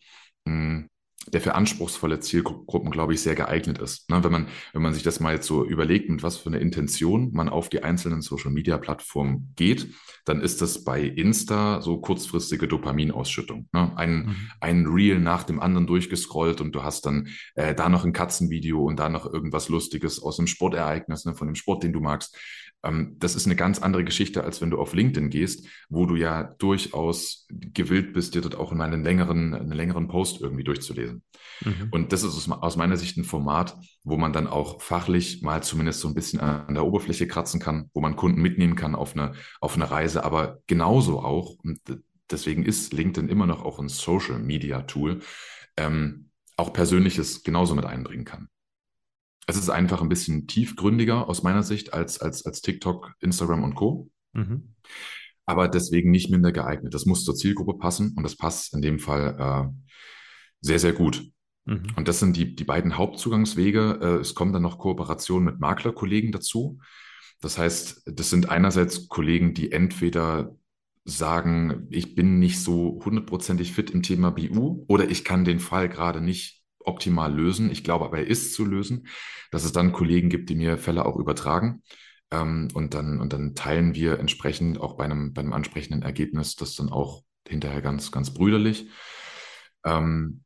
mh, 0.45 0.85
der 1.27 1.41
für 1.41 1.55
anspruchsvolle 1.55 2.21
Zielgruppen, 2.21 2.91
glaube 2.91 3.15
ich, 3.15 3.23
sehr 3.23 3.35
geeignet 3.35 3.79
ist. 3.79 4.11
Ne, 4.11 4.23
wenn 4.23 4.31
man, 4.31 4.47
wenn 4.75 4.83
man 4.83 4.93
sich 4.93 5.03
das 5.03 5.21
mal 5.21 5.33
jetzt 5.35 5.47
so 5.47 5.65
überlegt, 5.65 6.11
mit 6.11 6.23
was 6.23 6.37
für 6.37 6.51
eine 6.51 6.59
Intention 6.59 7.33
man 7.33 7.49
auf 7.49 7.71
die 7.71 7.83
einzelnen 7.83 8.21
Social-Media-Plattformen 8.21 9.55
geht, 9.57 9.95
dann 10.27 10.43
ist 10.43 10.61
das 10.61 10.85
bei 10.85 11.03
Insta 11.03 11.81
so 11.81 11.99
kurzfristige 11.99 12.69
Dopaminausschüttung. 12.69 13.69
Ne? 13.73 13.93
Ein, 13.97 14.15
Mhm. 14.15 14.37
ein 14.61 14.87
Reel 14.87 15.19
nach 15.19 15.45
dem 15.45 15.61
anderen 15.61 15.87
durchgescrollt 15.87 16.61
und 16.61 16.73
du 16.75 16.83
hast 16.83 17.07
dann 17.07 17.29
äh, 17.55 17.75
da 17.75 17.89
noch 17.89 18.05
ein 18.05 18.13
Katzenvideo 18.13 18.85
und 18.85 18.99
da 18.99 19.09
noch 19.09 19.25
irgendwas 19.25 19.71
Lustiges 19.71 20.23
aus 20.23 20.39
einem 20.39 20.47
Sportereignis, 20.47 21.25
ne, 21.25 21.35
von 21.35 21.49
dem 21.49 21.55
Sport, 21.55 21.83
den 21.85 21.95
du 21.95 22.01
magst. 22.01 22.37
Ähm, 22.85 23.17
das 23.19 23.35
ist 23.35 23.47
eine 23.47 23.57
ganz 23.57 23.81
andere 23.81 24.05
Geschichte, 24.05 24.45
als 24.45 24.61
wenn 24.61 24.71
du 24.71 24.79
auf 24.79 24.95
LinkedIn 24.95 25.31
gehst, 25.31 25.67
wo 25.89 26.07
du 26.07 26.17
ja 26.17 26.45
durchaus 26.59 27.47
gewillt 27.51 28.13
bist, 28.13 28.35
dir 28.35 28.43
dort 28.43 28.57
auch 28.57 28.73
in 28.73 28.81
einen 28.81 29.03
längeren, 29.03 29.55
einen 29.55 29.73
längeren 29.73 30.09
Post 30.09 30.41
irgendwie 30.41 30.65
durchzulesen. 30.65 31.23
Mhm. 31.63 31.89
Und 31.91 32.13
das 32.13 32.23
ist 32.23 32.37
aus, 32.37 32.51
aus 32.51 32.77
meiner 32.77 32.97
Sicht 32.97 33.17
ein 33.17 33.25
Format, 33.25 33.77
wo 34.03 34.17
man 34.17 34.33
dann 34.33 34.47
auch 34.47 34.83
fachlich 34.83 35.43
mal 35.43 35.63
zumindest 35.63 36.01
so 36.01 36.09
ein 36.09 36.15
bisschen 36.15 36.41
an 36.41 36.75
der 36.75 36.85
Oberfläche 36.85 37.27
kratzen 37.27 37.61
kann, 37.61 37.91
wo 37.95 38.01
man 38.01 38.17
Kunden 38.17 38.43
mitnehmen 38.43 38.77
kann 38.77 38.95
auf 38.95 39.17
eine, 39.17 39.33
auf 39.61 39.75
eine 39.75 39.91
Reise, 39.91 40.25
aber 40.25 40.59
genauso 40.67 41.21
auch, 41.21 41.57
und 41.63 41.81
deswegen 42.31 42.65
ist 42.65 42.93
LinkedIn 42.93 43.29
immer 43.29 43.47
noch 43.47 43.65
auch 43.65 43.79
ein 43.79 43.89
Social 43.89 44.39
Media 44.39 44.83
Tool, 44.83 45.21
ähm, 45.77 46.31
auch 46.57 46.73
Persönliches 46.73 47.43
genauso 47.43 47.75
mit 47.75 47.85
einbringen 47.85 48.25
kann. 48.25 48.49
Es 49.47 49.57
ist 49.57 49.71
einfach 49.71 50.01
ein 50.03 50.09
bisschen 50.09 50.47
tiefgründiger 50.47 51.29
aus 51.29 51.43
meiner 51.43 51.63
Sicht 51.63 51.93
als, 51.93 52.21
als, 52.21 52.45
als 52.47 52.61
TikTok, 52.61 53.13
Instagram 53.21 53.65
und 53.65 53.75
Co. 53.75 54.11
Mhm. 54.33 54.75
Aber 55.47 55.69
deswegen 55.69 56.11
nicht 56.11 56.31
minder 56.31 56.53
geeignet. 56.53 56.95
Das 56.95 57.07
muss 57.07 57.25
zur 57.25 57.35
Zielgruppe 57.35 57.79
passen 57.79 58.15
und 58.17 58.23
das 58.23 58.37
passt 58.37 58.75
in 58.75 58.81
dem 58.81 58.99
Fall 58.99 59.37
äh, 59.39 59.95
sehr, 60.61 60.79
sehr 60.79 60.93
gut. 60.95 61.31
Mhm. 61.67 61.87
Und 61.97 62.09
das 62.09 62.21
sind 62.21 62.37
die, 62.37 62.55
die 62.55 62.65
beiden 62.65 62.97
Hauptzugangswege. 62.97 63.99
Äh, 64.01 64.21
Es 64.21 64.35
kommen 64.35 64.53
dann 64.53 64.63
noch 64.63 64.79
Kooperationen 64.79 65.45
mit 65.45 65.61
Maklerkollegen 65.61 66.33
dazu. 66.33 66.79
Das 67.41 67.59
heißt, 67.59 68.03
das 68.07 68.31
sind 68.31 68.49
einerseits 68.49 69.09
Kollegen, 69.09 69.53
die 69.53 69.73
entweder 69.73 70.57
sagen, 71.05 71.87
ich 71.91 72.15
bin 72.15 72.39
nicht 72.39 72.61
so 72.61 73.01
hundertprozentig 73.05 73.73
fit 73.73 73.91
im 73.91 74.03
Thema 74.03 74.31
BU 74.31 74.85
oder 74.89 75.11
ich 75.11 75.25
kann 75.25 75.45
den 75.45 75.61
Fall 75.61 75.91
gerade 75.91 76.23
nicht 76.23 76.64
optimal 76.85 77.35
lösen. 77.35 77.71
Ich 77.71 77.85
glaube 77.85 78.05
aber, 78.05 78.19
er 78.19 78.27
ist 78.27 78.55
zu 78.55 78.65
lösen, 78.65 79.09
dass 79.51 79.65
es 79.65 79.73
dann 79.73 79.93
Kollegen 79.93 80.29
gibt, 80.29 80.51
die 80.51 80.55
mir 80.57 80.79
Fälle 80.79 81.07
auch 81.07 81.17
übertragen. 81.17 81.83
Ähm, 82.31 82.69
und 82.75 82.95
dann, 82.95 83.21
und 83.21 83.33
dann 83.33 83.55
teilen 83.55 83.95
wir 83.95 84.19
entsprechend 84.19 84.81
auch 84.81 84.97
bei 84.97 85.05
einem, 85.05 85.33
bei 85.33 85.41
einem 85.41 85.53
ansprechenden 85.53 86.03
Ergebnis 86.03 86.57
das 86.57 86.75
dann 86.77 86.91
auch 86.91 87.23
hinterher 87.47 87.83
ganz, 87.83 88.11
ganz 88.13 88.33
brüderlich. 88.33 88.89
Ähm, 89.85 90.43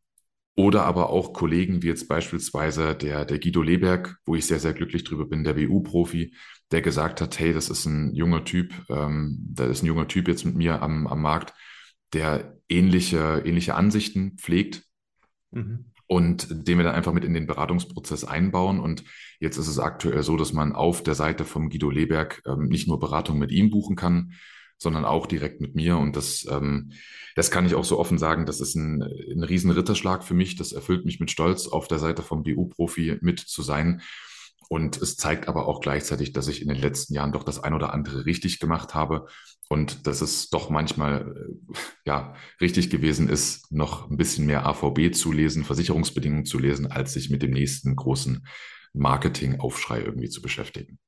Oder 0.56 0.84
aber 0.84 1.10
auch 1.10 1.32
Kollegen 1.32 1.82
wie 1.82 1.86
jetzt 1.86 2.08
beispielsweise 2.08 2.96
der, 2.96 3.24
der 3.24 3.38
Guido 3.38 3.62
Leberg, 3.62 4.18
wo 4.26 4.34
ich 4.34 4.46
sehr, 4.46 4.58
sehr 4.58 4.74
glücklich 4.74 5.04
drüber 5.04 5.26
bin, 5.26 5.44
der 5.44 5.56
WU-Profi, 5.56 6.34
der 6.72 6.82
gesagt 6.82 7.20
hat, 7.20 7.38
hey, 7.38 7.52
das 7.52 7.70
ist 7.70 7.86
ein 7.86 8.12
junger 8.14 8.44
Typ, 8.44 8.74
ähm, 8.90 9.38
da 9.54 9.66
ist 9.66 9.82
ein 9.82 9.86
junger 9.86 10.08
Typ 10.08 10.26
jetzt 10.26 10.44
mit 10.44 10.56
mir 10.56 10.82
am, 10.82 11.06
am 11.06 11.22
Markt, 11.22 11.54
der 12.12 12.58
ähnliche, 12.68 13.42
ähnliche 13.44 13.74
Ansichten 13.76 14.36
pflegt 14.38 14.82
mhm. 15.52 15.92
Und 16.08 16.48
den 16.50 16.78
wir 16.78 16.84
dann 16.84 16.94
einfach 16.94 17.12
mit 17.12 17.24
in 17.24 17.34
den 17.34 17.46
Beratungsprozess 17.46 18.24
einbauen. 18.24 18.80
Und 18.80 19.04
jetzt 19.40 19.58
ist 19.58 19.68
es 19.68 19.78
aktuell 19.78 20.22
so, 20.22 20.36
dass 20.36 20.52
man 20.52 20.72
auf 20.72 21.02
der 21.02 21.14
Seite 21.14 21.44
vom 21.44 21.68
Guido 21.68 21.90
Leberg 21.90 22.42
ähm, 22.46 22.64
nicht 22.68 22.88
nur 22.88 22.98
Beratung 22.98 23.38
mit 23.38 23.52
ihm 23.52 23.70
buchen 23.70 23.94
kann, 23.94 24.32
sondern 24.78 25.04
auch 25.04 25.26
direkt 25.26 25.60
mit 25.60 25.74
mir. 25.74 25.98
Und 25.98 26.16
das, 26.16 26.46
ähm, 26.50 26.92
das 27.36 27.50
kann 27.50 27.66
ich 27.66 27.74
auch 27.74 27.84
so 27.84 27.98
offen 27.98 28.16
sagen, 28.16 28.46
das 28.46 28.60
ist 28.60 28.74
ein, 28.74 29.02
ein 29.02 29.42
riesen 29.42 29.70
für 29.70 30.34
mich. 30.34 30.56
Das 30.56 30.72
erfüllt 30.72 31.04
mich 31.04 31.20
mit 31.20 31.30
Stolz, 31.30 31.68
auf 31.68 31.88
der 31.88 31.98
Seite 31.98 32.22
vom 32.22 32.42
BU-Profi 32.42 33.18
mit 33.20 33.40
zu 33.40 33.62
sein. 33.62 34.00
Und 34.68 35.00
es 35.00 35.16
zeigt 35.16 35.48
aber 35.48 35.66
auch 35.66 35.80
gleichzeitig, 35.80 36.32
dass 36.32 36.46
ich 36.46 36.60
in 36.60 36.68
den 36.68 36.76
letzten 36.76 37.14
Jahren 37.14 37.32
doch 37.32 37.42
das 37.42 37.62
ein 37.62 37.72
oder 37.72 37.92
andere 37.94 38.26
richtig 38.26 38.60
gemacht 38.60 38.94
habe 38.94 39.26
und 39.68 40.06
dass 40.06 40.20
es 40.20 40.50
doch 40.50 40.70
manchmal 40.70 41.34
äh, 41.36 41.78
ja 42.04 42.34
richtig 42.60 42.90
gewesen 42.90 43.28
ist, 43.28 43.72
noch 43.72 44.10
ein 44.10 44.16
bisschen 44.16 44.46
mehr 44.46 44.66
AVB 44.66 45.14
zu 45.14 45.32
lesen, 45.32 45.64
Versicherungsbedingungen 45.64 46.44
zu 46.44 46.58
lesen, 46.58 46.86
als 46.86 47.14
sich 47.14 47.30
mit 47.30 47.42
dem 47.42 47.50
nächsten 47.50 47.96
großen 47.96 48.46
Marketing-Aufschrei 48.94 50.00
irgendwie 50.00 50.28
zu 50.28 50.42
beschäftigen. 50.42 50.98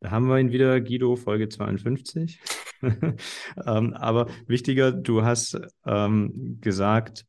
Da 0.00 0.10
haben 0.10 0.28
wir 0.28 0.38
ihn 0.38 0.52
wieder, 0.52 0.80
Guido, 0.80 1.16
Folge 1.16 1.48
52. 1.48 2.40
ähm, 2.82 3.94
aber 3.94 4.28
wichtiger, 4.46 4.92
du 4.92 5.22
hast 5.22 5.58
ähm, 5.86 6.58
gesagt, 6.60 7.24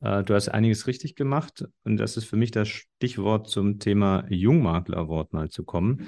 äh, 0.00 0.22
du 0.22 0.34
hast 0.34 0.48
einiges 0.48 0.86
richtig 0.86 1.14
gemacht 1.14 1.64
und 1.84 1.96
das 1.96 2.16
ist 2.16 2.24
für 2.24 2.36
mich 2.36 2.50
das 2.50 2.68
Stichwort 2.68 3.48
zum 3.48 3.78
Thema 3.78 4.24
Jungmakler 4.28 4.98
Award 4.98 5.32
mal 5.32 5.50
zu 5.50 5.64
kommen. 5.64 6.06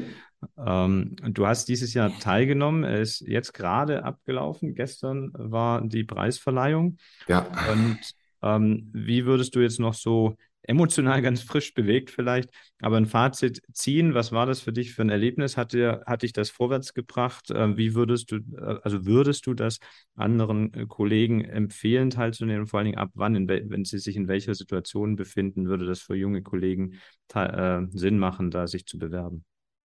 Ähm, 0.58 1.16
du 1.22 1.46
hast 1.46 1.68
dieses 1.68 1.94
Jahr 1.94 2.18
teilgenommen, 2.18 2.84
er 2.84 3.00
ist 3.00 3.20
jetzt 3.20 3.52
gerade 3.52 4.04
abgelaufen. 4.04 4.74
Gestern 4.74 5.30
war 5.34 5.86
die 5.86 6.04
Preisverleihung. 6.04 6.96
Ja. 7.28 7.46
Und 7.70 7.98
ähm, 8.42 8.90
wie 8.92 9.24
würdest 9.24 9.54
du 9.54 9.60
jetzt 9.60 9.78
noch 9.78 9.94
so 9.94 10.36
emotional 10.62 11.22
ganz 11.22 11.42
frisch 11.42 11.74
bewegt 11.74 12.10
vielleicht, 12.10 12.50
aber 12.80 12.96
ein 12.96 13.06
Fazit 13.06 13.62
ziehen. 13.72 14.14
Was 14.14 14.32
war 14.32 14.46
das 14.46 14.60
für 14.60 14.72
dich 14.72 14.94
für 14.94 15.02
ein 15.02 15.10
Erlebnis? 15.10 15.56
Hat, 15.56 15.72
dir, 15.72 16.02
hat 16.06 16.22
dich 16.22 16.32
das 16.32 16.50
vorwärts 16.50 16.94
gebracht? 16.94 17.50
Äh, 17.50 17.76
wie 17.76 17.94
würdest 17.94 18.32
du, 18.32 18.36
äh, 18.36 18.78
also 18.82 19.04
würdest 19.06 19.46
du 19.46 19.54
das 19.54 19.78
anderen 20.14 20.72
äh, 20.74 20.86
Kollegen 20.86 21.44
empfehlen, 21.44 22.10
teilzunehmen? 22.10 22.66
Vor 22.66 22.78
allen 22.78 22.86
Dingen 22.86 22.98
ab 22.98 23.10
wann, 23.14 23.48
wenn 23.48 23.84
sie 23.84 23.98
sich 23.98 24.16
in 24.16 24.28
welcher 24.28 24.54
Situation 24.54 25.16
befinden, 25.16 25.68
würde 25.68 25.86
das 25.86 26.00
für 26.00 26.14
junge 26.14 26.42
Kollegen 26.42 27.00
äh, 27.34 27.80
Sinn 27.90 28.18
machen, 28.18 28.50
da 28.50 28.66
sich 28.66 28.86
zu 28.86 28.98
bewerben? 28.98 29.44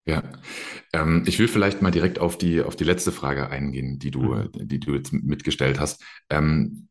Ja, 0.08 0.22
ähm, 0.94 1.24
ich 1.26 1.40
will 1.40 1.48
vielleicht 1.48 1.82
mal 1.82 1.90
direkt 1.90 2.20
auf 2.20 2.38
die, 2.38 2.62
auf 2.62 2.76
die 2.76 2.84
letzte 2.84 3.12
Frage 3.12 3.50
eingehen, 3.50 3.98
die 3.98 4.12
du, 4.12 4.36
mhm. 4.36 4.50
die 4.54 4.80
du 4.80 4.94
jetzt 4.94 5.12
mitgestellt 5.14 5.80
hast. 5.80 6.04
Ähm, 6.30 6.90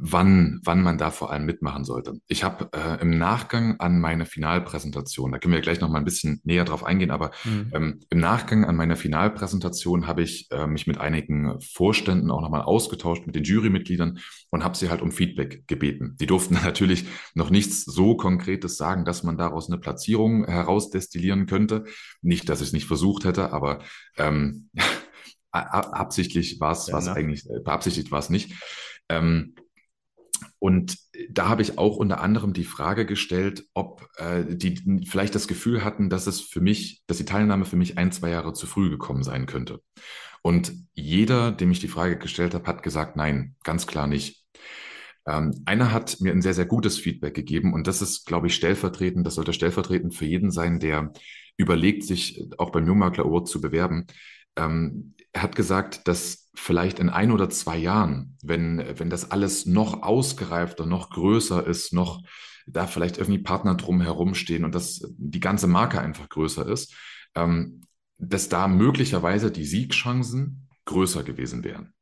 wann, 0.00 0.60
wann 0.64 0.82
man 0.82 0.98
da 0.98 1.10
vor 1.10 1.30
allem 1.30 1.44
mitmachen 1.44 1.84
sollte. 1.84 2.14
Ich 2.28 2.44
habe 2.44 2.70
äh, 2.72 3.00
im 3.00 3.18
Nachgang 3.18 3.78
an 3.80 4.00
meine 4.00 4.26
Finalpräsentation, 4.26 5.32
da 5.32 5.38
können 5.38 5.54
wir 5.54 5.60
gleich 5.60 5.80
noch 5.80 5.88
mal 5.88 5.98
ein 5.98 6.04
bisschen 6.04 6.40
näher 6.44 6.64
drauf 6.64 6.84
eingehen, 6.84 7.10
aber 7.10 7.30
mhm. 7.44 7.70
ähm, 7.74 8.00
im 8.10 8.18
Nachgang 8.18 8.64
an 8.64 8.76
meiner 8.76 8.96
Finalpräsentation 8.96 10.06
habe 10.06 10.22
ich 10.22 10.48
äh, 10.50 10.66
mich 10.66 10.86
mit 10.86 10.98
einigen 10.98 11.60
Vorständen 11.60 12.30
auch 12.30 12.40
nochmal 12.40 12.62
ausgetauscht, 12.62 13.26
mit 13.26 13.34
den 13.34 13.44
Jurymitgliedern 13.44 14.18
und 14.50 14.64
habe 14.64 14.76
sie 14.76 14.90
halt 14.90 15.02
um 15.02 15.12
Feedback 15.12 15.66
gebeten. 15.66 16.16
Die 16.20 16.26
durften 16.26 16.54
natürlich 16.64 17.06
noch 17.34 17.50
nichts 17.50 17.84
so 17.84 18.16
Konkretes 18.16 18.76
sagen, 18.76 19.04
dass 19.04 19.22
man 19.22 19.36
daraus 19.36 19.68
eine 19.68 19.78
Platzierung 19.78 20.46
herausdestillieren 20.46 21.46
könnte. 21.46 21.84
Nicht, 22.22 22.48
dass 22.48 22.60
ich 22.60 22.68
es 22.68 22.72
nicht 22.72 22.86
versucht 22.86 23.24
hätte, 23.24 23.52
aber 23.52 23.80
ähm, 24.16 24.70
absichtlich 25.50 26.60
war 26.60 26.72
es 26.72 26.88
ja, 26.88 26.94
was 26.94 27.08
eigentlich, 27.08 27.48
äh, 27.48 27.60
beabsichtigt 27.60 28.10
war 28.10 28.18
es 28.18 28.30
nicht. 28.30 28.54
Ähm, 29.08 29.54
und 30.58 30.96
da 31.30 31.48
habe 31.48 31.62
ich 31.62 31.78
auch 31.78 31.96
unter 31.96 32.20
anderem 32.20 32.52
die 32.52 32.64
Frage 32.64 33.06
gestellt, 33.06 33.66
ob 33.74 34.08
äh, 34.16 34.44
die 34.44 35.06
vielleicht 35.06 35.34
das 35.34 35.48
Gefühl 35.48 35.84
hatten, 35.84 36.10
dass 36.10 36.26
es 36.26 36.40
für 36.40 36.60
mich, 36.60 37.02
dass 37.06 37.18
die 37.18 37.24
Teilnahme 37.24 37.64
für 37.64 37.76
mich 37.76 37.98
ein, 37.98 38.12
zwei 38.12 38.30
Jahre 38.30 38.52
zu 38.52 38.66
früh 38.66 38.90
gekommen 38.90 39.22
sein 39.22 39.46
könnte. 39.46 39.80
Und 40.42 40.72
jeder, 40.92 41.52
dem 41.52 41.70
ich 41.70 41.80
die 41.80 41.88
Frage 41.88 42.18
gestellt 42.18 42.54
habe, 42.54 42.66
hat 42.66 42.82
gesagt, 42.82 43.16
nein, 43.16 43.56
ganz 43.64 43.86
klar 43.86 44.06
nicht. 44.06 44.44
Ähm, 45.26 45.62
einer 45.64 45.92
hat 45.92 46.20
mir 46.20 46.32
ein 46.32 46.42
sehr, 46.42 46.54
sehr 46.54 46.66
gutes 46.66 46.98
Feedback 46.98 47.34
gegeben 47.34 47.72
und 47.72 47.86
das 47.86 48.02
ist, 48.02 48.26
glaube 48.26 48.48
ich, 48.48 48.54
stellvertretend, 48.54 49.26
das 49.26 49.36
sollte 49.36 49.54
stellvertretend 49.54 50.14
für 50.14 50.26
jeden 50.26 50.50
sein, 50.50 50.80
der 50.80 51.12
überlegt, 51.56 52.04
sich 52.04 52.44
auch 52.58 52.70
beim 52.70 52.86
Jungmakler 52.86 53.24
Award 53.24 53.48
zu 53.48 53.60
bewerben. 53.60 54.06
Ähm, 54.56 55.14
er 55.32 55.42
hat 55.42 55.56
gesagt, 55.56 56.06
dass 56.08 56.43
vielleicht 56.54 56.98
in 56.98 57.10
ein 57.10 57.30
oder 57.30 57.50
zwei 57.50 57.76
Jahren, 57.76 58.36
wenn, 58.42 58.82
wenn 58.98 59.10
das 59.10 59.30
alles 59.30 59.66
noch 59.66 60.02
ausgereifter, 60.02 60.86
noch 60.86 61.10
größer 61.10 61.66
ist, 61.66 61.92
noch 61.92 62.22
da 62.66 62.86
vielleicht 62.86 63.18
irgendwie 63.18 63.42
Partner 63.42 63.74
drum 63.74 64.00
herumstehen 64.00 64.64
und 64.64 64.74
dass 64.74 65.02
die 65.16 65.40
ganze 65.40 65.66
Marke 65.66 66.00
einfach 66.00 66.28
größer 66.28 66.66
ist, 66.66 66.94
ähm, 67.34 67.82
dass 68.18 68.48
da 68.48 68.68
möglicherweise 68.68 69.50
die 69.50 69.64
Siegchancen 69.64 70.68
größer 70.86 71.24
gewesen 71.24 71.64
wären. 71.64 71.92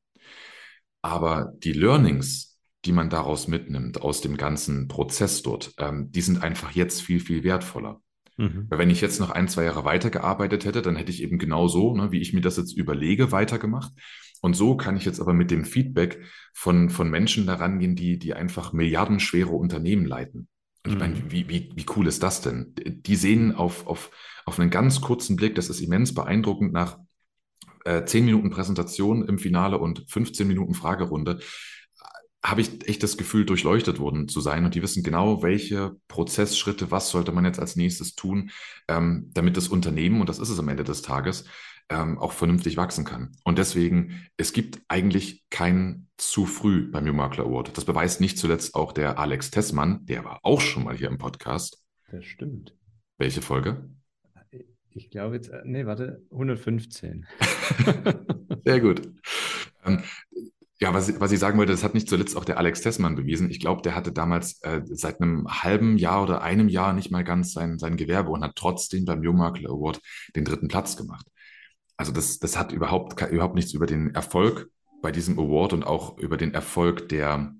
Aber 1.00 1.52
die 1.58 1.72
Learnings, 1.72 2.60
die 2.84 2.92
man 2.92 3.10
daraus 3.10 3.48
mitnimmt, 3.48 4.02
aus 4.02 4.20
dem 4.20 4.36
ganzen 4.36 4.88
Prozess 4.88 5.42
dort, 5.42 5.72
ähm, 5.78 6.10
die 6.12 6.20
sind 6.20 6.42
einfach 6.42 6.72
jetzt 6.72 7.02
viel, 7.02 7.20
viel 7.20 7.42
wertvoller. 7.42 8.00
Mhm. 8.36 8.66
Weil 8.68 8.78
wenn 8.78 8.90
ich 8.90 9.00
jetzt 9.00 9.20
noch 9.20 9.30
ein, 9.30 9.48
zwei 9.48 9.64
Jahre 9.64 9.84
weitergearbeitet 9.84 10.64
hätte, 10.64 10.82
dann 10.82 10.96
hätte 10.96 11.10
ich 11.10 11.22
eben 11.22 11.38
genau 11.38 11.68
so, 11.68 11.94
ne, 11.94 12.12
wie 12.12 12.20
ich 12.20 12.32
mir 12.32 12.40
das 12.40 12.56
jetzt 12.56 12.76
überlege, 12.76 13.32
weitergemacht. 13.32 13.92
Und 14.42 14.54
so 14.54 14.76
kann 14.76 14.96
ich 14.96 15.04
jetzt 15.04 15.20
aber 15.20 15.32
mit 15.32 15.50
dem 15.50 15.64
Feedback 15.64 16.20
von, 16.52 16.90
von 16.90 17.08
Menschen 17.08 17.46
daran 17.46 17.78
gehen, 17.78 17.94
die, 17.94 18.18
die 18.18 18.34
einfach 18.34 18.72
milliardenschwere 18.72 19.52
Unternehmen 19.52 20.04
leiten. 20.04 20.48
Und 20.84 20.92
ich 20.92 20.98
meine, 20.98 21.14
mhm. 21.14 21.30
wie, 21.30 21.48
wie, 21.48 21.70
wie 21.74 21.86
cool 21.96 22.08
ist 22.08 22.24
das 22.24 22.40
denn? 22.40 22.74
Die 22.76 23.14
sehen 23.14 23.54
auf, 23.54 23.86
auf, 23.86 24.10
auf 24.44 24.58
einen 24.58 24.70
ganz 24.70 25.00
kurzen 25.00 25.36
Blick, 25.36 25.54
das 25.54 25.70
ist 25.70 25.80
immens 25.80 26.12
beeindruckend, 26.12 26.72
nach 26.72 26.98
äh, 27.84 28.04
10 28.04 28.24
Minuten 28.24 28.50
Präsentation 28.50 29.26
im 29.26 29.38
Finale 29.38 29.78
und 29.78 30.04
15 30.08 30.46
Minuten 30.46 30.74
Fragerunde, 30.74 31.38
habe 32.44 32.60
ich 32.62 32.88
echt 32.88 33.04
das 33.04 33.16
Gefühl, 33.16 33.46
durchleuchtet 33.46 34.00
worden 34.00 34.26
zu 34.26 34.40
sein. 34.40 34.64
Und 34.64 34.74
die 34.74 34.82
wissen 34.82 35.04
genau, 35.04 35.44
welche 35.44 35.92
Prozessschritte, 36.08 36.90
was 36.90 37.10
sollte 37.10 37.30
man 37.30 37.44
jetzt 37.44 37.60
als 37.60 37.76
nächstes 37.76 38.16
tun, 38.16 38.50
ähm, 38.88 39.30
damit 39.34 39.56
das 39.56 39.68
Unternehmen, 39.68 40.20
und 40.20 40.28
das 40.28 40.40
ist 40.40 40.48
es 40.48 40.58
am 40.58 40.68
Ende 40.68 40.82
des 40.82 41.02
Tages, 41.02 41.44
ähm, 41.88 42.18
auch 42.18 42.32
vernünftig 42.32 42.76
wachsen 42.76 43.04
kann. 43.04 43.32
Und 43.44 43.58
deswegen, 43.58 44.26
es 44.36 44.52
gibt 44.52 44.80
eigentlich 44.88 45.44
kein 45.50 46.08
zu 46.16 46.46
früh 46.46 46.90
beim 46.90 47.04
New 47.04 47.12
Makler 47.12 47.44
Award. 47.44 47.76
Das 47.76 47.84
beweist 47.84 48.20
nicht 48.20 48.38
zuletzt 48.38 48.74
auch 48.74 48.92
der 48.92 49.18
Alex 49.18 49.50
Tessmann, 49.50 50.04
der 50.06 50.24
war 50.24 50.40
auch 50.42 50.60
schon 50.60 50.84
mal 50.84 50.96
hier 50.96 51.08
im 51.08 51.18
Podcast. 51.18 51.82
Das 52.10 52.24
stimmt. 52.24 52.76
Welche 53.18 53.42
Folge? 53.42 53.88
Ich 54.94 55.10
glaube 55.10 55.36
jetzt, 55.36 55.48
äh, 55.48 55.62
nee, 55.64 55.86
warte, 55.86 56.22
115. 56.30 57.26
Sehr 58.64 58.80
gut. 58.80 59.02
Ähm, 59.84 60.02
ja, 60.80 60.92
was, 60.92 61.20
was 61.20 61.32
ich 61.32 61.38
sagen 61.38 61.58
wollte, 61.58 61.72
das 61.72 61.84
hat 61.84 61.94
nicht 61.94 62.08
zuletzt 62.08 62.36
auch 62.36 62.44
der 62.44 62.58
Alex 62.58 62.80
Tessmann 62.80 63.14
bewiesen. 63.14 63.50
Ich 63.50 63.60
glaube, 63.60 63.82
der 63.82 63.94
hatte 63.94 64.12
damals 64.12 64.60
äh, 64.62 64.80
seit 64.84 65.20
einem 65.20 65.46
halben 65.48 65.96
Jahr 65.96 66.24
oder 66.24 66.42
einem 66.42 66.68
Jahr 66.68 66.92
nicht 66.92 67.10
mal 67.10 67.22
ganz 67.22 67.52
sein, 67.52 67.78
sein 67.78 67.96
Gewerbe 67.96 68.30
und 68.30 68.42
hat 68.42 68.56
trotzdem 68.56 69.04
beim 69.04 69.22
Jungmakler 69.22 69.70
Award 69.70 70.00
den 70.34 70.44
dritten 70.44 70.68
Platz 70.68 70.96
gemacht. 70.96 71.26
Also 72.02 72.10
das, 72.10 72.40
das 72.40 72.58
hat 72.58 72.72
überhaupt, 72.72 73.22
überhaupt 73.30 73.54
nichts 73.54 73.74
über 73.74 73.86
den 73.86 74.12
Erfolg 74.12 74.68
bei 75.02 75.12
diesem 75.12 75.38
Award 75.38 75.72
und 75.72 75.84
auch 75.84 76.18
über 76.18 76.36
den 76.36 76.52
Erfolg 76.52 77.08
der, 77.10 77.54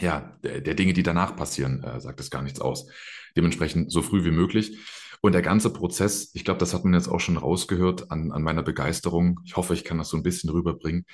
ja, 0.00 0.36
der, 0.42 0.60
der 0.62 0.74
Dinge, 0.74 0.94
die 0.94 1.04
danach 1.04 1.36
passieren, 1.36 1.84
äh, 1.84 2.00
sagt 2.00 2.18
es 2.18 2.28
gar 2.28 2.42
nichts 2.42 2.60
aus. 2.60 2.88
Dementsprechend 3.36 3.92
so 3.92 4.02
früh 4.02 4.24
wie 4.24 4.32
möglich. 4.32 4.76
Und 5.20 5.30
der 5.30 5.42
ganze 5.42 5.72
Prozess, 5.72 6.32
ich 6.34 6.44
glaube, 6.44 6.58
das 6.58 6.74
hat 6.74 6.82
man 6.82 6.92
jetzt 6.92 7.06
auch 7.06 7.20
schon 7.20 7.36
rausgehört 7.36 8.10
an, 8.10 8.32
an 8.32 8.42
meiner 8.42 8.64
Begeisterung. 8.64 9.38
Ich 9.44 9.56
hoffe, 9.56 9.74
ich 9.74 9.84
kann 9.84 9.98
das 9.98 10.08
so 10.08 10.16
ein 10.16 10.24
bisschen 10.24 10.50
rüberbringen 10.50 11.06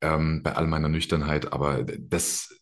ähm, 0.00 0.42
bei 0.42 0.56
all 0.56 0.66
meiner 0.66 0.88
Nüchternheit, 0.88 1.52
aber 1.52 1.84
das, 1.84 2.52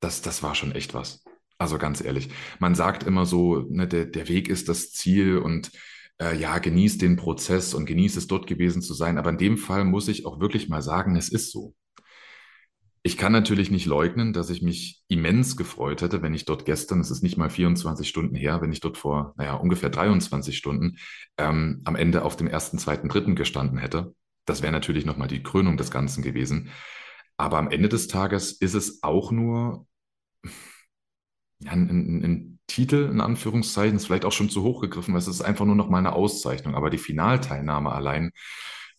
das, 0.00 0.22
das 0.22 0.42
war 0.42 0.54
schon 0.54 0.72
echt 0.72 0.94
was. 0.94 1.22
Also 1.58 1.76
ganz 1.76 2.02
ehrlich, 2.02 2.30
man 2.60 2.74
sagt 2.74 3.02
immer 3.02 3.26
so, 3.26 3.66
ne, 3.68 3.86
der, 3.86 4.06
der 4.06 4.26
Weg 4.28 4.48
ist 4.48 4.70
das 4.70 4.92
Ziel 4.92 5.36
und 5.36 5.70
äh, 6.20 6.36
ja, 6.36 6.58
genießt 6.58 7.00
den 7.02 7.16
Prozess 7.16 7.74
und 7.74 7.86
genießt 7.86 8.16
es 8.16 8.26
dort 8.26 8.46
gewesen 8.46 8.82
zu 8.82 8.94
sein. 8.94 9.18
Aber 9.18 9.30
in 9.30 9.38
dem 9.38 9.56
Fall 9.56 9.84
muss 9.84 10.08
ich 10.08 10.26
auch 10.26 10.40
wirklich 10.40 10.68
mal 10.68 10.82
sagen, 10.82 11.16
es 11.16 11.28
ist 11.28 11.50
so. 11.52 11.74
Ich 13.02 13.16
kann 13.16 13.32
natürlich 13.32 13.70
nicht 13.70 13.86
leugnen, 13.86 14.32
dass 14.32 14.50
ich 14.50 14.60
mich 14.60 15.02
immens 15.08 15.56
gefreut 15.56 16.02
hätte, 16.02 16.20
wenn 16.20 16.34
ich 16.34 16.44
dort 16.44 16.64
gestern, 16.64 17.00
es 17.00 17.10
ist 17.10 17.22
nicht 17.22 17.36
mal 17.36 17.48
24 17.48 18.08
Stunden 18.08 18.34
her, 18.34 18.60
wenn 18.60 18.72
ich 18.72 18.80
dort 18.80 18.98
vor, 18.98 19.34
naja, 19.38 19.54
ungefähr 19.54 19.88
23 19.88 20.56
Stunden 20.56 20.98
ähm, 21.38 21.80
am 21.84 21.96
Ende 21.96 22.24
auf 22.24 22.36
dem 22.36 22.48
ersten, 22.48 22.78
zweiten, 22.78 23.08
dritten 23.08 23.36
gestanden 23.36 23.78
hätte. 23.78 24.14
Das 24.44 24.62
wäre 24.62 24.72
natürlich 24.72 25.06
nochmal 25.06 25.28
die 25.28 25.42
Krönung 25.42 25.76
des 25.76 25.90
Ganzen 25.90 26.22
gewesen. 26.22 26.70
Aber 27.36 27.58
am 27.58 27.70
Ende 27.70 27.88
des 27.88 28.08
Tages 28.08 28.52
ist 28.52 28.74
es 28.74 29.02
auch 29.02 29.30
nur, 29.30 29.86
ein, 31.64 31.88
ein, 31.88 32.24
ein 32.24 32.57
Titel 32.68 33.08
in 33.10 33.20
Anführungszeichen 33.20 33.96
ist 33.96 34.06
vielleicht 34.06 34.24
auch 34.24 34.32
schon 34.32 34.50
zu 34.50 34.62
hoch 34.62 34.80
gegriffen, 34.80 35.12
weil 35.12 35.20
es 35.20 35.26
ist 35.26 35.40
einfach 35.40 35.64
nur 35.64 35.74
noch 35.74 35.88
mal 35.88 35.98
eine 35.98 36.12
Auszeichnung. 36.12 36.76
Aber 36.76 36.90
die 36.90 36.98
Finalteilnahme 36.98 37.90
allein, 37.90 38.30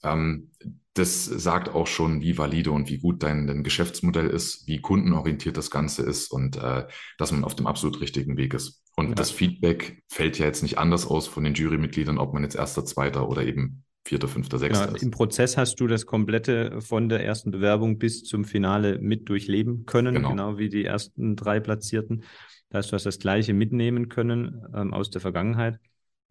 ähm, 0.04 0.52
das 0.96 1.24
sagt 1.24 1.70
auch 1.70 1.88
schon, 1.88 2.20
wie 2.22 2.38
valide 2.38 2.72
und 2.72 2.90
wie 2.90 2.98
gut 2.98 3.24
dein, 3.24 3.48
dein 3.48 3.64
Geschäftsmodell 3.64 4.28
ist, 4.28 4.68
wie 4.68 4.82
kundenorientiert 4.82 5.56
das 5.56 5.72
Ganze 5.72 6.02
ist 6.02 6.30
und 6.30 6.58
äh, 6.58 6.88
dass 7.18 7.32
man 7.32 7.46
auf 7.46 7.56
dem 7.56 7.68
absolut 7.68 8.02
richtigen 8.02 8.36
Weg 8.36 8.54
ist. 8.54 8.84
Und 8.98 9.10
ja. 9.10 9.16
das 9.16 9.32
Feedback 9.32 10.04
fällt 10.10 10.40
ja 10.40 10.46
jetzt 10.46 10.62
nicht 10.62 10.78
anders 10.78 11.08
aus 11.08 11.28
von 11.28 11.44
den 11.44 11.54
Jurymitgliedern, 11.54 12.18
ob 12.18 12.34
man 12.34 12.44
jetzt 12.44 12.56
erster, 12.56 12.84
zweiter 12.84 13.30
oder 13.30 13.44
eben 13.44 13.86
vierter, 14.06 14.28
fünfter, 14.28 14.58
sechster 14.58 14.86
genau, 14.86 14.96
ist. 14.96 15.04
Im 15.04 15.12
Prozess 15.12 15.56
hast 15.56 15.80
du 15.80 15.88
das 15.88 16.06
komplette 16.06 16.82
von 16.82 17.08
der 17.08 17.24
ersten 17.24 17.52
Bewerbung 17.52 18.00
bis 18.00 18.24
zum 18.24 18.44
Finale 18.44 19.00
mit 19.00 19.30
durchleben 19.30 19.86
können, 19.86 20.16
genau, 20.16 20.30
genau 20.30 20.58
wie 20.58 20.70
die 20.70 20.84
ersten 20.84 21.36
drei 21.36 21.60
Platzierten. 21.60 22.24
Da 22.70 22.80
hast 22.80 22.92
du 22.92 22.98
das 22.98 23.20
Gleiche 23.20 23.54
mitnehmen 23.54 24.10
können 24.10 24.64
ähm, 24.74 24.94
aus 24.94 25.10
der 25.10 25.22
Vergangenheit. 25.22 25.80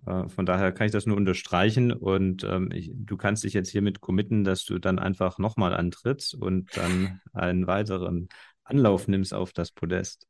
Äh, 0.06 0.28
von 0.28 0.46
daher 0.46 0.72
kann 0.72 0.86
ich 0.86 0.92
das 0.92 1.06
nur 1.06 1.16
unterstreichen 1.16 1.92
und 1.92 2.44
ähm, 2.44 2.70
ich, 2.72 2.92
du 2.94 3.16
kannst 3.16 3.44
dich 3.44 3.52
jetzt 3.52 3.70
hiermit 3.70 4.00
committen, 4.00 4.44
dass 4.44 4.64
du 4.64 4.78
dann 4.78 4.98
einfach 4.98 5.38
nochmal 5.38 5.74
antrittst 5.74 6.34
und 6.34 6.76
dann 6.76 7.20
einen 7.32 7.66
weiteren 7.66 8.28
Anlauf 8.62 9.08
nimmst 9.08 9.34
auf 9.34 9.52
das 9.52 9.72
Podest. 9.72 10.26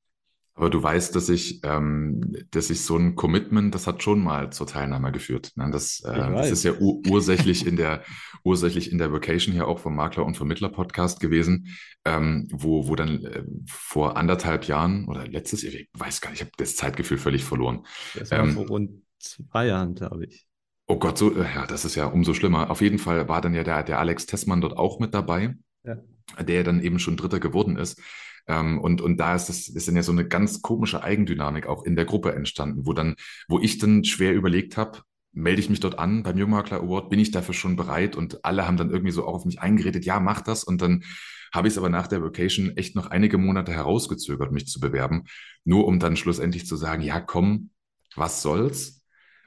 Aber 0.59 0.71
du 0.71 0.83
weißt, 0.83 1.15
dass 1.15 1.29
ich, 1.29 1.61
ähm, 1.63 2.35
dass 2.51 2.69
ich 2.69 2.81
so 2.81 2.97
ein 2.97 3.15
Commitment, 3.15 3.73
das 3.77 3.87
hat 3.87 4.03
schon 4.03 4.19
mal 4.19 4.51
zur 4.51 4.67
Teilnahme 4.67 5.13
geführt. 5.13 5.53
Ne? 5.55 5.71
Das, 5.71 6.01
äh, 6.01 6.13
das 6.13 6.51
ist 6.51 6.65
ja 6.65 6.73
ur 6.81 7.01
ursächlich 7.09 7.65
in 7.65 7.77
der 7.77 8.03
ursächlich 8.43 8.91
in 8.91 8.99
der 8.99 9.13
Vacation 9.13 9.55
hier 9.55 9.69
auch 9.69 9.79
vom 9.79 9.95
Makler 9.95 10.27
und 10.27 10.37
Vermittler 10.37 10.69
Podcast 10.69 11.21
gewesen, 11.21 11.69
ähm, 12.05 12.49
wo, 12.51 12.89
wo 12.89 12.97
dann 12.97 13.25
äh, 13.25 13.45
vor 13.69 14.17
anderthalb 14.17 14.65
Jahren 14.65 15.07
oder 15.07 15.29
letztes 15.29 15.63
Jahr, 15.63 15.75
ich 15.75 15.89
weiß 15.93 16.21
gar 16.21 16.31
nicht, 16.31 16.41
ich 16.41 16.47
habe 16.47 16.57
das 16.57 16.75
Zeitgefühl 16.75 17.19
völlig 17.19 17.45
verloren. 17.45 17.87
Das 18.17 18.33
war 18.33 18.41
ähm, 18.41 18.55
vor 18.55 18.67
rund 18.67 18.91
zwei 19.21 19.69
Jahren, 19.69 19.95
glaube 19.95 20.27
ich. 20.27 20.49
Oh 20.89 20.99
Gott, 20.99 21.19
so, 21.19 21.37
äh, 21.37 21.45
ja, 21.55 21.67
das 21.67 21.85
ist 21.85 21.95
ja 21.95 22.07
umso 22.07 22.35
schlimmer. 22.35 22.69
Auf 22.69 22.81
jeden 22.81 22.99
Fall 22.99 23.29
war 23.29 23.41
dann 23.41 23.55
ja 23.55 23.63
der, 23.63 23.85
der 23.85 24.01
Alex 24.01 24.27
Tessmann 24.27 24.61
dort 24.61 24.77
auch 24.77 24.99
mit 24.99 25.15
dabei, 25.15 25.55
ja. 25.85 25.99
der 26.43 26.65
dann 26.65 26.81
eben 26.81 26.99
schon 26.99 27.17
Dritter 27.17 27.39
geworden 27.39 27.77
ist. 27.77 28.03
Ähm, 28.49 28.79
und, 28.81 29.01
und 29.01 29.19
da 29.19 29.35
ist 29.35 29.47
das, 29.47 29.69
ist 29.69 29.89
dann 29.89 29.97
ja 29.97 30.03
so 30.03 30.13
eine 30.13 30.27
ganz 30.27 30.63
komische 30.63 31.03
Eigendynamik 31.03 31.67
auch 31.67 31.85
in 31.85 31.97
der 31.97 32.07
Gruppe 32.07 32.35
entstanden, 32.35 32.87
wo 32.87 32.93
dann, 32.93 33.15
wo 33.47 33.61
ich 33.61 33.79
dann 33.79 34.05
schwer 34.05 34.35
überlegt 34.35 34.77
habe, 34.77 35.03
melde 35.33 35.61
ich 35.61 35.71
mich 35.71 35.81
dort 35.81 35.99
an 35.99 36.23
beim 36.23 36.39
Jungmakler 36.39 36.81
Award, 36.81 37.11
bin 37.11 37.21
ich 37.21 37.31
dafür 37.31 37.55
schon 37.55 37.77
bereit? 37.77 38.17
Und 38.17 38.45
alle 38.45 38.67
haben 38.67 38.77
dann 38.77 38.91
irgendwie 38.91 39.13
so 39.13 39.27
auch 39.27 39.35
auf 39.35 39.45
mich 39.45 39.61
eingeredet, 39.61 40.05
ja, 40.05 40.19
mach 40.19 40.41
das. 40.41 40.65
Und 40.65 40.83
dann 40.83 41.05
habe 41.53 41.69
ich 41.69 41.75
es 41.75 41.79
aber 41.79 41.91
nach 41.91 42.07
der 42.09 42.23
Vacation 42.23 42.77
echt 42.77 42.97
noch 42.97 43.07
einige 43.07 43.39
Monate 43.39 43.73
herausgezögert, 43.73 44.53
mich 44.53 44.67
zu 44.67 44.81
bewerben, 44.81 45.25
nur 45.65 45.87
um 45.87 45.99
dann 45.99 46.17
schlussendlich 46.17 46.67
zu 46.67 46.77
sagen, 46.77 47.03
ja, 47.03 47.21
komm, 47.21 47.71
was 48.17 48.43
soll's? 48.43 49.03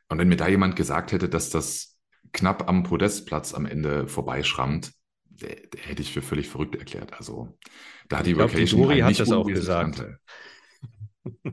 Und 0.07 0.17
wenn 0.17 0.29
mir 0.29 0.37
da 0.37 0.47
jemand 0.47 0.75
gesagt 0.75 1.11
hätte, 1.11 1.29
dass 1.29 1.49
das 1.49 1.97
knapp 2.33 2.67
am 2.69 2.83
Podestplatz 2.83 3.53
am 3.53 3.65
Ende 3.65 4.07
vorbeischrammt, 4.07 4.91
der, 5.41 5.55
der 5.55 5.81
hätte 5.81 6.01
ich 6.01 6.11
für 6.11 6.21
völlig 6.21 6.47
verrückt 6.47 6.75
erklärt. 6.75 7.13
Also 7.13 7.57
da 8.09 8.19
hat 8.19 8.25
die 8.25 8.37
Vacation 8.37 8.81
Dori 8.81 8.99
hat 8.99 9.19
das 9.19 9.31
auch 9.31 9.47
gesagt. 9.47 10.05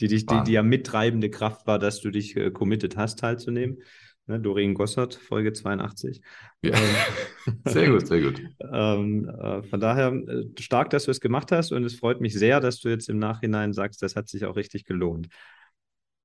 die, 0.00 0.08
die, 0.08 0.26
die, 0.26 0.42
die 0.46 0.52
ja 0.52 0.62
mittreibende 0.62 1.30
Kraft 1.30 1.66
war, 1.66 1.78
dass 1.78 2.00
du 2.00 2.10
dich 2.10 2.36
äh, 2.36 2.50
committed 2.50 2.96
hast, 2.96 3.18
teilzunehmen. 3.18 3.78
Ne, 4.26 4.38
Doreen 4.38 4.74
Gossert, 4.74 5.14
Folge 5.14 5.52
82. 5.52 6.20
Ja. 6.62 6.74
Ähm, 6.74 7.56
sehr 7.66 7.90
gut, 7.90 8.06
sehr 8.06 8.20
gut. 8.20 8.40
ähm, 8.72 9.28
äh, 9.28 9.62
von 9.64 9.80
daher 9.80 10.12
äh, 10.12 10.44
stark, 10.60 10.90
dass 10.90 11.04
du 11.04 11.10
es 11.10 11.20
gemacht 11.20 11.50
hast 11.50 11.72
und 11.72 11.84
es 11.84 11.96
freut 11.96 12.20
mich 12.20 12.34
sehr, 12.34 12.60
dass 12.60 12.80
du 12.80 12.88
jetzt 12.88 13.08
im 13.08 13.18
Nachhinein 13.18 13.72
sagst, 13.72 14.00
das 14.02 14.14
hat 14.14 14.28
sich 14.28 14.44
auch 14.44 14.54
richtig 14.54 14.84
gelohnt. 14.84 15.28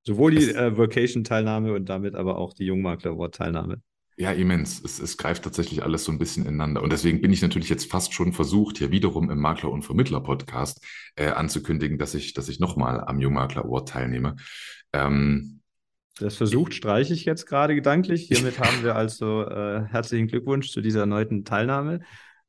Sowohl 0.04 0.36
die 0.36 0.52
äh, 0.52 0.78
Vocation-Teilnahme 0.78 1.74
und 1.74 1.90
damit 1.90 2.16
aber 2.16 2.38
auch 2.38 2.54
die 2.54 2.66
Jungmakler 2.66 3.12
Award-Teilnahme. 3.12 3.82
Ja, 4.20 4.32
immens. 4.32 4.82
Es, 4.84 5.00
es 5.00 5.16
greift 5.16 5.44
tatsächlich 5.44 5.84
alles 5.84 6.04
so 6.04 6.12
ein 6.12 6.18
bisschen 6.18 6.48
ineinander. 6.48 6.82
Und 6.82 6.92
deswegen 6.92 7.22
bin 7.22 7.32
ich 7.32 7.44
natürlich 7.44 7.70
jetzt 7.70 7.90
fast 7.90 8.16
schon 8.16 8.34
versucht, 8.34 8.80
hier 8.80 8.90
wiederum 8.90 9.30
im 9.30 9.40
Makler- 9.40 9.72
und 9.72 9.84
Vermittler-Podcast 9.84 10.84
äh, 11.16 11.28
anzukündigen, 11.28 12.00
dass 12.00 12.16
ich, 12.16 12.34
dass 12.34 12.50
ich 12.50 12.60
nochmal 12.60 13.00
am 13.00 13.20
Jungmakler 13.20 13.66
Award 13.66 13.90
teilnehme. 13.90 14.36
Ähm, 14.92 15.62
das 16.20 16.36
versucht 16.36 16.74
streiche 16.74 17.14
ich 17.14 17.26
jetzt 17.26 17.46
gerade 17.46 17.76
gedanklich. 17.76 18.24
Hiermit 18.28 18.60
haben 18.60 18.84
wir 18.84 18.96
also 18.96 19.44
äh, 19.44 19.86
herzlichen 19.86 20.28
Glückwunsch 20.28 20.72
zu 20.72 20.82
dieser 20.82 21.02
erneuten 21.02 21.46
Teilnahme. 21.46 22.00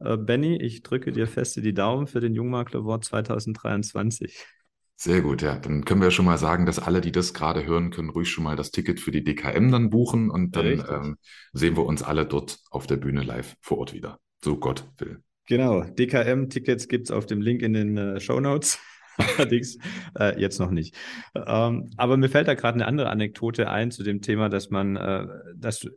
Äh, 0.00 0.16
Benny, 0.16 0.56
ich 0.56 0.82
drücke 0.82 1.12
dir 1.12 1.26
feste 1.26 1.60
die 1.60 1.74
Daumen 1.74 2.06
für 2.06 2.20
den 2.20 2.34
Jungmakler 2.34 2.80
Award 2.80 3.04
2023. 3.04 4.46
Sehr 5.00 5.20
gut, 5.20 5.42
ja. 5.42 5.56
Dann 5.56 5.84
können 5.84 6.02
wir 6.02 6.10
schon 6.10 6.24
mal 6.24 6.38
sagen, 6.38 6.66
dass 6.66 6.80
alle, 6.80 7.00
die 7.00 7.12
das 7.12 7.32
gerade 7.32 7.64
hören, 7.64 7.90
können 7.90 8.10
ruhig 8.10 8.28
schon 8.28 8.42
mal 8.42 8.56
das 8.56 8.72
Ticket 8.72 8.98
für 8.98 9.12
die 9.12 9.22
DKM 9.22 9.70
dann 9.70 9.90
buchen 9.90 10.28
und 10.28 10.56
dann 10.56 10.84
ähm, 10.90 11.18
sehen 11.52 11.76
wir 11.76 11.84
uns 11.84 12.02
alle 12.02 12.26
dort 12.26 12.58
auf 12.70 12.88
der 12.88 12.96
Bühne 12.96 13.22
live 13.22 13.54
vor 13.60 13.78
Ort 13.78 13.92
wieder. 13.92 14.18
So 14.42 14.56
Gott 14.56 14.88
will. 14.98 15.22
Genau, 15.46 15.82
DKM-Tickets 15.84 16.88
gibt 16.88 17.06
es 17.06 17.10
auf 17.12 17.26
dem 17.26 17.40
Link 17.40 17.62
in 17.62 17.74
den 17.74 17.96
äh, 17.96 18.18
Show 18.18 18.40
Notes. 18.40 18.80
Allerdings 19.38 19.78
äh, 20.18 20.40
jetzt 20.40 20.58
noch 20.58 20.72
nicht. 20.72 20.96
Ähm, 21.34 21.90
aber 21.96 22.16
mir 22.16 22.28
fällt 22.28 22.48
da 22.48 22.54
gerade 22.54 22.74
eine 22.74 22.86
andere 22.86 23.08
Anekdote 23.08 23.70
ein 23.70 23.92
zu 23.92 24.02
dem 24.02 24.20
Thema, 24.20 24.48
dass 24.48 24.70
man, 24.70 24.96
äh, 24.96 25.28
dass 25.54 25.78
du 25.78 25.90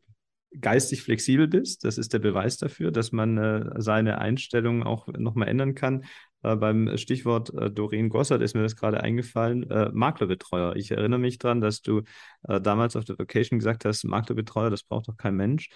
geistig 0.60 1.02
flexibel 1.02 1.48
bist. 1.48 1.86
Das 1.86 1.98
ist 1.98 2.14
der 2.14 2.20
Beweis 2.20 2.58
dafür, 2.58 2.92
dass 2.92 3.12
man 3.12 3.38
äh, 3.38 3.82
seine 3.82 4.20
Einstellung 4.20 4.84
auch 4.84 5.08
nochmal 5.08 5.48
ändern 5.48 5.74
kann. 5.74 6.04
Äh, 6.44 6.56
beim 6.56 6.98
Stichwort 6.98 7.54
äh, 7.54 7.70
Doreen 7.72 8.10
Gossert 8.10 8.42
ist 8.42 8.56
mir 8.56 8.64
das 8.64 8.76
gerade 8.76 9.02
eingefallen. 9.02 9.70
Äh, 9.70 9.90
Maklerbetreuer. 9.94 10.76
Ich 10.76 10.92
erinnere 10.92 11.20
mich 11.20 11.38
daran, 11.38 11.62
dass 11.62 11.82
du 11.82 12.02
äh, 12.48 12.60
damals 12.62 12.96
auf 12.96 13.06
der 13.06 13.18
Vacation 13.18 13.60
gesagt 13.60 13.86
hast, 13.86 14.04
Maklerbetreuer, 14.04 14.70
das 14.70 14.84
braucht 14.84 15.08
doch 15.08 15.18
kein 15.18 15.36
Mensch. 15.36 15.70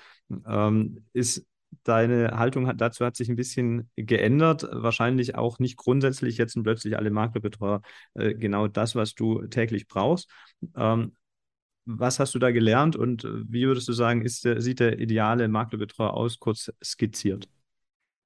Ähm, 0.47 1.05
ist 1.13 1.45
deine 1.83 2.37
Haltung 2.37 2.67
hat, 2.67 2.79
dazu 2.79 3.05
hat 3.05 3.15
sich 3.15 3.29
ein 3.29 3.35
bisschen 3.35 3.89
geändert. 3.95 4.67
Wahrscheinlich 4.71 5.35
auch 5.35 5.59
nicht 5.59 5.77
grundsätzlich 5.77 6.37
jetzt 6.37 6.53
sind 6.53 6.63
plötzlich 6.63 6.97
alle 6.97 7.11
Maklerbetreuer 7.11 7.81
äh, 8.13 8.33
genau 8.33 8.67
das, 8.67 8.95
was 8.95 9.13
du 9.13 9.45
täglich 9.47 9.87
brauchst. 9.87 10.29
Ähm, 10.75 11.15
was 11.85 12.19
hast 12.19 12.33
du 12.33 12.39
da 12.39 12.49
gelernt 12.49 12.95
und 12.95 13.25
wie 13.25 13.67
würdest 13.67 13.87
du 13.87 13.93
sagen, 13.93 14.23
ist 14.23 14.41
sieht 14.57 14.79
der 14.79 14.99
ideale 14.99 15.47
Maklerbetreuer 15.47 16.15
aus, 16.15 16.39
kurz 16.39 16.71
skizziert? 16.83 17.47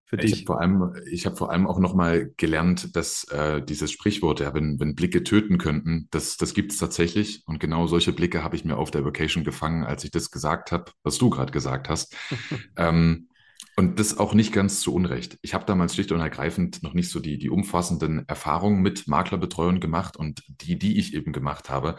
Für 0.10 0.18
dich? 0.18 0.32
Ich 0.32 0.38
habe 0.40 0.46
vor 0.48 0.60
allem, 0.60 0.94
ich 1.12 1.26
habe 1.28 1.36
vor 1.36 1.52
allem 1.52 1.68
auch 1.68 1.78
nochmal 1.78 2.32
gelernt, 2.36 2.96
dass 2.96 3.26
äh, 3.26 3.62
dieses 3.62 3.92
Sprichwort, 3.92 4.40
ja, 4.40 4.56
wenn, 4.56 4.80
wenn 4.80 4.96
Blicke 4.96 5.24
töten 5.24 5.60
könnten, 5.60 6.08
das, 6.10 6.36
das 6.38 6.56
gibt 6.56 6.72
es 6.72 6.80
tatsächlich. 6.80 7.44
Und 7.46 7.60
genau 7.60 7.86
solche 7.86 8.12
Blicke 8.12 8.44
habe 8.44 8.56
ich 8.56 8.66
mir 8.66 8.78
auf 8.78 8.90
der 8.90 9.06
Vacation 9.06 9.44
gefangen, 9.44 9.84
als 9.84 10.04
ich 10.04 10.10
das 10.10 10.32
gesagt 10.32 10.72
habe, 10.72 10.92
was 11.04 11.20
du 11.20 11.30
gerade 11.30 11.52
gesagt 11.52 11.90
hast. 11.90 12.16
ähm, 12.76 13.28
und 13.76 14.00
das 14.00 14.18
auch 14.18 14.34
nicht 14.34 14.52
ganz 14.52 14.82
zu 14.82 14.96
Unrecht. 14.96 15.38
Ich 15.44 15.54
habe 15.54 15.66
damals 15.66 15.94
schlicht 15.94 16.12
und 16.12 16.20
ergreifend 16.20 16.82
noch 16.82 16.96
nicht 16.96 17.12
so 17.12 17.20
die, 17.20 17.38
die 17.38 17.52
umfassenden 17.52 18.28
Erfahrungen 18.28 18.82
mit 18.82 19.08
Maklerbetreuung 19.08 19.80
gemacht 19.80 20.18
und 20.18 20.42
die, 20.48 20.80
die 20.80 20.98
ich 20.98 21.14
eben 21.14 21.34
gemacht 21.34 21.70
habe, 21.70 21.98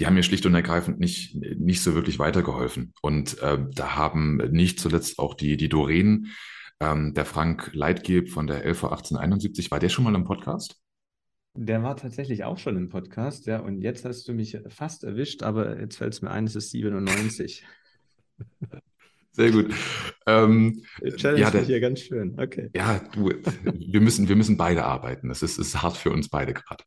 die 0.00 0.06
haben 0.06 0.14
mir 0.14 0.24
schlicht 0.24 0.44
und 0.44 0.56
ergreifend 0.56 0.98
nicht, 0.98 1.36
nicht 1.36 1.82
so 1.82 1.94
wirklich 1.94 2.18
weitergeholfen. 2.18 2.94
Und 3.00 3.38
äh, 3.38 3.58
da 3.72 3.94
haben 3.94 4.38
nicht 4.50 4.80
zuletzt 4.80 5.20
auch 5.20 5.34
die, 5.34 5.56
die 5.56 5.68
Doreen, 5.68 6.32
ähm, 6.80 7.14
der 7.14 7.24
Frank 7.24 7.70
Leitgeb 7.72 8.30
von 8.30 8.46
der 8.46 8.64
LV 8.64 8.84
1871, 8.84 9.70
war 9.70 9.78
der 9.78 9.88
schon 9.88 10.04
mal 10.04 10.14
im 10.14 10.24
Podcast? 10.24 10.80
Der 11.56 11.82
war 11.82 11.96
tatsächlich 11.96 12.44
auch 12.44 12.58
schon 12.58 12.76
im 12.76 12.88
Podcast, 12.88 13.46
ja. 13.46 13.60
Und 13.60 13.80
jetzt 13.80 14.04
hast 14.04 14.26
du 14.26 14.32
mich 14.32 14.58
fast 14.68 15.04
erwischt, 15.04 15.42
aber 15.42 15.78
jetzt 15.78 15.96
fällt 15.96 16.14
es 16.14 16.22
mir 16.22 16.30
ein, 16.30 16.44
es 16.44 16.56
ist 16.56 16.70
97. 16.70 17.64
Sehr 19.34 19.50
gut. 19.50 19.74
Ähm, 20.26 20.84
Challenge 21.16 21.40
ja, 21.40 21.50
der, 21.50 21.62
hier 21.62 21.80
ganz 21.80 22.00
schön. 22.00 22.38
Okay. 22.38 22.70
Ja, 22.72 23.00
du, 23.12 23.30
wir 23.64 24.00
müssen, 24.00 24.28
wir 24.28 24.36
müssen 24.36 24.56
beide 24.56 24.84
arbeiten. 24.84 25.28
Es 25.28 25.42
ist, 25.42 25.58
ist 25.58 25.82
hart 25.82 25.96
für 25.96 26.10
uns 26.10 26.28
beide 26.28 26.54
gerade. 26.54 26.84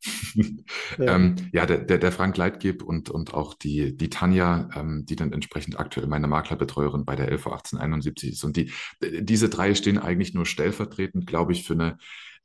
Ja, 0.98 1.14
ähm, 1.14 1.36
ja 1.52 1.66
der, 1.66 1.78
der, 1.78 1.98
der 1.98 2.10
Frank 2.10 2.38
Leitgeb 2.38 2.82
und, 2.82 3.10
und 3.10 3.34
auch 3.34 3.52
die, 3.52 3.94
die 3.96 4.08
Tanja, 4.08 4.70
ähm, 4.74 5.04
die 5.06 5.14
dann 5.14 5.32
entsprechend 5.32 5.78
aktuell 5.78 6.06
meine 6.06 6.26
Maklerbetreuerin 6.26 7.04
bei 7.04 7.16
der 7.16 7.30
LV 7.30 7.46
1871 7.46 8.32
ist. 8.32 8.44
Und 8.44 8.56
die, 8.56 8.72
diese 9.02 9.50
drei 9.50 9.74
stehen 9.74 9.98
eigentlich 9.98 10.32
nur 10.32 10.46
stellvertretend, 10.46 11.26
glaube 11.26 11.52
ich, 11.52 11.64
für 11.64 11.74
eine, 11.74 11.98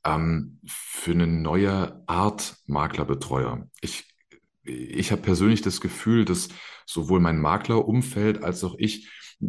ähm, 0.04 0.60
für 0.66 1.12
eine 1.12 1.26
neue 1.26 2.02
Art 2.06 2.56
Maklerbetreuer. 2.66 3.66
Ich, 3.80 4.04
ich 4.64 5.12
habe 5.12 5.22
persönlich 5.22 5.62
das 5.62 5.80
Gefühl, 5.80 6.26
dass 6.26 6.48
sowohl 6.84 7.20
mein 7.20 7.40
Maklerumfeld 7.40 8.42
als 8.44 8.62
auch 8.64 8.74
ich 8.78 9.08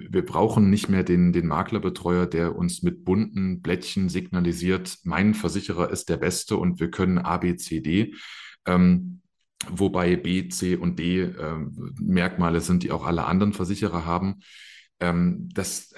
wir 0.09 0.25
brauchen 0.25 0.69
nicht 0.69 0.89
mehr 0.89 1.03
den, 1.03 1.33
den 1.33 1.47
Maklerbetreuer, 1.47 2.25
der 2.25 2.55
uns 2.55 2.83
mit 2.83 3.05
bunten 3.05 3.61
Blättchen 3.61 4.09
signalisiert, 4.09 4.97
mein 5.03 5.33
Versicherer 5.33 5.89
ist 5.89 6.09
der 6.09 6.17
Beste 6.17 6.57
und 6.57 6.79
wir 6.79 6.91
können 6.91 7.17
A, 7.17 7.37
B, 7.37 7.55
C, 7.55 7.81
D. 7.81 8.13
Ähm, 8.65 9.21
wobei 9.69 10.15
B, 10.15 10.47
C 10.49 10.75
und 10.75 10.99
D 10.99 11.21
äh, 11.21 11.55
Merkmale 11.99 12.61
sind, 12.61 12.83
die 12.83 12.91
auch 12.91 13.05
alle 13.05 13.25
anderen 13.25 13.53
Versicherer 13.53 14.05
haben. 14.05 14.39
Ähm, 14.99 15.49
das, 15.53 15.93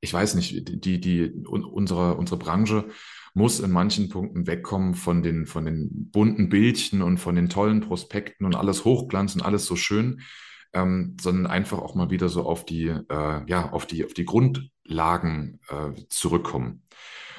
ich 0.00 0.12
weiß 0.12 0.34
nicht, 0.34 0.84
die, 0.84 1.00
die, 1.00 1.30
unsere, 1.46 2.16
unsere 2.16 2.38
Branche 2.38 2.88
muss 3.34 3.60
in 3.60 3.70
manchen 3.70 4.08
Punkten 4.08 4.46
wegkommen 4.46 4.94
von 4.94 5.22
den, 5.22 5.46
von 5.46 5.64
den 5.64 6.10
bunten 6.10 6.48
Bildchen 6.48 7.02
und 7.02 7.18
von 7.18 7.36
den 7.36 7.48
tollen 7.48 7.80
Prospekten 7.80 8.46
und 8.46 8.56
alles 8.56 8.84
Hochglanz 8.84 9.34
und 9.34 9.42
alles 9.42 9.66
so 9.66 9.76
schön, 9.76 10.20
ähm, 10.72 11.16
sondern 11.20 11.46
einfach 11.46 11.78
auch 11.78 11.94
mal 11.94 12.10
wieder 12.10 12.28
so 12.28 12.44
auf 12.44 12.64
die, 12.64 12.86
äh, 12.86 13.40
ja, 13.46 13.70
auf 13.70 13.86
die, 13.86 14.04
auf 14.04 14.14
die 14.14 14.24
Grundlagen 14.24 15.60
äh, 15.68 15.92
zurückkommen. 16.08 16.82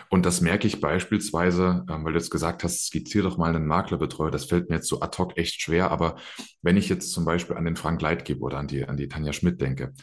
Und 0.09 0.25
das 0.25 0.41
merke 0.41 0.65
ich 0.67 0.82
beispielsweise, 0.82 1.86
ähm, 1.88 2.03
weil 2.03 2.13
du 2.13 2.19
jetzt 2.19 2.32
gesagt 2.32 2.63
hast, 2.63 2.88
skizziere 2.88 3.30
doch 3.30 3.38
mal 3.38 3.55
einen 3.55 3.67
Maklerbetreuer. 3.67 4.32
Das 4.32 4.45
fällt 4.45 4.69
mir 4.69 4.77
jetzt 4.77 4.88
so 4.88 5.01
ad 5.01 5.17
hoc 5.19 5.38
echt 5.38 5.61
schwer. 5.61 5.91
Aber 5.91 6.15
wenn 6.63 6.77
ich 6.77 6.89
jetzt 6.89 7.11
zum 7.11 7.25
Beispiel 7.25 7.55
an 7.55 7.65
den 7.65 7.75
Frank 7.75 8.01
Leitgeb 8.01 8.41
oder 8.41 8.57
an 8.57 8.67
die, 8.67 8.86
an 8.86 8.97
die 8.97 9.07
Tanja 9.07 9.34
Schmidt 9.34 9.61
denke, 9.61 9.93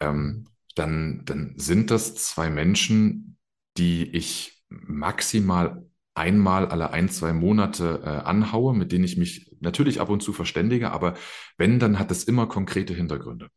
ähm, 0.00 0.48
dann, 0.74 1.22
dann 1.24 1.54
sind 1.56 1.90
das 1.90 2.14
zwei 2.14 2.50
Menschen, 2.50 3.36
die 3.76 4.10
ich 4.16 4.64
maximal 4.68 5.86
einmal 6.14 6.66
alle 6.66 6.90
ein, 6.90 7.08
zwei 7.08 7.32
Monate 7.32 8.00
äh, 8.04 8.08
anhaue, 8.08 8.74
mit 8.74 8.90
denen 8.90 9.04
ich 9.04 9.16
mich 9.16 9.51
natürlich 9.62 10.00
ab 10.00 10.08
und 10.10 10.22
zu 10.22 10.32
verständige, 10.32 10.92
aber 10.92 11.14
wenn, 11.56 11.78
dann 11.78 11.98
hat 11.98 12.10
es 12.10 12.24
immer 12.24 12.46
konkrete 12.46 12.94
Hintergründe. 12.94 13.48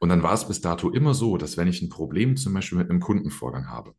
Und 0.00 0.08
dann 0.08 0.22
war 0.22 0.32
es 0.32 0.48
bis 0.48 0.60
dato 0.60 0.90
immer 0.90 1.14
so, 1.14 1.36
dass 1.36 1.56
wenn 1.56 1.68
ich 1.68 1.82
ein 1.82 1.88
Problem 1.88 2.36
zum 2.36 2.54
Beispiel 2.54 2.78
mit 2.78 2.90
einem 2.90 3.00
Kundenvorgang 3.00 3.68
habe, 3.68 3.94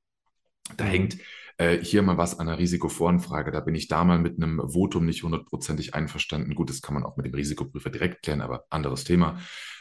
da 0.78 0.86
mhm. 0.86 0.90
hängt 0.90 1.18
äh, 1.58 1.78
hier 1.78 2.02
mal 2.02 2.18
was 2.18 2.40
an 2.40 2.48
der 2.48 2.58
Risikovoranfrage, 2.58 3.52
da 3.52 3.60
bin 3.60 3.76
ich 3.76 3.88
da 3.88 4.04
mal 4.04 4.20
mit 4.20 4.38
einem 4.38 4.62
Votum 4.70 5.06
nicht 5.06 5.24
hundertprozentig 5.24 5.94
einverstanden. 5.94 6.56
Gut, 6.56 6.70
das 6.70 6.82
kann 6.82 6.94
man 6.94 7.04
auch 7.04 7.18
mit 7.18 7.26
dem 7.26 7.34
Risikoprüfer 7.34 7.90
direkt 7.90 8.24
klären, 8.24 8.42
aber 8.42 8.66
anderes 8.70 9.04
Thema. 9.04 9.40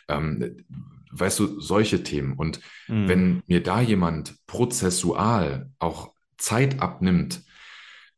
Ähm, 0.08 0.64
weißt 1.10 1.38
du, 1.38 1.60
solche 1.60 2.02
Themen. 2.02 2.34
Und 2.34 2.60
mhm. 2.88 3.08
wenn 3.08 3.42
mir 3.46 3.62
da 3.62 3.80
jemand 3.80 4.34
prozessual 4.46 5.70
auch 5.78 6.12
Zeit 6.36 6.80
abnimmt, 6.80 7.42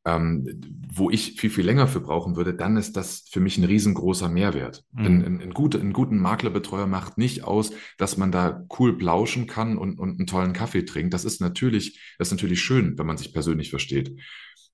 ähm, 0.04 0.60
wo 0.92 1.10
ich 1.10 1.40
viel, 1.40 1.50
viel 1.50 1.64
länger 1.64 1.86
für 1.86 2.00
brauchen 2.00 2.36
würde, 2.36 2.54
dann 2.54 2.76
ist 2.76 2.96
das 2.96 3.24
für 3.30 3.40
mich 3.40 3.58
ein 3.58 3.64
riesengroßer 3.64 4.28
Mehrwert. 4.28 4.84
Mhm. 4.92 5.04
Ein, 5.04 5.24
ein, 5.24 5.40
ein, 5.42 5.50
gut, 5.54 5.76
einen 5.76 5.92
guten 5.92 6.18
Maklerbetreuer 6.18 6.86
macht 6.86 7.18
nicht 7.18 7.44
aus, 7.44 7.72
dass 7.98 8.16
man 8.16 8.32
da 8.32 8.64
cool 8.78 8.96
plauschen 8.96 9.46
kann 9.46 9.76
und, 9.76 9.98
und 9.98 10.18
einen 10.18 10.26
tollen 10.26 10.52
Kaffee 10.52 10.84
trinkt. 10.84 11.12
Das 11.12 11.24
ist 11.24 11.40
natürlich, 11.40 12.14
das 12.18 12.28
ist 12.28 12.32
natürlich 12.32 12.62
schön, 12.62 12.98
wenn 12.98 13.06
man 13.06 13.18
sich 13.18 13.32
persönlich 13.32 13.70
versteht. 13.70 14.18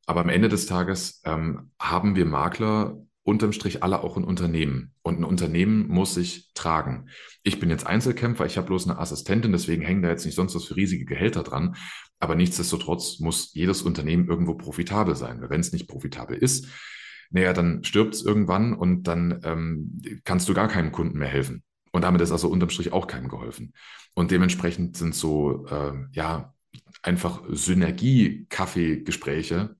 Aber 0.07 0.21
am 0.21 0.29
Ende 0.29 0.49
des 0.49 0.67
Tages 0.67 1.21
ähm, 1.25 1.71
haben 1.81 2.15
wir 2.15 2.27
Makler 2.27 2.97
unterm 3.27 3.53
Strich 3.53 3.83
alle 3.83 4.03
auch 4.03 4.17
ein 4.17 4.25
Unternehmen. 4.25 4.93
Und 5.03 5.19
ein 5.19 5.25
Unternehmen 5.25 5.89
muss 5.89 6.15
sich 6.15 6.53
tragen. 6.55 7.09
Ich 7.43 7.59
bin 7.59 7.71
jetzt 7.71 7.87
Einzelkämpfer, 7.87 8.47
ich 8.47 8.57
habe 8.57 8.69
bloß 8.69 8.89
eine 8.89 8.99
Assistentin, 8.99 9.53
deswegen 9.53 9.83
hängen 9.83 10.03
da 10.03 10.09
jetzt 10.09 10.25
nicht 10.25 10.37
sonst 10.37 10.55
was 10.55 10.65
für 10.65 10.77
riesige 10.77 11.05
Gehälter 11.05 11.43
dran. 11.43 11.77
Aber 12.21 12.37
nichtsdestotrotz 12.37 13.19
muss 13.19 13.53
jedes 13.53 13.83
Unternehmen 13.83 14.29
irgendwo 14.29 14.55
profitabel 14.55 15.17
sein. 15.17 15.45
Wenn 15.49 15.61
es 15.61 15.73
nicht 15.73 15.89
profitabel 15.89 16.37
ist, 16.37 16.69
naja, 17.31 17.53
dann 17.53 17.83
stirbt 17.83 18.15
es 18.15 18.23
irgendwann 18.23 18.73
und 18.73 19.09
dann 19.09 19.41
ähm, 19.43 20.01
kannst 20.23 20.49
du 20.49 20.55
gar 20.55 20.69
keinem 20.69 20.93
Kunden 20.93 21.19
mehr 21.19 21.29
helfen. 21.29 21.65
Und 21.91 22.03
damit 22.03 22.21
ist 22.21 22.31
also 22.31 22.49
unterm 22.49 22.71
Strich 22.71 22.93
auch 22.93 23.09
keinem 23.09 23.29
geholfen. 23.29 23.73
Und 24.15 24.31
dementsprechend 24.31 24.97
sind 24.97 25.17
so, 25.17 25.67
äh, 25.67 25.95
ja, 26.13 26.55
einfach 27.03 27.43
Synergie-Kaffee-Gespräche, 27.49 29.75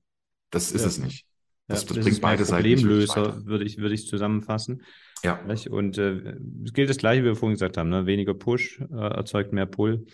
das 0.49 0.73
ist 0.73 0.81
ja. 0.81 0.87
es 0.87 0.97
nicht. 0.97 1.26
Das, 1.67 1.81
ja, 1.81 1.87
das, 1.87 1.95
das 1.97 2.05
bringt 2.05 2.21
beide 2.21 2.45
Seiten. 2.45 2.63
Problemlöser, 2.63 3.45
würde 3.45 3.65
ich, 3.65 3.77
würde 3.77 3.93
ich 3.93 4.07
zusammenfassen. 4.07 4.83
Ja. 5.23 5.39
Und 5.69 5.97
äh, 5.97 6.35
es 6.63 6.73
gilt 6.73 6.89
das 6.89 6.97
Gleiche, 6.97 7.23
wie 7.23 7.27
wir 7.27 7.35
vorhin 7.35 7.55
gesagt 7.55 7.77
haben: 7.77 7.89
ne? 7.89 8.05
weniger 8.05 8.33
Push 8.33 8.81
äh, 8.91 8.95
erzeugt 8.95 9.51
mehr 9.53 9.65
Pull. 9.65 10.05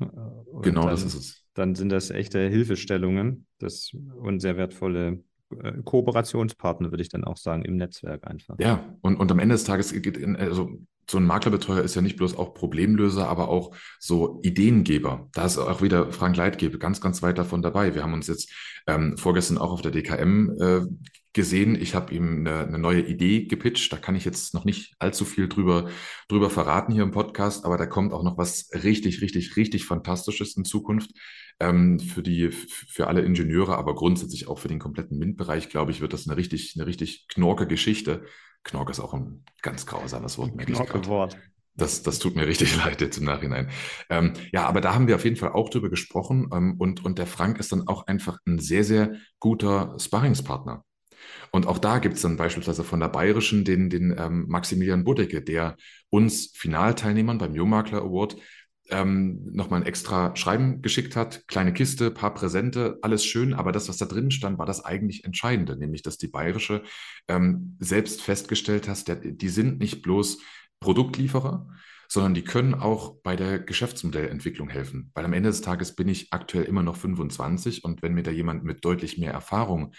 Äh, 0.00 0.04
und 0.04 0.62
genau, 0.62 0.82
dann, 0.82 0.90
das 0.90 1.04
ist 1.04 1.14
es. 1.14 1.44
Dann 1.54 1.74
sind 1.74 1.90
das 1.90 2.10
echte 2.10 2.40
Hilfestellungen 2.48 3.46
das, 3.58 3.90
und 4.20 4.40
sehr 4.40 4.56
wertvolle 4.56 5.24
äh, 5.62 5.72
Kooperationspartner, 5.82 6.90
würde 6.90 7.02
ich 7.02 7.08
dann 7.08 7.24
auch 7.24 7.36
sagen, 7.36 7.62
im 7.64 7.76
Netzwerk 7.76 8.26
einfach. 8.26 8.56
Ja, 8.58 8.84
und, 9.00 9.16
und 9.16 9.30
am 9.30 9.38
Ende 9.38 9.54
des 9.54 9.64
Tages 9.64 9.92
geht 9.92 10.16
in, 10.16 10.36
also 10.36 10.78
so 11.10 11.18
ein 11.18 11.26
Maklerbetreuer 11.26 11.82
ist 11.82 11.94
ja 11.94 12.02
nicht 12.02 12.16
bloß 12.16 12.36
auch 12.36 12.54
Problemlöser, 12.54 13.28
aber 13.28 13.48
auch 13.48 13.74
so 13.98 14.40
Ideengeber. 14.42 15.28
Da 15.32 15.46
ist 15.46 15.58
auch 15.58 15.82
wieder 15.82 16.12
Frank 16.12 16.36
Leitgebe 16.36 16.78
ganz, 16.78 17.00
ganz 17.00 17.22
weit 17.22 17.38
davon 17.38 17.62
dabei. 17.62 17.94
Wir 17.94 18.02
haben 18.02 18.12
uns 18.12 18.26
jetzt 18.26 18.52
ähm, 18.86 19.16
vorgestern 19.16 19.58
auch 19.58 19.72
auf 19.72 19.82
der 19.82 19.90
DKM 19.90 20.50
äh, 20.60 20.80
gesehen. 21.32 21.80
Ich 21.80 21.94
habe 21.94 22.12
ihm 22.12 22.40
eine, 22.40 22.66
eine, 22.66 22.78
neue 22.78 23.00
Idee 23.00 23.44
gepitcht. 23.44 23.92
Da 23.92 23.96
kann 23.96 24.16
ich 24.16 24.24
jetzt 24.24 24.54
noch 24.54 24.64
nicht 24.64 24.94
allzu 24.98 25.24
viel 25.24 25.48
drüber, 25.48 25.88
drüber 26.28 26.50
verraten 26.50 26.92
hier 26.92 27.04
im 27.04 27.10
Podcast, 27.10 27.64
aber 27.64 27.78
da 27.78 27.86
kommt 27.86 28.12
auch 28.12 28.22
noch 28.22 28.36
was 28.36 28.70
richtig, 28.72 29.22
richtig, 29.22 29.56
richtig 29.56 29.84
Fantastisches 29.84 30.56
in 30.56 30.64
Zukunft 30.64 31.10
ähm, 31.60 32.00
für 32.00 32.22
die, 32.22 32.50
für 32.50 33.06
alle 33.06 33.22
Ingenieure, 33.22 33.76
aber 33.78 33.94
grundsätzlich 33.94 34.48
auch 34.48 34.58
für 34.58 34.68
den 34.68 34.78
kompletten 34.78 35.18
MINT-Bereich, 35.18 35.68
glaube 35.68 35.90
ich, 35.90 36.00
wird 36.00 36.12
das 36.12 36.26
eine 36.26 36.36
richtig, 36.36 36.74
eine 36.76 36.86
richtig 36.86 37.28
knorke 37.28 37.66
Geschichte. 37.66 38.24
Knorke 38.64 38.90
ist 38.90 39.00
auch 39.00 39.14
ein 39.14 39.44
ganz 39.62 39.86
grausames 39.86 40.38
Wort, 40.38 40.54
merke 40.54 40.72
ich 40.72 40.78
Wort. 40.78 41.38
Das, 41.74 42.02
das 42.02 42.18
tut 42.18 42.34
mir 42.34 42.46
richtig 42.46 42.76
leid 42.84 43.00
jetzt 43.00 43.18
im 43.18 43.24
Nachhinein. 43.24 43.70
Ähm, 44.10 44.32
ja, 44.52 44.66
aber 44.66 44.80
da 44.80 44.94
haben 44.94 45.06
wir 45.06 45.14
auf 45.14 45.24
jeden 45.24 45.36
Fall 45.36 45.52
auch 45.52 45.70
drüber 45.70 45.88
gesprochen 45.88 46.48
ähm, 46.52 46.74
und, 46.78 47.04
und 47.04 47.18
der 47.18 47.26
Frank 47.26 47.58
ist 47.58 47.72
dann 47.72 47.86
auch 47.86 48.06
einfach 48.06 48.38
ein 48.46 48.58
sehr, 48.58 48.84
sehr 48.84 49.12
guter 49.38 49.96
Sparringspartner. 49.98 50.84
Und 51.50 51.66
auch 51.66 51.78
da 51.78 51.98
gibt 51.98 52.16
es 52.16 52.22
dann 52.22 52.36
beispielsweise 52.36 52.84
von 52.84 53.00
der 53.00 53.08
Bayerischen 53.08 53.64
den, 53.64 53.90
den 53.90 54.14
ähm, 54.18 54.46
Maximilian 54.48 55.04
Budecke, 55.04 55.42
der 55.42 55.76
uns 56.10 56.52
Finalteilnehmern 56.54 57.38
beim 57.38 57.54
Jungmakler 57.54 58.02
Award 58.02 58.36
ähm, 58.90 59.44
nochmal 59.52 59.80
ein 59.80 59.86
extra 59.86 60.34
Schreiben 60.36 60.82
geschickt 60.82 61.16
hat, 61.16 61.46
kleine 61.48 61.72
Kiste, 61.72 62.10
paar 62.10 62.34
Präsente, 62.34 62.98
alles 63.02 63.24
schön, 63.24 63.54
aber 63.54 63.72
das, 63.72 63.88
was 63.88 63.98
da 63.98 64.06
drin 64.06 64.30
stand, 64.30 64.58
war 64.58 64.66
das 64.66 64.84
eigentlich 64.84 65.24
Entscheidende, 65.24 65.76
nämlich 65.76 66.02
dass 66.02 66.18
die 66.18 66.28
Bayerische 66.28 66.82
ähm, 67.28 67.76
selbst 67.80 68.22
festgestellt 68.22 68.88
hast, 68.88 69.08
der, 69.08 69.16
die 69.16 69.48
sind 69.48 69.78
nicht 69.78 70.02
bloß 70.02 70.38
Produktlieferer, 70.80 71.66
sondern 72.08 72.34
die 72.34 72.44
können 72.44 72.74
auch 72.74 73.16
bei 73.22 73.36
der 73.36 73.58
Geschäftsmodellentwicklung 73.58 74.70
helfen. 74.70 75.10
Weil 75.14 75.24
am 75.24 75.34
Ende 75.34 75.50
des 75.50 75.60
Tages 75.60 75.94
bin 75.94 76.08
ich 76.08 76.32
aktuell 76.32 76.64
immer 76.64 76.82
noch 76.82 76.96
25 76.96 77.84
und 77.84 78.02
wenn 78.02 78.14
mir 78.14 78.22
da 78.22 78.30
jemand 78.30 78.64
mit 78.64 78.84
deutlich 78.84 79.18
mehr 79.18 79.32
Erfahrung 79.32 79.92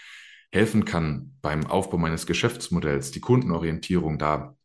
helfen 0.52 0.84
kann 0.84 1.36
beim 1.42 1.66
Aufbau 1.66 1.98
meines 1.98 2.26
Geschäftsmodells, 2.26 3.12
die 3.12 3.20
Kundenorientierung 3.20 4.18
da 4.18 4.56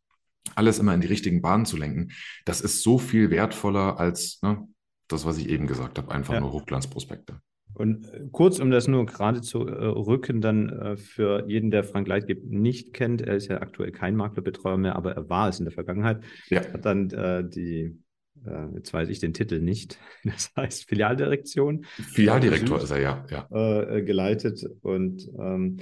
alles 0.54 0.78
immer 0.78 0.94
in 0.94 1.00
die 1.00 1.06
richtigen 1.06 1.42
Bahnen 1.42 1.66
zu 1.66 1.76
lenken, 1.76 2.12
das 2.44 2.60
ist 2.60 2.82
so 2.82 2.98
viel 2.98 3.30
wertvoller 3.30 3.98
als 3.98 4.40
ne, 4.42 4.66
das, 5.08 5.24
was 5.24 5.38
ich 5.38 5.48
eben 5.48 5.66
gesagt 5.66 5.98
habe, 5.98 6.10
einfach 6.10 6.34
ja. 6.34 6.40
nur 6.40 6.52
Hochglanzprospekte. 6.52 7.40
Und 7.74 8.08
äh, 8.12 8.26
kurz, 8.32 8.58
um 8.58 8.70
das 8.70 8.88
nur 8.88 9.04
gerade 9.04 9.42
zu 9.42 9.66
äh, 9.66 9.84
rücken, 9.84 10.40
dann 10.40 10.70
äh, 10.70 10.96
für 10.96 11.44
jeden, 11.46 11.70
der 11.70 11.84
Frank 11.84 12.08
Leitgeb 12.08 12.44
nicht 12.44 12.94
kennt, 12.94 13.20
er 13.20 13.36
ist 13.36 13.48
ja 13.48 13.60
aktuell 13.60 13.92
kein 13.92 14.16
Maklerbetreuer 14.16 14.78
mehr, 14.78 14.96
aber 14.96 15.12
er 15.12 15.28
war 15.28 15.48
es 15.48 15.58
in 15.58 15.66
der 15.66 15.74
Vergangenheit, 15.74 16.22
ja. 16.48 16.60
hat 16.72 16.86
dann 16.86 17.10
äh, 17.10 17.46
die, 17.46 17.98
äh, 18.46 18.74
jetzt 18.74 18.94
weiß 18.94 19.10
ich 19.10 19.18
den 19.18 19.34
Titel 19.34 19.60
nicht, 19.60 19.98
das 20.24 20.52
heißt 20.56 20.88
Filialdirektion. 20.88 21.84
Filialdirektor 21.84 22.82
ist 22.82 22.90
er, 22.90 23.00
ja. 23.00 23.26
ja. 23.30 23.82
Äh, 23.82 24.02
geleitet 24.02 24.64
und 24.80 25.28
ähm, 25.38 25.76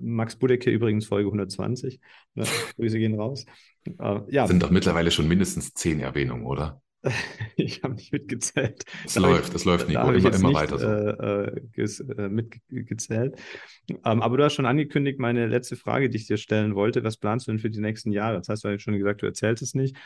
Max 0.00 0.36
Budecke 0.36 0.70
übrigens 0.70 1.06
Folge 1.06 1.28
120. 1.28 2.00
Ne? 2.34 2.44
Grüße 2.76 2.98
gehen 2.98 3.14
raus. 3.14 3.44
Äh, 3.86 4.20
ja. 4.28 4.46
Sind 4.46 4.62
doch 4.62 4.70
mittlerweile 4.70 5.10
schon 5.10 5.28
mindestens 5.28 5.74
zehn 5.74 6.00
Erwähnungen, 6.00 6.46
oder? 6.46 6.82
ich 7.56 7.82
habe 7.82 7.94
nicht 7.94 8.12
mitgezählt. 8.12 8.84
Es 9.06 9.14
da 9.14 9.20
läuft, 9.20 9.54
es 9.54 9.64
läuft, 9.64 9.88
Nico, 9.88 10.10
immer, 10.10 10.34
immer 10.34 10.52
weiter 10.52 10.78
so. 10.78 10.86
Äh, 10.86 12.22
äh, 12.22 12.28
mitgezählt. 12.28 13.40
Ähm, 13.88 14.22
aber 14.22 14.36
du 14.36 14.44
hast 14.44 14.54
schon 14.54 14.66
angekündigt, 14.66 15.18
meine 15.18 15.46
letzte 15.46 15.76
Frage, 15.76 16.10
die 16.10 16.18
ich 16.18 16.26
dir 16.26 16.36
stellen 16.36 16.74
wollte. 16.74 17.02
Was 17.02 17.16
planst 17.16 17.46
du 17.46 17.52
denn 17.52 17.58
für 17.58 17.70
die 17.70 17.80
nächsten 17.80 18.12
Jahre? 18.12 18.36
Das 18.38 18.48
hast 18.48 18.64
du 18.64 18.68
ja 18.68 18.78
schon 18.78 18.98
gesagt, 18.98 19.22
du 19.22 19.26
erzählst 19.26 19.62
es 19.62 19.74
nicht. 19.74 19.96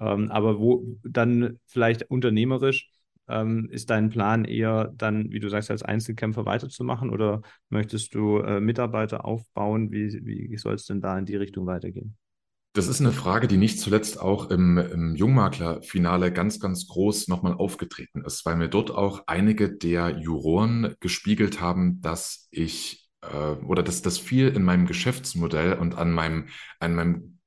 Ähm, 0.00 0.30
aber 0.30 0.58
wo 0.58 0.84
dann 1.04 1.60
vielleicht 1.66 2.10
unternehmerisch 2.10 2.90
ähm, 3.30 3.68
ist 3.70 3.90
dein 3.90 4.10
Plan 4.10 4.44
eher 4.44 4.92
dann, 4.96 5.30
wie 5.30 5.40
du 5.40 5.48
sagst, 5.48 5.70
als 5.70 5.82
Einzelkämpfer 5.82 6.44
weiterzumachen 6.46 7.10
oder 7.10 7.42
möchtest 7.68 8.14
du 8.14 8.38
äh, 8.38 8.60
Mitarbeiter 8.60 9.24
aufbauen? 9.24 9.90
Wie, 9.90 10.20
wie 10.24 10.56
soll 10.56 10.74
es 10.74 10.86
denn 10.86 11.00
da 11.00 11.18
in 11.18 11.26
die 11.26 11.36
Richtung 11.36 11.66
weitergehen? 11.66 12.16
Das 12.72 12.86
ist 12.86 13.00
eine 13.00 13.10
Frage, 13.10 13.48
die 13.48 13.56
nicht 13.56 13.80
zuletzt 13.80 14.20
auch 14.20 14.48
im, 14.50 14.78
im 14.78 15.16
Jungmakler-Finale 15.16 16.32
ganz, 16.32 16.60
ganz 16.60 16.86
groß 16.86 17.26
nochmal 17.26 17.54
aufgetreten 17.54 18.22
ist, 18.24 18.46
weil 18.46 18.54
mir 18.54 18.68
dort 18.68 18.92
auch 18.92 19.24
einige 19.26 19.72
der 19.72 20.20
Juroren 20.20 20.94
gespiegelt 21.00 21.60
haben, 21.60 22.00
dass 22.00 22.48
ich 22.52 23.10
äh, 23.22 23.54
oder 23.64 23.82
dass 23.82 24.02
das 24.02 24.18
viel 24.18 24.48
in 24.48 24.62
meinem 24.62 24.86
Geschäftsmodell 24.86 25.74
und 25.74 25.96
an 25.98 26.12
meinem, 26.12 26.46
an 26.78 26.94
meinem 26.94 27.38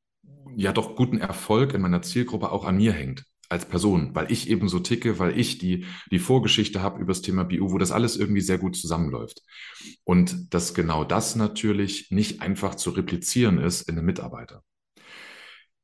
ja 0.56 0.74
doch 0.74 0.96
guten 0.96 1.20
Erfolg 1.20 1.74
in 1.74 1.82
meiner 1.82 2.02
Zielgruppe 2.02 2.52
auch 2.52 2.66
an 2.66 2.78
mir 2.78 2.92
hängt 2.92 3.26
als 3.50 3.66
Person, 3.66 4.16
weil 4.16 4.32
ich 4.32 4.50
eben 4.50 4.68
so 4.68 4.80
ticke, 4.80 5.20
weil 5.20 5.38
ich 5.38 5.58
die, 5.58 5.86
die 6.12 6.20
Vorgeschichte 6.20 6.82
habe 6.82 7.00
über 7.00 7.14
das 7.14 7.22
Thema 7.22 7.44
BU, 7.44 7.72
wo 7.72 7.78
das 7.78 7.91
alles 7.91 8.18
irgendwie 8.18 8.41
sehr 8.41 8.58
gut 8.58 8.76
zusammenläuft. 8.76 9.41
Und 10.04 10.54
dass 10.54 10.74
genau 10.74 11.04
das 11.04 11.36
natürlich 11.36 12.10
nicht 12.12 12.41
einfach 12.41 12.76
zu 12.76 12.91
replizieren 12.91 13.60
ist 13.60 13.88
in 13.89 13.98
einem 13.98 14.06
Mitarbeiter. 14.06 14.64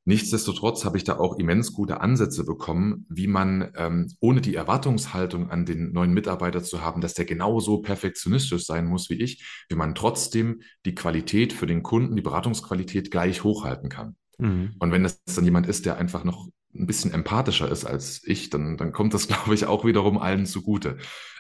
Nichtsdestotrotz 0.06 0.86
habe 0.86 0.98
ich 0.98 1.04
da 1.04 1.20
auch 1.20 1.38
immens 1.38 1.72
gute 1.72 2.02
Ansätze 2.02 2.44
bekommen, 2.44 3.06
wie 3.10 3.28
man 3.28 3.72
ähm, 3.76 4.12
ohne 4.20 4.42
die 4.42 4.56
Erwartungshaltung 4.56 5.52
an 5.52 5.66
den 5.66 5.92
neuen 5.92 6.14
Mitarbeiter 6.14 6.64
zu 6.64 6.82
haben, 6.82 7.00
dass 7.00 7.14
der 7.14 7.26
genauso 7.26 7.82
perfektionistisch 7.82 8.66
sein 8.66 8.88
muss 8.88 9.12
wie 9.12 9.22
ich, 9.22 9.46
wie 9.70 9.76
man 9.76 9.94
trotzdem 9.94 10.62
die 10.84 10.96
Qualität 10.96 11.54
für 11.54 11.68
den 11.68 11.84
Kunden, 11.84 12.16
die 12.16 12.24
Beratungsqualität 12.24 13.12
gleich 13.12 13.44
hochhalten 13.44 13.90
kann. 13.90 14.16
Mhm. 14.40 14.74
Und 14.80 14.92
wenn 14.92 15.04
das 15.04 15.22
dann 15.26 15.46
jemand 15.46 15.68
ist, 15.68 15.86
der 15.86 15.98
einfach 15.98 16.24
noch 16.24 16.50
ein 16.74 16.86
bisschen 16.86 17.14
empathischer 17.14 17.70
ist 17.70 17.86
als 17.86 18.22
ich, 18.26 18.50
dann, 18.50 18.78
dann 18.78 18.92
kommt 18.92 19.14
das, 19.14 19.28
glaube 19.28 19.54
ich, 19.54 19.66
auch 19.66 19.86
wiederum 19.86 20.18
allen 20.18 20.46
zugute. 20.46 20.98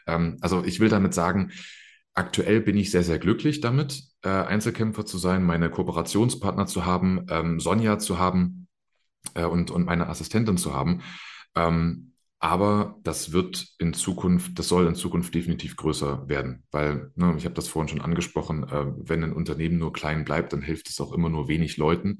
Ähm, 0.07 0.37
also 0.41 0.63
ich 0.63 0.79
will 0.79 0.89
damit 0.89 1.13
sagen, 1.13 1.51
aktuell 2.13 2.61
bin 2.61 2.77
ich 2.77 2.91
sehr, 2.91 3.03
sehr 3.03 3.19
glücklich 3.19 3.61
damit, 3.61 4.03
äh, 4.23 4.29
Einzelkämpfer 4.29 5.05
zu 5.05 5.17
sein, 5.17 5.43
meine 5.43 5.69
Kooperationspartner 5.69 6.65
zu 6.65 6.85
haben, 6.85 7.25
ähm, 7.29 7.59
Sonja 7.59 7.99
zu 7.99 8.19
haben 8.19 8.67
äh, 9.35 9.45
und, 9.45 9.71
und 9.71 9.85
meine 9.85 10.07
Assistentin 10.07 10.57
zu 10.57 10.73
haben. 10.73 11.01
Ähm, 11.55 12.13
aber 12.41 12.97
das 13.03 13.33
wird 13.33 13.67
in 13.79 13.93
Zukunft, 13.93 14.57
das 14.57 14.69
soll 14.69 14.87
in 14.87 14.95
Zukunft 14.95 15.35
definitiv 15.35 15.75
größer 15.75 16.29
werden, 16.29 16.63
weil, 16.71 17.11
ne, 17.15 17.35
ich 17.37 17.43
habe 17.43 17.55
das 17.55 17.67
vorhin 17.67 17.89
schon 17.89 18.01
angesprochen, 18.01 18.63
äh, 18.63 18.85
wenn 18.97 19.23
ein 19.23 19.33
Unternehmen 19.33 19.77
nur 19.77 19.91
klein 19.91 20.23
bleibt, 20.23 20.53
dann 20.53 20.61
hilft 20.61 20.89
es 20.89 21.01
auch 21.01 21.11
immer 21.11 21.29
nur 21.29 21.49
wenig 21.49 21.77
Leuten. 21.77 22.19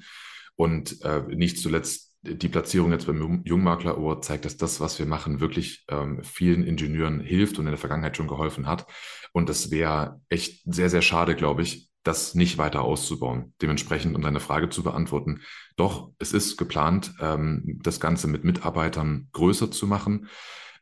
Und 0.55 1.01
äh, 1.05 1.23
nicht 1.29 1.57
zuletzt 1.57 2.08
die 2.21 2.49
Platzierung 2.49 2.91
jetzt 2.91 3.07
beim 3.07 3.43
Jungmakler 3.45 3.95
Award 3.95 4.25
zeigt, 4.25 4.45
dass 4.45 4.57
das, 4.57 4.79
was 4.79 4.99
wir 4.99 5.05
machen, 5.05 5.39
wirklich 5.39 5.85
ähm, 5.87 6.21
vielen 6.23 6.63
Ingenieuren 6.63 7.21
hilft 7.21 7.59
und 7.59 7.65
in 7.65 7.71
der 7.71 7.77
Vergangenheit 7.77 8.17
schon 8.17 8.27
geholfen 8.27 8.67
hat. 8.67 8.85
Und 9.31 9.47
das 9.47 9.71
wäre 9.71 10.21
echt 10.27 10.61
sehr, 10.65 10.89
sehr 10.89 11.01
schade, 11.01 11.35
glaube 11.35 11.61
ich, 11.61 11.89
das 12.03 12.35
nicht 12.35 12.57
weiter 12.57 12.81
auszubauen. 12.81 13.53
Dementsprechend, 13.61 14.15
um 14.15 14.21
deine 14.21 14.39
Frage 14.39 14.69
zu 14.69 14.83
beantworten, 14.83 15.41
doch, 15.75 16.11
es 16.19 16.33
ist 16.33 16.57
geplant, 16.57 17.13
ähm, 17.21 17.79
das 17.83 17.99
Ganze 17.99 18.27
mit 18.27 18.43
Mitarbeitern 18.43 19.29
größer 19.31 19.71
zu 19.71 19.87
machen. 19.87 20.27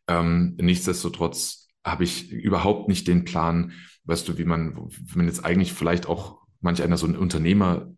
Ähm, 0.08 0.56
nichtsdestotrotz 0.60 1.68
habe 1.84 2.04
ich 2.04 2.32
überhaupt 2.32 2.88
nicht 2.88 3.08
den 3.08 3.26
Plan, 3.26 3.74
weißt 4.06 4.28
du, 4.28 4.38
wie 4.38 4.46
man, 4.46 4.76
wie 4.90 5.18
man 5.18 5.28
jetzt 5.28 5.46
eigentlich 5.46 5.74
vielleicht 5.74 6.08
auch 6.08 6.40
manch 6.62 6.82
einer 6.82 6.98
so 6.98 7.08
ein 7.08 7.18
Unternehmer 7.18 7.92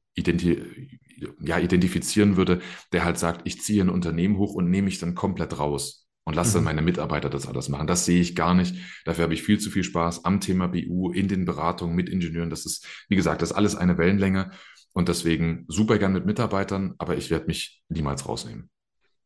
ja, 1.41 1.59
identifizieren 1.59 2.37
würde, 2.37 2.59
der 2.91 3.03
halt 3.03 3.17
sagt, 3.17 3.41
ich 3.45 3.61
ziehe 3.61 3.83
ein 3.83 3.89
Unternehmen 3.89 4.37
hoch 4.37 4.53
und 4.53 4.69
nehme 4.69 4.85
mich 4.85 4.99
dann 4.99 5.15
komplett 5.15 5.59
raus 5.59 6.07
und 6.23 6.35
lasse 6.35 6.53
dann 6.53 6.61
mhm. 6.61 6.65
meine 6.65 6.81
Mitarbeiter 6.81 7.29
das 7.29 7.47
alles 7.47 7.69
machen. 7.69 7.87
Das 7.87 8.05
sehe 8.05 8.21
ich 8.21 8.35
gar 8.35 8.53
nicht. 8.53 8.75
Dafür 9.05 9.23
habe 9.23 9.33
ich 9.33 9.43
viel 9.43 9.59
zu 9.59 9.71
viel 9.71 9.83
Spaß 9.83 10.25
am 10.25 10.39
Thema 10.39 10.67
BU, 10.67 11.11
in 11.11 11.27
den 11.27 11.45
Beratungen 11.45 11.95
mit 11.95 12.09
Ingenieuren. 12.09 12.49
Das 12.49 12.65
ist, 12.65 12.85
wie 13.09 13.15
gesagt, 13.15 13.41
das 13.41 13.51
ist 13.51 13.55
alles 13.55 13.75
eine 13.75 13.97
Wellenlänge 13.97 14.51
und 14.93 15.09
deswegen 15.09 15.65
super 15.67 15.97
gern 15.97 16.13
mit 16.13 16.25
Mitarbeitern, 16.25 16.95
aber 16.97 17.17
ich 17.17 17.29
werde 17.29 17.47
mich 17.47 17.81
niemals 17.89 18.27
rausnehmen. 18.27 18.69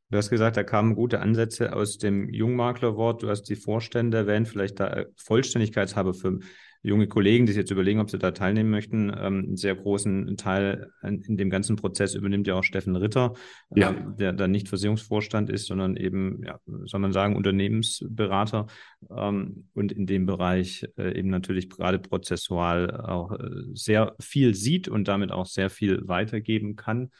Du 0.09 0.17
hast 0.17 0.29
gesagt, 0.29 0.57
da 0.57 0.63
kamen 0.63 0.95
gute 0.95 1.21
Ansätze 1.21 1.75
aus 1.75 1.97
dem 1.97 2.29
Jungmaklerwort. 2.29 3.23
Du 3.23 3.29
hast 3.29 3.43
die 3.43 3.55
Vorstände 3.55 4.17
erwähnt, 4.17 4.47
vielleicht 4.47 4.79
da 4.79 5.05
Vollständigkeitshabe 5.15 6.13
für 6.13 6.39
junge 6.83 7.07
Kollegen, 7.07 7.45
die 7.45 7.53
sich 7.53 7.61
jetzt 7.61 7.71
überlegen, 7.71 7.99
ob 7.99 8.11
sie 8.11 8.19
da 8.19 8.31
teilnehmen 8.31 8.69
möchten. 8.69 9.09
Ähm, 9.09 9.45
einen 9.45 9.57
sehr 9.57 9.75
großen 9.75 10.35
Teil 10.35 10.91
in 11.01 11.37
dem 11.37 11.49
ganzen 11.49 11.77
Prozess 11.77 12.13
übernimmt 12.13 12.45
ja 12.45 12.55
auch 12.55 12.63
Steffen 12.63 12.95
Ritter, 12.95 13.33
äh, 13.73 13.79
ja. 13.79 13.91
äh, 13.91 14.17
der 14.17 14.33
dann 14.33 14.51
nicht 14.51 14.67
Versicherungsvorstand 14.67 15.49
ist, 15.49 15.65
sondern 15.65 15.95
eben, 15.95 16.43
ja, 16.45 16.59
soll 16.85 16.99
man 16.99 17.13
sagen, 17.13 17.37
Unternehmensberater 17.37 18.67
ähm, 19.09 19.69
und 19.73 19.93
in 19.93 20.05
dem 20.05 20.25
Bereich 20.25 20.85
äh, 20.97 21.17
eben 21.17 21.29
natürlich 21.29 21.69
gerade 21.69 21.99
prozessual 21.99 22.91
auch 22.91 23.31
äh, 23.31 23.49
sehr 23.73 24.15
viel 24.19 24.53
sieht 24.53 24.89
und 24.89 25.07
damit 25.07 25.31
auch 25.31 25.45
sehr 25.45 25.69
viel 25.69 26.05
weitergeben 26.07 26.75
kann. 26.75 27.11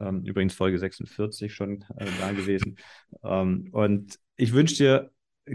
Ähm, 0.00 0.24
übrigens 0.24 0.54
Folge 0.54 0.78
46 0.78 1.54
schon 1.54 1.84
äh, 1.96 2.06
da 2.20 2.32
gewesen. 2.32 2.76
Ähm, 3.22 3.68
und 3.70 4.18
ich 4.36 4.52
wünsche 4.52 4.76
dir 4.76 5.10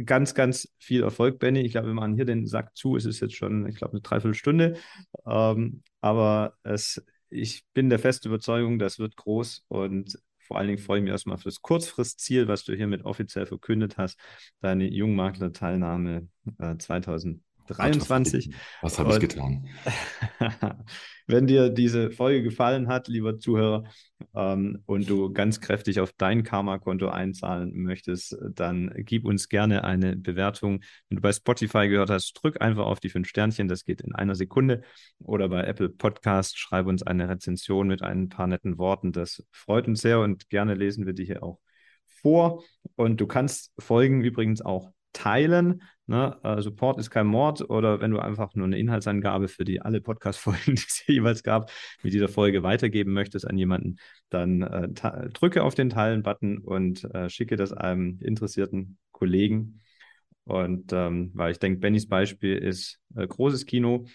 ganz, 0.05 0.33
ganz 0.33 0.69
viel 0.79 1.03
Erfolg, 1.03 1.39
Benny. 1.39 1.61
Ich 1.61 1.71
glaube, 1.71 1.88
wir 1.88 1.93
machen 1.93 2.15
hier 2.15 2.25
den 2.25 2.45
Sack 2.45 2.75
zu. 2.75 2.95
Es 2.95 3.05
ist 3.05 3.19
jetzt 3.19 3.35
schon, 3.35 3.67
ich 3.67 3.75
glaube, 3.75 3.93
eine 3.93 4.01
Dreiviertelstunde. 4.01 4.77
Ähm, 5.25 5.83
aber 6.01 6.53
es, 6.63 7.03
ich 7.29 7.65
bin 7.73 7.89
der 7.89 7.99
festen 7.99 8.27
Überzeugung, 8.27 8.79
das 8.79 8.99
wird 8.99 9.15
groß 9.15 9.65
und 9.67 10.17
vor 10.39 10.57
allen 10.57 10.67
Dingen 10.67 10.79
freue 10.79 10.99
ich 10.99 11.03
mich 11.03 11.11
erstmal 11.11 11.38
für 11.38 11.45
das 11.45 11.61
Kurzfristziel, 11.61 12.47
was 12.47 12.63
du 12.63 12.73
hiermit 12.73 13.03
offiziell 13.03 13.45
verkündet 13.45 13.97
hast, 13.97 14.17
deine 14.61 14.88
Jungmakler-Teilnahme 14.89 16.29
äh, 16.59 16.77
2023. 17.76 18.53
Was 18.82 18.99
habe 18.99 19.13
ich 19.13 19.20
getan? 19.20 19.68
Wenn 21.28 21.45
dir 21.45 21.70
diese 21.70 22.09
Folge 22.09 22.41
gefallen 22.41 22.88
hat, 22.88 23.09
lieber 23.09 23.38
Zuhörer, 23.38 23.84
ähm, 24.34 24.82
und 24.86 25.09
du 25.09 25.32
ganz 25.34 25.59
kräftig 25.59 25.99
auf 25.99 26.13
dein 26.18 26.43
Karma-Konto 26.43 27.09
einzahlen 27.09 27.72
möchtest, 27.76 28.38
dann 28.53 28.93
gib 28.97 29.26
uns 29.26 29.49
gerne 29.49 29.84
eine 29.84 30.15
Bewertung. 30.15 30.82
Wenn 31.09 31.18
du 31.18 31.22
bei 31.22 31.34
Spotify 31.34 31.89
gehört 31.89 32.09
hast, 32.09 32.34
drück 32.34 32.61
einfach 32.61 32.86
auf 32.86 32.99
die 32.99 33.09
fünf 33.09 33.28
Sternchen, 33.28 33.68
das 33.68 33.84
geht 33.84 34.01
in 34.01 34.15
einer 34.15 34.36
Sekunde. 34.36 34.84
Oder 35.20 35.49
bei 35.49 35.63
Apple 35.63 35.89
Podcast, 35.89 36.57
schreib 36.57 36.88
uns 36.88 37.03
eine 37.03 37.28
Rezension 37.28 37.88
mit 37.88 38.01
ein 38.01 38.30
paar 38.30 38.47
netten 38.47 38.78
Worten. 38.78 39.11
Das 39.11 39.43
freut 39.51 39.88
uns 39.88 40.01
sehr 40.01 40.22
und 40.22 40.49
gerne 40.49 40.76
lesen 40.76 41.05
wir 41.05 41.13
die 41.13 41.26
hier 41.26 41.43
auch 41.43 41.59
vor. 42.22 42.63
Und 42.95 43.20
du 43.22 43.28
kannst 43.28 43.74
Folgen 43.78 44.24
übrigens 44.24 44.61
auch 44.61 44.91
teilen. 45.14 45.82
Ne? 46.05 46.38
Uh, 46.43 46.62
Support 46.62 46.99
ist 46.99 47.10
kein 47.10 47.28
Mord 47.28 47.70
oder 47.70 47.99
wenn 47.99 48.12
du 48.12 48.20
einfach 48.20 48.55
nur 48.55 48.66
eine 48.66 48.78
Inhaltsangabe 48.78 49.47
für 49.47 49.66
die 49.66 49.82
alle 49.82 50.01
Podcast-Folgen, 50.01 50.62
die 50.76 50.84
es 50.88 51.05
jeweils 51.05 51.43
gab, 51.43 51.72
mit 52.03 52.14
dieser 52.14 52.30
Folge 52.30 52.64
weitergeben 52.64 53.14
möchtest 53.14 53.47
an 53.47 53.58
jemanden, 53.58 53.97
dann 54.30 54.62
äh, 54.62 54.89
drücke 55.30 55.64
auf 55.64 55.76
den 55.76 55.89
Teilen-Button 55.89 56.60
und 56.60 57.03
äh, 57.14 57.30
schicke 57.30 57.58
das 57.58 57.74
einem 57.74 58.20
interessierten 58.22 58.97
Kollegen. 59.12 59.82
Und 60.45 60.93
ähm, 60.93 61.32
weil 61.34 61.51
ich 61.51 61.60
denke, 61.60 61.80
Bennys 61.80 62.08
Beispiel 62.08 62.58
ist 62.58 63.01
äh, 63.16 63.28
großes 63.28 63.66
Kino. 63.66 64.05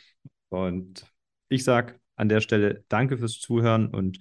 Und 0.49 1.07
ich 1.49 1.65
sage 1.65 2.01
an 2.17 2.29
der 2.29 2.41
Stelle 2.41 2.85
danke 2.89 3.19
fürs 3.19 3.39
Zuhören 3.39 3.89
und 3.89 4.19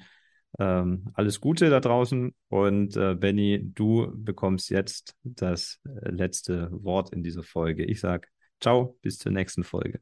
ähm, 0.61 1.05
alles 1.15 1.41
Gute 1.41 1.71
da 1.71 1.79
draußen 1.79 2.35
und 2.49 2.95
äh, 2.95 3.15
Benny, 3.15 3.71
du 3.73 4.11
bekommst 4.15 4.69
jetzt 4.69 5.15
das 5.23 5.79
äh, 5.85 6.11
letzte 6.11 6.69
Wort 6.71 7.11
in 7.11 7.23
dieser 7.23 7.41
Folge. 7.41 7.83
Ich 7.83 7.99
sage 7.99 8.27
ciao, 8.59 8.95
bis 9.01 9.17
zur 9.17 9.31
nächsten 9.31 9.63
Folge. 9.63 10.01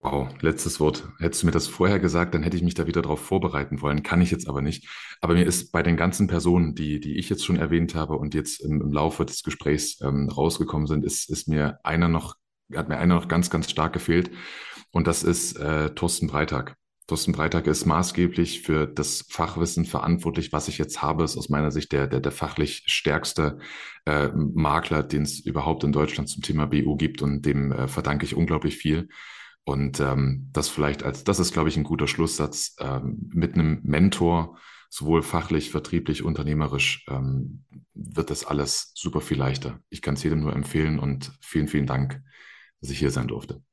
Wow, 0.00 0.28
letztes 0.40 0.80
Wort. 0.80 1.08
Hättest 1.18 1.42
du 1.42 1.46
mir 1.46 1.52
das 1.52 1.68
vorher 1.68 2.00
gesagt, 2.00 2.34
dann 2.34 2.42
hätte 2.42 2.56
ich 2.56 2.64
mich 2.64 2.74
da 2.74 2.86
wieder 2.88 3.02
darauf 3.02 3.20
vorbereiten 3.20 3.80
wollen. 3.80 4.02
Kann 4.02 4.22
ich 4.22 4.32
jetzt 4.32 4.48
aber 4.48 4.60
nicht. 4.60 4.88
Aber 5.20 5.34
mir 5.34 5.46
ist 5.46 5.70
bei 5.70 5.82
den 5.84 5.96
ganzen 5.96 6.26
Personen, 6.26 6.74
die, 6.74 6.98
die 6.98 7.18
ich 7.18 7.28
jetzt 7.28 7.44
schon 7.44 7.56
erwähnt 7.56 7.94
habe 7.94 8.16
und 8.16 8.34
jetzt 8.34 8.62
im, 8.62 8.80
im 8.80 8.92
Laufe 8.92 9.24
des 9.24 9.42
Gesprächs 9.44 10.00
ähm, 10.00 10.28
rausgekommen 10.30 10.88
sind, 10.88 11.04
ist, 11.04 11.30
ist 11.30 11.48
mir 11.48 11.78
einer 11.84 12.08
noch, 12.08 12.36
hat 12.74 12.88
mir 12.88 12.96
einer 12.96 13.14
noch 13.14 13.28
ganz, 13.28 13.50
ganz 13.50 13.70
stark 13.70 13.92
gefehlt. 13.92 14.30
Und 14.90 15.06
das 15.06 15.22
ist 15.22 15.56
äh, 15.58 15.94
Thorsten 15.94 16.26
Breitag. 16.26 16.76
Thorsten 17.10 17.32
Breitag 17.32 17.66
ist 17.66 17.86
maßgeblich 17.86 18.62
für 18.62 18.86
das 18.86 19.26
Fachwissen 19.28 19.84
verantwortlich, 19.84 20.52
was 20.52 20.68
ich 20.68 20.78
jetzt 20.78 21.02
habe, 21.02 21.24
ist 21.24 21.36
aus 21.36 21.48
meiner 21.48 21.72
Sicht 21.72 21.90
der, 21.90 22.06
der, 22.06 22.20
der 22.20 22.30
fachlich 22.30 22.84
stärkste 22.86 23.58
äh, 24.06 24.28
Makler, 24.28 25.02
den 25.02 25.22
es 25.22 25.40
überhaupt 25.40 25.82
in 25.82 25.90
Deutschland 25.90 26.28
zum 26.28 26.44
Thema 26.44 26.66
BU 26.66 26.96
gibt 26.96 27.20
und 27.20 27.44
dem 27.44 27.72
äh, 27.72 27.88
verdanke 27.88 28.24
ich 28.24 28.36
unglaublich 28.36 28.76
viel. 28.76 29.08
Und 29.64 29.98
ähm, 29.98 30.50
das 30.52 30.68
vielleicht 30.68 31.02
als, 31.02 31.24
das 31.24 31.40
ist, 31.40 31.52
glaube 31.52 31.68
ich, 31.68 31.76
ein 31.76 31.82
guter 31.82 32.06
Schlusssatz, 32.06 32.76
ähm, 32.78 33.28
mit 33.34 33.54
einem 33.54 33.80
Mentor, 33.82 34.56
sowohl 34.88 35.22
fachlich, 35.24 35.72
vertrieblich, 35.72 36.22
unternehmerisch, 36.22 37.04
ähm, 37.10 37.64
wird 37.92 38.30
das 38.30 38.44
alles 38.44 38.92
super 38.94 39.20
viel 39.20 39.36
leichter. 39.36 39.80
Ich 39.88 40.00
kann 40.00 40.14
es 40.14 40.22
jedem 40.22 40.42
nur 40.42 40.54
empfehlen 40.54 41.00
und 41.00 41.32
vielen, 41.40 41.66
vielen 41.66 41.86
Dank, 41.86 42.22
dass 42.80 42.90
ich 42.90 43.00
hier 43.00 43.10
sein 43.10 43.26
durfte. 43.26 43.64